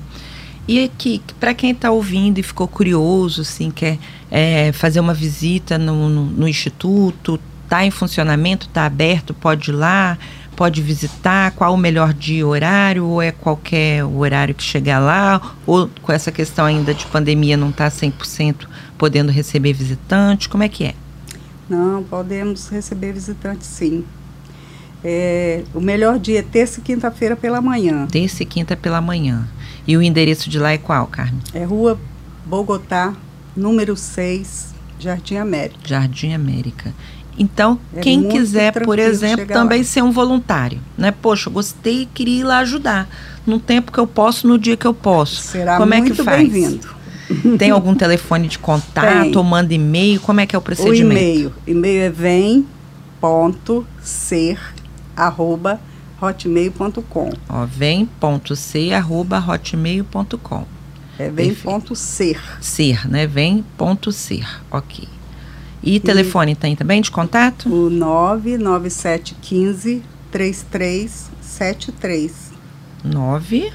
E 0.69 0.83
aqui, 0.85 1.23
para 1.39 1.55
quem 1.55 1.71
está 1.71 1.91
ouvindo 1.91 2.39
e 2.39 2.43
ficou 2.43 2.67
curioso, 2.67 3.43
assim, 3.43 3.71
quer 3.71 3.99
é, 4.31 4.73
fazer 4.73 4.99
uma 4.99 5.15
visita 5.15 5.79
no, 5.79 6.09
no, 6.09 6.25
no 6.25 6.49
instituto, 6.49 7.39
está 7.65 7.85
em 7.85 7.91
funcionamento, 7.91 8.67
está 8.67 8.85
aberto, 8.85 9.33
pode 9.33 9.71
ir 9.71 9.75
lá, 9.75 10.19
pode 10.57 10.83
visitar, 10.83 11.53
qual 11.53 11.75
o 11.75 11.77
melhor 11.77 12.13
dia 12.13 12.41
e 12.41 12.45
horário, 12.45 13.07
ou 13.07 13.23
é 13.23 13.31
qualquer 13.31 14.05
horário 14.05 14.55
que 14.55 14.63
chegar 14.63 14.99
lá, 14.99 15.55
ou 15.67 15.89
com 16.03 16.13
essa 16.13 16.33
questão 16.33 16.65
ainda 16.65 16.95
de 16.95 17.07
pandemia 17.07 17.57
não 17.57 17.69
está 17.69 17.89
100% 17.89 18.67
podendo 18.99 19.31
receber 19.31 19.73
visitante, 19.73 20.49
como 20.49 20.63
é 20.63 20.69
que 20.69 20.85
é? 20.85 20.95
Não, 21.69 22.03
podemos 22.03 22.69
receber 22.69 23.13
visitantes 23.13 23.67
sim. 23.67 24.05
É, 25.05 25.63
o 25.75 25.81
melhor 25.81 26.19
dia 26.19 26.41
é 26.41 26.43
terça 26.43 26.81
e 26.81 26.83
quinta-feira 26.83 27.37
pela 27.37 27.61
manhã. 27.61 28.07
Terça 28.07 28.43
e 28.43 28.47
quinta 28.47 28.77
pela 28.77 29.01
manhã. 29.01 29.47
E 29.87 29.97
o 29.97 30.03
endereço 30.03 30.51
de 30.51 30.59
lá 30.59 30.73
é 30.73 30.79
qual, 30.79 31.07
Carmen? 31.07 31.41
É 31.55 31.65
Rua 31.65 31.99
Bogotá, 32.45 33.15
número 33.57 33.97
6, 33.97 34.75
Jardim 34.99 35.37
América. 35.37 35.79
Jardim 35.85 36.33
América. 36.33 36.93
Então, 37.39 37.79
É 37.95 38.01
quem 38.01 38.19
muito 38.21 38.33
quiser, 38.35 38.73
por 38.83 38.99
exemplo, 38.99 39.47
também 39.47 39.79
lá. 39.81 39.85
ser 39.85 40.03
um 40.03 40.11
voluntário, 40.11 40.81
né? 40.97 41.11
Poxa, 41.13 41.51
gostei 41.51 42.03
e 42.03 42.07
queria 42.07 42.41
ir 42.41 42.45
lá 42.45 42.59
ajudar. 42.59 43.07
No 43.47 43.61
tempo 43.61 43.93
que 43.93 43.99
eu 43.99 44.07
posso, 44.07 44.49
no 44.49 44.59
dia 44.59 44.77
que 44.77 44.87
eu 44.87 44.95
posso. 44.95 45.37
Será 45.43 45.77
Como 45.77 45.93
é 45.93 45.99
que 45.99 46.07
muito 46.09 46.25
faz? 46.25 46.39
bem-vindo. 46.51 46.89
Tem 47.59 47.71
algum 47.71 47.95
telefone 47.95 48.49
de 48.49 48.59
contato 48.59 49.23
Tem. 49.25 49.37
ou 49.37 49.45
manda 49.45 49.75
e-mail? 49.75 50.19
Como 50.21 50.41
é 50.41 50.47
que 50.47 50.57
é 50.57 50.59
o 50.59 50.61
O 50.61 50.63
procedimento? 50.63 51.21
e-mail. 51.21 51.53
E-mail 51.67 52.03
é 52.05 52.09
vem.ser 53.21 54.59
arroba 55.15 55.81
hotmail.com. 56.27 57.33
Ó, 57.49 57.65
vem.c 57.67 58.93
arroba 58.93 59.39
hotmail.com. 59.39 60.67
É 61.19 61.31
vem.ser. 61.31 62.39
Ser, 62.61 63.09
né? 63.09 63.27
Vem.ser. 63.27 64.47
Ok. 64.71 65.09
E 65.83 65.99
telefone 66.01 66.55
tem 66.55 66.77
também 66.77 67.01
de 67.01 67.11
contato? 67.11 67.73
O 67.73 67.89
99715 67.89 70.03
3373. 70.31 72.53
9 73.05 73.73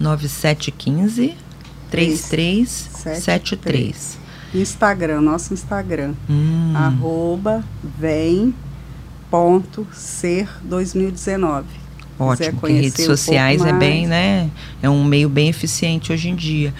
9715 0.00 1.36
3373. 1.90 4.18
Instagram, 4.54 5.20
nosso 5.20 5.52
Instagram. 5.52 6.14
Hum, 6.28 6.72
arroba 6.74 7.64
vem.ser 9.30 10.48
2019. 10.62 11.66
ótimo, 12.18 12.60
conhecer 12.60 12.82
redes 12.82 13.00
um 13.00 13.16
sociais 13.16 13.64
é 13.64 13.72
bem, 13.72 14.06
né? 14.06 14.50
É 14.82 14.88
um 14.88 15.04
meio 15.04 15.28
bem 15.28 15.48
eficiente 15.48 16.12
hoje 16.12 16.28
em 16.28 16.34
dia. 16.34 16.72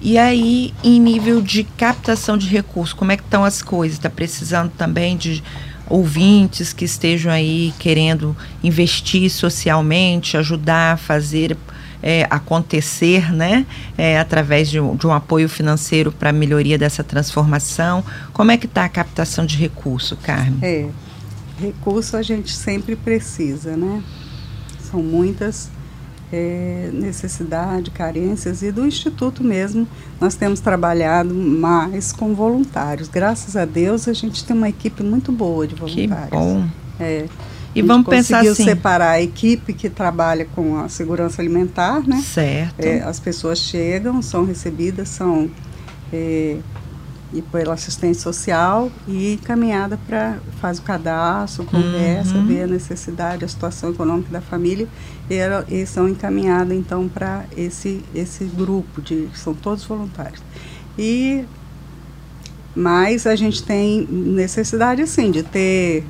E 0.00 0.18
aí, 0.18 0.74
em 0.82 1.00
nível 1.00 1.40
de 1.40 1.62
captação 1.64 2.36
de 2.36 2.48
recursos, 2.48 2.92
como 2.92 3.12
é 3.12 3.16
que 3.16 3.22
estão 3.22 3.44
as 3.44 3.62
coisas? 3.62 3.98
Está 3.98 4.10
precisando 4.10 4.70
também 4.76 5.16
de 5.16 5.42
ouvintes 5.88 6.72
que 6.72 6.84
estejam 6.84 7.30
aí 7.30 7.72
querendo 7.78 8.36
investir 8.64 9.30
socialmente, 9.30 10.36
ajudar 10.36 10.94
a 10.94 10.96
fazer 10.96 11.56
é, 12.02 12.26
acontecer, 12.28 13.32
né? 13.32 13.64
É, 13.96 14.18
através 14.18 14.68
de 14.68 14.80
um, 14.80 14.96
de 14.96 15.06
um 15.06 15.12
apoio 15.12 15.48
financeiro 15.48 16.10
para 16.10 16.30
a 16.30 16.32
melhoria 16.32 16.76
dessa 16.76 17.04
transformação. 17.04 18.04
Como 18.32 18.50
é 18.50 18.56
que 18.56 18.66
está 18.66 18.84
a 18.84 18.88
captação 18.88 19.46
de 19.46 19.56
recurso, 19.56 20.16
Carmen? 20.16 20.58
É, 20.62 20.88
recurso 21.62 22.16
a 22.16 22.22
gente 22.22 22.52
sempre 22.54 22.96
precisa, 22.96 23.76
né? 23.76 24.02
São 24.90 25.02
muitas 25.02 25.70
é, 26.32 26.90
necessidades, 26.92 27.92
carências 27.92 28.62
e 28.62 28.72
do 28.72 28.86
Instituto 28.86 29.44
mesmo 29.44 29.86
nós 30.20 30.34
temos 30.34 30.60
trabalhado 30.60 31.34
mais 31.34 32.10
com 32.12 32.34
voluntários. 32.34 33.08
Graças 33.08 33.56
a 33.56 33.64
Deus 33.64 34.08
a 34.08 34.12
gente 34.12 34.44
tem 34.44 34.56
uma 34.56 34.68
equipe 34.68 35.02
muito 35.02 35.30
boa 35.30 35.66
de 35.66 35.74
Que 35.74 35.80
voluntários. 35.80 36.30
bom. 36.30 36.66
É, 36.98 37.26
E 37.74 37.80
vamos 37.82 38.06
pensar 38.06 38.38
conseguiu 38.38 38.52
assim. 38.52 38.64
separar 38.64 39.10
a 39.12 39.22
equipe 39.22 39.72
que 39.72 39.88
trabalha 39.88 40.46
com 40.54 40.78
a 40.78 40.88
segurança 40.88 41.40
alimentar, 41.40 42.06
né? 42.06 42.20
Certo. 42.22 42.80
É, 42.80 43.02
as 43.02 43.18
pessoas 43.20 43.58
chegam, 43.58 44.20
são 44.22 44.44
recebidas, 44.44 45.08
são 45.08 45.50
é, 46.12 46.56
e 47.32 47.40
pela 47.42 47.74
assistente 47.74 48.18
social 48.18 48.90
e 49.08 49.34
encaminhada 49.34 49.98
para 50.06 50.38
faz 50.60 50.78
o 50.78 50.82
cadastro, 50.82 51.64
conversa, 51.64 52.36
Uhum. 52.38 52.44
vê 52.46 52.62
a 52.62 52.66
necessidade, 52.66 53.44
a 53.44 53.48
situação 53.48 53.90
econômica 53.90 54.30
da 54.30 54.40
família 54.40 54.86
e, 55.30 55.34
ela- 55.34 55.64
e 55.68 55.86
são 55.86 56.08
encaminhadas 56.08 56.76
então 56.76 57.08
para 57.08 57.44
esse 57.56 58.02
esse 58.14 58.44
grupo 58.44 59.00
de 59.00 59.28
são 59.34 59.54
todos 59.54 59.84
voluntários 59.84 60.42
e 60.98 61.44
mas 62.74 63.26
a 63.26 63.36
gente 63.36 63.62
tem 63.62 64.06
necessidade 64.10 65.06
sim 65.06 65.30
de 65.30 65.42
ter 65.42 66.04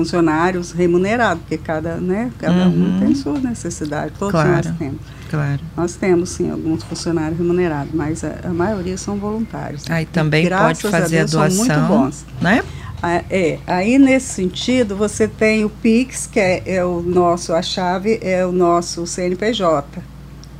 funcionários 0.00 0.72
remunerados 0.72 1.42
porque 1.42 1.58
cada 1.58 1.96
né 1.96 2.30
cada 2.38 2.66
Uhum. 2.68 2.96
um 2.96 2.98
tem 3.00 3.14
sua 3.14 3.38
necessidade 3.38 4.12
todos 4.18 4.32
Claro. 4.32 4.50
nós 4.50 4.66
temos 4.78 5.00
Claro. 5.30 5.60
nós 5.76 5.94
temos, 5.94 6.28
sim, 6.30 6.50
alguns 6.50 6.82
funcionários 6.82 7.38
remunerados, 7.38 7.92
mas 7.94 8.24
a, 8.24 8.34
a 8.44 8.48
maioria 8.48 8.98
são 8.98 9.16
voluntários. 9.16 9.84
Aí 9.88 10.04
também 10.04 10.48
pode 10.48 10.80
fazer 10.82 11.18
a, 11.20 11.24
Deus, 11.24 11.30
são 11.30 11.40
muito 11.56 11.72
doação, 11.72 11.88
bons. 11.88 12.24
né? 12.40 12.64
Ah, 13.00 13.22
é, 13.30 13.58
aí 13.64 13.96
nesse 13.96 14.26
sentido, 14.34 14.96
você 14.96 15.28
tem 15.28 15.64
o 15.64 15.70
Pix, 15.70 16.26
que 16.26 16.40
é, 16.40 16.62
é 16.66 16.84
o 16.84 17.00
nosso, 17.00 17.52
a 17.52 17.62
chave 17.62 18.18
é 18.20 18.44
o 18.44 18.50
nosso 18.50 19.06
CNPJ. 19.06 20.02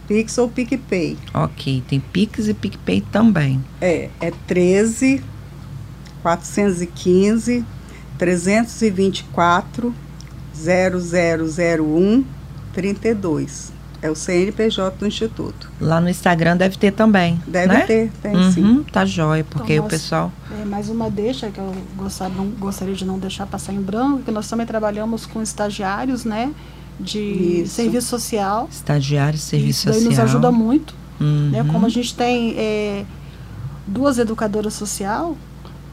Pix 0.06 0.38
ou 0.38 0.48
PicPay. 0.48 1.18
Ok, 1.34 1.82
tem 1.88 1.98
Pix 1.98 2.46
e 2.46 2.54
PicPay 2.54 3.00
também. 3.10 3.60
É, 3.80 4.08
é 4.20 4.32
13 4.46 5.20
415 6.22 7.64
324 8.20 9.94
0001 10.54 12.24
32. 12.72 13.72
É 14.02 14.10
o 14.10 14.14
CNPJ 14.14 14.96
do 14.98 15.06
Instituto. 15.06 15.70
Lá 15.80 16.00
no 16.00 16.08
Instagram 16.08 16.56
deve 16.56 16.76
ter 16.78 16.90
também. 16.92 17.38
Deve 17.46 17.66
né? 17.74 17.80
ter, 17.82 18.10
tem 18.22 18.50
sim. 18.52 18.62
Uhum, 18.64 18.82
tá 18.84 19.04
jóia, 19.04 19.44
porque 19.44 19.74
Então, 19.74 19.84
o 19.86 19.88
nós- 19.88 19.92
pessoal. 20.00 20.32
É, 20.58 20.64
mais 20.64 20.88
uma 20.88 21.10
deixa 21.10 21.50
que 21.50 21.58
eu 21.58 21.74
gostar- 21.96 22.30
não- 22.30 22.46
gostaria 22.50 22.94
de 22.94 23.04
não 23.04 23.18
deixar 23.18 23.46
passar 23.46 23.74
em 23.74 23.80
branco, 23.80 24.22
que 24.22 24.30
nós 24.30 24.48
também 24.48 24.64
trabalhamos 24.66 25.26
com 25.26 25.42
estagiários, 25.42 26.24
né? 26.24 26.52
de 26.98 27.62
Isso. 27.62 27.74
serviço 27.76 28.08
social. 28.08 28.68
Estagiário 28.70 29.32
de 29.38 29.42
serviço 29.42 29.70
Isso 29.70 29.80
social. 29.88 30.00
Isso 30.00 30.10
nos 30.10 30.18
ajuda 30.18 30.52
muito. 30.52 30.94
Uhum. 31.18 31.48
Né? 31.50 31.64
Como 31.72 31.86
a 31.86 31.88
gente 31.88 32.14
tem 32.14 32.54
é, 32.58 33.04
duas 33.86 34.18
educadoras 34.18 34.74
social, 34.74 35.34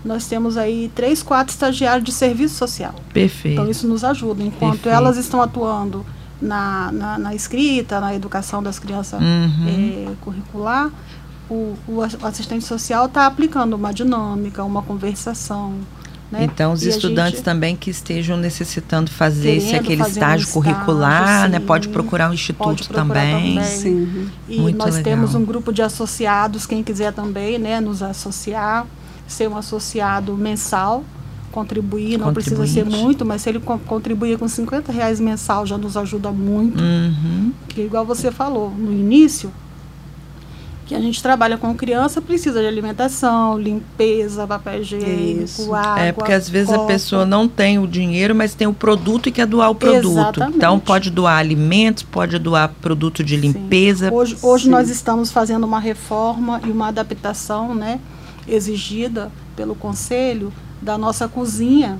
nós 0.04 0.28
temos 0.28 0.58
aí 0.58 0.91
três, 0.95 1.22
quatro 1.24 1.54
estagiários 1.54 2.04
de 2.04 2.12
serviço 2.12 2.56
social. 2.56 2.95
Perfeito. 3.14 3.54
Então 3.54 3.70
isso 3.70 3.88
nos 3.88 4.04
ajuda. 4.04 4.43
Enquanto 4.43 4.74
Perfeito. 4.74 4.95
elas 4.95 5.18
estão 5.18 5.41
atuando 5.41 6.06
na, 6.41 6.91
na, 6.91 7.18
na, 7.18 7.36
escrita, 7.36 8.00
na 8.00 8.14
educação 8.14 8.62
das 8.62 8.80
crianças 8.80 9.20
uhum. 9.22 9.68
é, 9.68 10.14
curricular, 10.22 10.91
o, 11.50 11.76
o 11.88 12.02
assistente 12.02 12.66
social 12.66 13.06
está 13.06 13.26
aplicando 13.26 13.74
uma 13.74 13.93
dinâmica, 13.93 14.64
uma 14.64 14.82
conversação. 14.82 15.74
Né? 16.32 16.43
Então, 16.43 16.74
os 16.74 16.84
e 16.84 16.89
estudantes 16.89 17.39
também 17.39 17.74
que 17.74 17.89
estejam 17.89 18.36
necessitando 18.36 19.10
fazer 19.10 19.56
esse 19.56 19.76
aquele 19.76 20.02
estágio 20.02 20.50
um 20.50 20.52
curricular, 20.52 21.45
sim, 21.45 21.52
né? 21.52 21.60
Pode 21.60 21.88
procurar 21.88 22.30
o 22.30 22.34
instituto 22.34 22.84
procurar 22.84 23.06
também. 23.06 23.56
também. 23.56 23.64
Sim. 23.64 24.30
E 24.50 24.60
Muito 24.60 24.78
nós 24.78 24.95
legal. 24.95 25.04
temos 25.04 25.36
um 25.36 25.45
grupo 25.45 25.72
de 25.72 25.82
associados, 25.82 26.66
quem 26.66 26.84
quiser 26.84 27.14
também, 27.14 27.58
né, 27.58 27.80
nos 27.80 28.04
associar, 28.04 28.86
ser 29.28 29.49
um 29.49 29.57
associado 29.57 30.36
mensal, 30.36 31.03
contribuir, 31.51 32.17
não 32.17 32.34
precisa 32.34 32.65
ser 32.67 32.86
muito, 32.86 33.25
mas 33.25 33.41
se 33.41 33.49
ele 33.49 33.59
co 33.59 33.78
contribuir 33.80 34.38
com 34.38 34.47
50 34.47 34.91
reais 34.91 35.19
mensal 35.19 35.65
já 35.65 35.78
nos 35.78 35.97
ajuda 35.97 36.32
muito. 36.32 36.82
Uhum. 36.82 37.51
Porque 37.65 37.82
igual 37.82 38.05
você 38.05 38.32
falou 38.32 38.69
no 38.71 38.91
início, 38.91 39.51
que 40.88 40.95
a 40.95 41.01
gente 41.01 41.21
trabalha 41.21 41.57
com 41.57 41.75
criança 41.75 42.21
precisa 42.21 42.61
de 42.61 42.65
alimentação, 42.65 43.59
limpeza, 43.59 44.47
papel 44.47 44.82
higiênico, 44.82 45.43
Isso. 45.43 45.73
água. 45.73 45.99
É 45.99 46.11
porque 46.13 46.32
às 46.32 46.49
vezes 46.49 46.69
copa. 46.69 46.84
a 46.84 46.88
pessoa 46.88 47.25
não 47.25 47.45
tem 47.45 47.78
o 47.78 47.86
dinheiro, 47.86 48.34
mas 48.34 48.55
tem 48.55 48.67
o 48.67 48.73
produto 48.73 49.28
e 49.28 49.32
quer 49.32 49.45
doar 49.45 49.69
o 49.69 49.75
produto. 49.75 50.13
Exatamente. 50.13 50.57
Então 50.57 50.80
pode 50.80 51.09
doar 51.09 51.39
alimentos, 51.39 52.03
pode 52.03 52.39
doar 52.39 52.69
produto 52.82 53.21
de 53.21 53.36
limpeza. 53.36 54.07
Sim. 54.07 54.15
Hoje, 54.15 54.38
hoje 54.41 54.63
Sim. 54.63 54.69
nós 54.69 54.89
estamos 54.89 55.30
fazendo 55.30 55.65
uma 55.65 55.80
reforma 55.80 56.61
e 56.65 56.69
uma 56.69 56.88
adaptação, 56.88 57.75
né, 57.75 57.99
exigida 58.48 59.32
pelo 59.56 59.76
conselho 59.76 60.54
da 60.82 60.98
nossa 60.98 61.28
cozinha, 61.28 62.00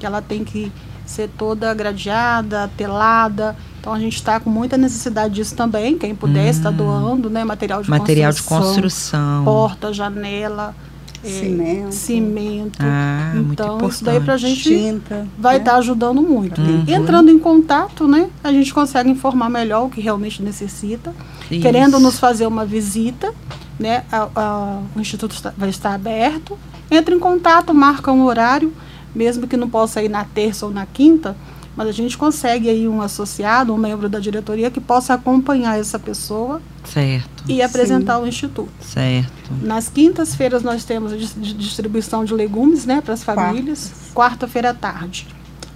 que 0.00 0.06
ela 0.06 0.22
tem 0.22 0.44
que 0.44 0.72
ser 1.06 1.28
toda 1.36 1.72
gradeada, 1.74 2.70
telada 2.76 3.56
então 3.84 3.92
a 3.92 3.98
gente 3.98 4.14
está 4.16 4.40
com 4.40 4.48
muita 4.48 4.78
necessidade 4.78 5.34
disso 5.34 5.54
também. 5.54 5.98
Quem 5.98 6.14
puder 6.14 6.46
hum. 6.46 6.48
está 6.48 6.70
doando, 6.70 7.28
né? 7.28 7.44
Material 7.44 7.82
de 7.82 7.90
material 7.90 8.32
construção. 8.32 8.58
de 8.60 8.64
construção. 8.72 9.44
Porta, 9.44 9.92
janela. 9.92 10.74
Cimento. 11.22 11.88
É, 11.88 11.90
cimento. 11.90 12.78
Ah, 12.80 13.34
então, 13.36 13.86
isso 13.86 14.02
daí 14.02 14.20
para 14.20 14.34
a 14.34 14.36
gente 14.38 14.62
Tinta, 14.62 15.26
vai 15.38 15.58
estar 15.58 15.72
né? 15.72 15.74
tá 15.74 15.78
ajudando 15.80 16.22
muito. 16.22 16.62
Uhum. 16.62 16.84
Entrando 16.88 17.30
em 17.30 17.38
contato, 17.38 18.08
né? 18.08 18.30
A 18.42 18.50
gente 18.50 18.72
consegue 18.72 19.10
informar 19.10 19.50
melhor 19.50 19.84
o 19.84 19.90
que 19.90 20.00
realmente 20.00 20.42
necessita. 20.42 21.14
Isso. 21.50 21.60
Querendo 21.60 22.00
nos 22.00 22.18
fazer 22.18 22.46
uma 22.46 22.64
visita, 22.64 23.34
né? 23.78 24.04
A, 24.10 24.28
a, 24.34 24.82
o 24.94 25.00
Instituto 25.00 25.32
está, 25.32 25.52
vai 25.56 25.68
estar 25.68 25.94
aberto. 25.94 26.58
Entra 26.90 27.14
em 27.14 27.18
contato, 27.18 27.74
marca 27.74 28.12
um 28.12 28.24
horário, 28.24 28.72
mesmo 29.14 29.46
que 29.46 29.56
não 29.56 29.68
possa 29.68 30.02
ir 30.02 30.08
na 30.08 30.24
terça 30.24 30.66
ou 30.66 30.72
na 30.72 30.86
quinta 30.86 31.36
mas 31.76 31.88
a 31.88 31.92
gente 31.92 32.16
consegue 32.16 32.68
aí 32.68 32.86
um 32.86 33.02
associado, 33.02 33.74
um 33.74 33.76
membro 33.76 34.08
da 34.08 34.20
diretoria 34.20 34.70
que 34.70 34.80
possa 34.80 35.14
acompanhar 35.14 35.78
essa 35.78 35.98
pessoa 35.98 36.62
certo. 36.84 37.44
e 37.48 37.60
apresentar 37.60 38.18
Sim. 38.18 38.22
o 38.22 38.26
instituto. 38.26 38.72
Certo. 38.80 39.32
Nas 39.60 39.88
quintas-feiras 39.88 40.62
nós 40.62 40.84
temos 40.84 41.12
a 41.12 41.16
distribuição 41.16 42.24
de 42.24 42.32
legumes, 42.32 42.86
né, 42.86 43.00
para 43.00 43.14
as 43.14 43.24
famílias. 43.24 43.92
Quarta-feira 44.14 44.70
à 44.70 44.74
tarde, 44.74 45.26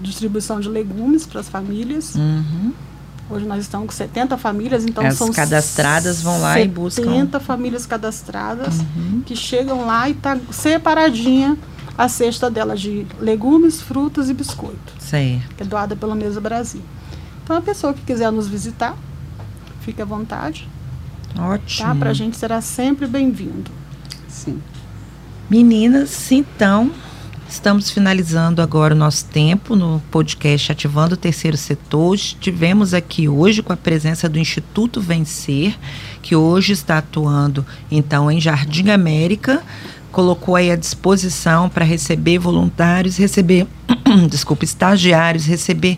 distribuição 0.00 0.60
de 0.60 0.68
legumes 0.68 1.26
para 1.26 1.40
as 1.40 1.48
famílias. 1.48 2.14
Uhum. 2.14 2.72
Hoje 3.30 3.44
nós 3.44 3.60
estamos 3.60 3.88
com 3.88 3.92
70 3.92 4.38
famílias, 4.38 4.84
então 4.84 5.04
As 5.04 5.16
são 5.16 5.30
cadastradas 5.30 6.22
vão 6.22 6.40
lá 6.40 6.58
e 6.60 6.66
buscam 6.66 7.04
70 7.04 7.40
famílias 7.40 7.84
cadastradas 7.84 8.80
uhum. 8.80 9.22
que 9.24 9.36
chegam 9.36 9.86
lá 9.86 10.08
e 10.08 10.14
tá 10.14 10.38
separadinha 10.50 11.56
a 11.96 12.08
cesta 12.08 12.48
dela 12.50 12.76
de 12.76 13.06
legumes, 13.20 13.82
frutas 13.82 14.30
e 14.30 14.34
biscoito. 14.34 14.94
Certo. 14.98 15.56
Que 15.56 15.62
é 15.62 15.66
doada 15.66 15.94
pela 15.94 16.14
Mesa 16.14 16.40
Brasil. 16.40 16.80
Então, 17.42 17.56
a 17.56 17.60
pessoa 17.60 17.92
que 17.92 18.02
quiser 18.02 18.30
nos 18.30 18.46
visitar, 18.46 18.96
fique 19.80 20.00
à 20.00 20.04
vontade. 20.04 20.68
Ótimo. 21.36 21.88
Tá? 21.88 21.94
Para 21.94 22.10
a 22.10 22.14
gente 22.14 22.36
será 22.36 22.60
sempre 22.60 23.06
bem-vindo. 23.06 23.70
Sim. 24.28 24.62
Meninas, 25.50 26.30
então, 26.30 26.92
estamos 27.48 27.90
finalizando 27.90 28.60
agora 28.60 28.94
o 28.94 28.98
nosso 28.98 29.24
tempo 29.24 29.74
no 29.74 30.02
podcast 30.10 30.70
Ativando 30.70 31.14
o 31.14 31.16
Terceiro 31.16 31.56
Setor. 31.56 32.14
Estivemos 32.14 32.92
aqui 32.92 33.28
hoje 33.28 33.62
com 33.62 33.72
a 33.72 33.76
presença 33.76 34.28
do 34.28 34.38
Instituto 34.38 35.00
Vencer, 35.00 35.74
que 36.20 36.36
hoje 36.36 36.72
está 36.72 36.98
atuando, 36.98 37.64
então, 37.90 38.30
em 38.30 38.40
Jardim 38.40 38.90
América, 38.90 39.62
colocou 40.12 40.56
aí 40.56 40.70
à 40.70 40.76
disposição 40.76 41.68
para 41.68 41.84
receber 41.84 42.38
voluntários, 42.38 43.16
receber, 43.16 43.66
desculpa, 44.28 44.64
estagiários, 44.64 45.46
receber 45.46 45.96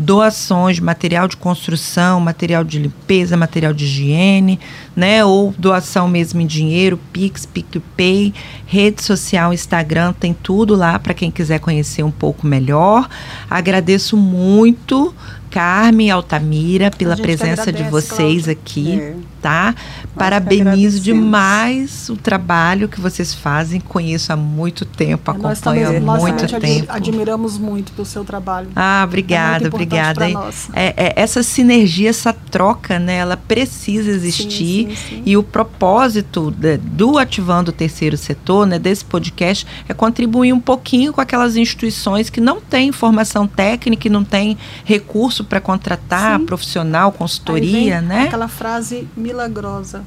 doações 0.00 0.80
material 0.80 1.28
de 1.28 1.36
construção, 1.36 2.20
material 2.20 2.64
de 2.64 2.78
limpeza, 2.78 3.36
material 3.36 3.72
de 3.72 3.84
higiene, 3.84 4.58
né? 4.96 5.24
Ou 5.24 5.54
doação 5.58 6.08
mesmo 6.08 6.40
em 6.40 6.46
dinheiro, 6.46 6.98
Pix, 7.12 7.44
PicPay, 7.44 8.32
rede 8.66 9.02
social, 9.02 9.52
Instagram, 9.52 10.12
tem 10.12 10.34
tudo 10.34 10.74
lá 10.74 10.98
para 10.98 11.12
quem 11.12 11.30
quiser 11.30 11.60
conhecer 11.60 12.02
um 12.02 12.10
pouco 12.10 12.46
melhor. 12.46 13.08
Agradeço 13.48 14.16
muito 14.16 15.14
Carmen 15.50 16.10
Altamira 16.10 16.90
pela 16.90 17.16
presença 17.16 17.62
agradece, 17.62 17.84
de 17.84 17.90
vocês 17.90 18.44
Cláudia. 18.44 18.52
aqui, 18.52 19.00
é. 19.00 19.16
Tá? 19.40 19.74
Parabenizo 20.14 21.00
demais 21.00 22.08
o 22.08 22.16
trabalho 22.16 22.88
que 22.88 23.00
vocês 23.00 23.34
fazem. 23.34 23.80
Conheço 23.80 24.32
há 24.32 24.36
muito 24.36 24.84
tempo, 24.84 25.30
é, 25.30 25.34
acompanho 25.34 25.98
há 25.98 26.18
muito 26.18 26.60
tempo. 26.60 26.86
Admiramos 26.88 27.58
muito 27.58 27.92
pelo 27.92 28.06
seu 28.06 28.24
trabalho. 28.24 28.68
Ah, 28.76 29.02
obrigada, 29.06 29.64
é 29.64 29.68
obrigada. 29.68 30.26
É, 30.74 30.94
é, 30.96 31.12
essa 31.16 31.42
sinergia, 31.42 32.10
essa 32.10 32.32
troca, 32.32 32.98
né? 32.98 33.16
Ela 33.16 33.36
precisa 33.36 34.10
existir 34.10 34.88
sim, 34.88 34.96
sim, 34.96 35.16
sim. 35.16 35.22
e 35.24 35.36
o 35.36 35.42
propósito 35.42 36.50
de, 36.50 36.76
do 36.76 37.18
ativando 37.18 37.70
o 37.70 37.72
terceiro 37.72 38.16
setor, 38.16 38.66
né? 38.66 38.78
Desse 38.78 39.04
podcast 39.04 39.66
é 39.88 39.94
contribuir 39.94 40.52
um 40.52 40.60
pouquinho 40.60 41.12
com 41.12 41.20
aquelas 41.20 41.56
instituições 41.56 42.30
que 42.30 42.40
não 42.40 42.60
têm 42.60 42.92
formação 42.92 43.46
técnica, 43.46 44.08
e 44.08 44.10
não 44.10 44.24
têm 44.24 44.56
recurso 44.84 45.44
para 45.44 45.60
contratar 45.60 46.38
profissional, 46.40 47.12
consultoria, 47.12 48.00
né? 48.00 48.24
Aquela 48.24 48.48
frase 48.48 49.08
milagrosa: 49.30 50.02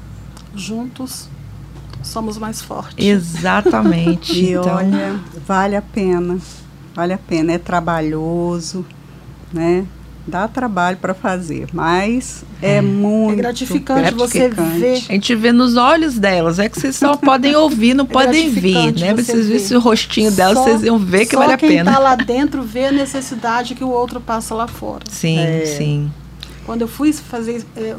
juntos 0.54 1.28
somos 2.02 2.38
mais 2.38 2.60
fortes. 2.60 3.04
Exatamente. 3.04 4.32
e 4.38 4.52
então... 4.52 4.74
olha, 4.74 5.18
vale 5.46 5.76
a 5.76 5.82
pena, 5.82 6.38
vale 6.94 7.12
a 7.12 7.18
pena. 7.18 7.52
É 7.52 7.58
trabalhoso, 7.58 8.84
né? 9.52 9.86
Dá 10.26 10.48
trabalho 10.48 10.96
para 10.96 11.12
fazer, 11.12 11.68
mas 11.70 12.46
é, 12.62 12.76
é 12.76 12.80
muito 12.80 13.34
é 13.34 13.36
gratificante, 13.36 14.00
gratificante, 14.00 14.54
você 14.54 14.78
ver. 14.78 14.94
A 14.94 15.12
gente 15.12 15.34
vê 15.34 15.52
nos 15.52 15.76
olhos 15.76 16.18
delas, 16.18 16.58
é 16.58 16.66
que 16.66 16.80
vocês 16.80 16.96
só 16.96 17.14
podem 17.14 17.54
ouvir, 17.54 17.92
não 17.92 18.06
é 18.06 18.08
podem 18.08 18.48
ver, 18.48 18.94
né? 18.98 19.12
Vocês 19.12 19.46
verem 19.46 19.76
o 19.76 19.80
rostinho 19.80 20.30
delas, 20.30 20.56
vocês 20.56 20.82
iam 20.82 20.98
ver 20.98 21.26
que 21.26 21.36
vale 21.36 21.52
a 21.52 21.58
pena. 21.58 21.72
Só 21.72 21.84
quem 21.84 21.92
está 21.92 21.98
lá 21.98 22.16
dentro 22.16 22.62
vê 22.62 22.86
a 22.86 22.92
necessidade 22.92 23.74
que 23.74 23.84
o 23.84 23.90
outro 23.90 24.18
passa 24.18 24.54
lá 24.54 24.66
fora. 24.66 25.02
Sim, 25.10 25.38
é. 25.38 25.66
sim. 25.66 26.10
Quando 26.64 26.82
eu 26.82 26.88
fui 26.88 27.12
fazer 27.12 27.64
eh, 27.76 27.94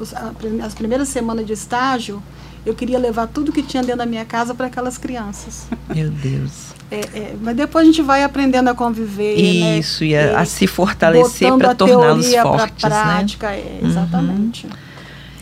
as 0.64 0.74
primeiras 0.74 1.08
semanas 1.10 1.46
de 1.46 1.54
estágio, 1.54 2.22
eu 2.66 2.74
queria 2.74 2.98
levar 2.98 3.28
tudo 3.28 3.52
que 3.52 3.62
tinha 3.62 3.84
dentro 3.84 4.00
da 4.00 4.06
minha 4.06 4.26
casa 4.26 4.56
para 4.56 4.68
aquelas 4.68 4.98
crianças. 4.98 5.68
Meu 5.94 6.10
Deus. 6.10 6.74
É, 6.90 7.00
é, 7.00 7.36
mas 7.42 7.56
depois 7.56 7.84
a 7.84 7.86
gente 7.86 8.02
vai 8.02 8.24
aprendendo 8.24 8.70
a 8.70 8.76
conviver. 8.76 9.36
Né? 9.36 9.80
Isso, 9.80 10.04
né? 10.04 10.10
e 10.10 10.18
a, 10.18 10.40
a, 10.40 10.46
se 10.46 10.66
fortalecer 10.66 11.56
para 11.58 11.76
torná-los 11.76 12.34
fortes. 12.34 12.82
Pra 12.82 12.90
né? 12.90 13.04
prática, 13.04 13.50
né? 13.50 13.58
é, 13.58 13.80
exatamente. 13.86 14.66
Uhum. 14.66 14.74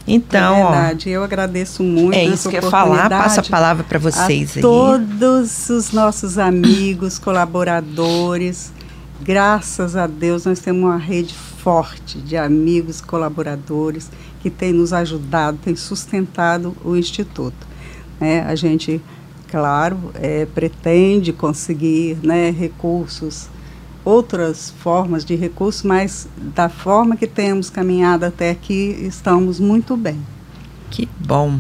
Então, 0.05 0.55
é 0.55 0.61
verdade, 0.63 1.09
ó, 1.09 1.11
eu 1.13 1.24
agradeço 1.24 1.82
muito. 1.82 2.13
É 2.13 2.26
isso 2.26 2.49
que 2.49 2.57
eu 2.57 2.61
ia 2.61 2.69
falar, 2.69 3.09
passo 3.09 3.39
a 3.39 3.43
palavra 3.43 3.86
para 3.86 3.97
vocês 3.97 4.51
a 4.51 4.55
aí. 4.57 4.61
Todos 4.61 5.69
os 5.69 5.91
nossos 5.93 6.38
amigos, 6.38 7.17
colaboradores, 7.17 8.74
graças 9.24 9.95
a 9.95 10.05
Deus 10.05 10.45
nós 10.45 10.59
temos 10.59 10.84
uma 10.84 10.97
rede 10.97 11.34
forte 11.34 12.17
de 12.19 12.36
amigos, 12.36 12.99
colaboradores 12.99 14.11
que 14.41 14.49
tem 14.49 14.74
nos 14.74 14.91
ajudado, 14.91 15.57
tem 15.63 15.76
sustentado 15.76 16.76
o 16.84 16.95
Instituto. 16.95 17.67
É, 18.19 18.41
a 18.41 18.55
gente, 18.55 19.01
claro, 19.49 20.11
é, 20.15 20.45
pretende 20.45 21.32
conseguir 21.32 22.17
né, 22.21 22.51
recursos, 22.51 23.47
outras 24.03 24.69
formas 24.69 25.24
de 25.24 25.36
recursos, 25.36 25.84
mas 25.84 26.28
da 26.38 26.67
forma 26.67 27.15
que 27.15 27.26
temos 27.26 27.69
caminhado 27.69 28.26
até 28.26 28.51
aqui, 28.51 28.97
estamos 28.99 29.59
muito 29.59 29.95
bem. 29.95 30.19
Que 30.91 31.07
bom. 31.19 31.59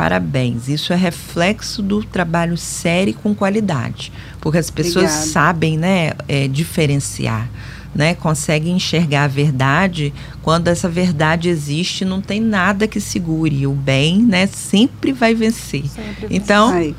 Parabéns. 0.00 0.66
Isso 0.66 0.94
é 0.94 0.96
reflexo 0.96 1.82
do 1.82 2.02
trabalho 2.02 2.56
sério 2.56 3.12
com 3.12 3.34
qualidade, 3.34 4.10
porque 4.40 4.56
as 4.56 4.70
pessoas 4.70 5.10
Obrigada. 5.10 5.26
sabem, 5.26 5.76
né, 5.76 6.12
é, 6.26 6.48
diferenciar 6.48 7.50
né, 7.94 8.14
consegue 8.14 8.70
enxergar 8.70 9.24
a 9.24 9.26
verdade, 9.26 10.14
quando 10.40 10.68
essa 10.68 10.88
verdade 10.88 11.50
existe, 11.50 12.02
não 12.02 12.22
tem 12.22 12.40
nada 12.40 12.88
que 12.88 12.98
segure. 12.98 13.66
O 13.66 13.72
bem, 13.72 14.22
né, 14.22 14.46
sempre 14.46 15.12
vai 15.12 15.34
vencer. 15.34 15.84
Sempre 15.86 16.28
então, 16.30 16.70
vai. 16.70 16.94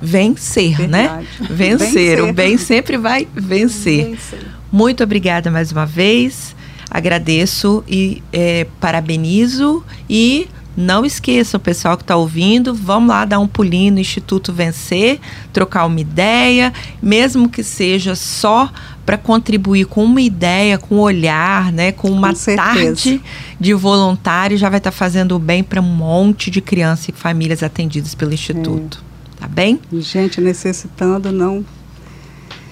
vencer, 0.00 0.88
né? 0.88 1.24
Vencer. 1.40 1.78
vencer. 1.78 2.22
O 2.22 2.32
bem 2.32 2.56
sempre 2.56 2.96
vai 2.98 3.26
vencer. 3.34 4.10
vencer. 4.10 4.46
Muito 4.70 5.02
obrigada 5.02 5.50
mais 5.50 5.72
uma 5.72 5.86
vez. 5.86 6.54
Agradeço 6.90 7.82
e 7.88 8.22
é, 8.32 8.66
parabenizo 8.78 9.84
e 10.08 10.46
não 10.78 11.04
esqueça, 11.04 11.56
o 11.56 11.60
pessoal 11.60 11.96
que 11.96 12.04
está 12.04 12.14
ouvindo, 12.14 12.72
vamos 12.72 13.08
lá 13.08 13.24
dar 13.24 13.40
um 13.40 13.48
pulinho 13.48 13.94
no 13.94 13.98
Instituto 13.98 14.52
Vencer, 14.52 15.18
trocar 15.52 15.84
uma 15.86 16.00
ideia, 16.00 16.72
mesmo 17.02 17.48
que 17.48 17.64
seja 17.64 18.14
só 18.14 18.70
para 19.04 19.18
contribuir 19.18 19.86
com 19.86 20.04
uma 20.04 20.20
ideia, 20.20 20.78
com 20.78 20.96
um 20.96 21.00
olhar, 21.00 21.72
né, 21.72 21.90
com 21.90 22.08
uma 22.08 22.32
com 22.32 22.54
tarde 22.54 23.20
de 23.58 23.74
voluntário, 23.74 24.56
já 24.56 24.68
vai 24.68 24.78
estar 24.78 24.92
tá 24.92 24.96
fazendo 24.96 25.34
o 25.34 25.38
bem 25.40 25.64
para 25.64 25.80
um 25.80 25.84
monte 25.84 26.48
de 26.48 26.60
crianças 26.60 27.08
e 27.08 27.12
famílias 27.12 27.64
atendidas 27.64 28.14
pelo 28.14 28.32
Instituto. 28.32 29.02
É. 29.36 29.40
Tá 29.40 29.48
bem? 29.48 29.80
Gente 29.92 30.40
necessitando 30.40 31.32
não 31.32 31.64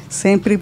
sempre 0.08 0.60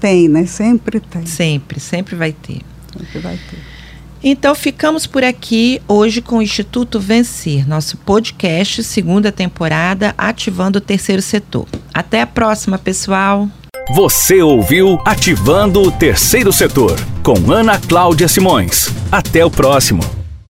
tem, 0.00 0.26
né? 0.26 0.46
Sempre 0.46 1.00
tem. 1.00 1.26
Sempre, 1.26 1.80
sempre 1.80 2.16
vai 2.16 2.32
ter. 2.32 2.62
Sempre 2.96 3.18
vai 3.18 3.36
ter. 3.36 3.77
Então 4.22 4.54
ficamos 4.54 5.06
por 5.06 5.22
aqui 5.22 5.80
hoje 5.86 6.20
com 6.20 6.38
o 6.38 6.42
Instituto 6.42 6.98
Vencer, 6.98 7.68
nosso 7.68 7.96
podcast, 7.98 8.82
segunda 8.82 9.30
temporada, 9.30 10.14
ativando 10.18 10.78
o 10.78 10.82
terceiro 10.82 11.22
setor. 11.22 11.66
Até 11.94 12.22
a 12.22 12.26
próxima, 12.26 12.78
pessoal. 12.78 13.48
Você 13.94 14.42
ouviu 14.42 14.98
Ativando 15.04 15.80
o 15.80 15.90
Terceiro 15.90 16.52
Setor, 16.52 16.98
com 17.22 17.50
Ana 17.50 17.78
Cláudia 17.78 18.28
Simões. 18.28 18.90
Até 19.10 19.42
o 19.42 19.50
próximo. 19.50 20.17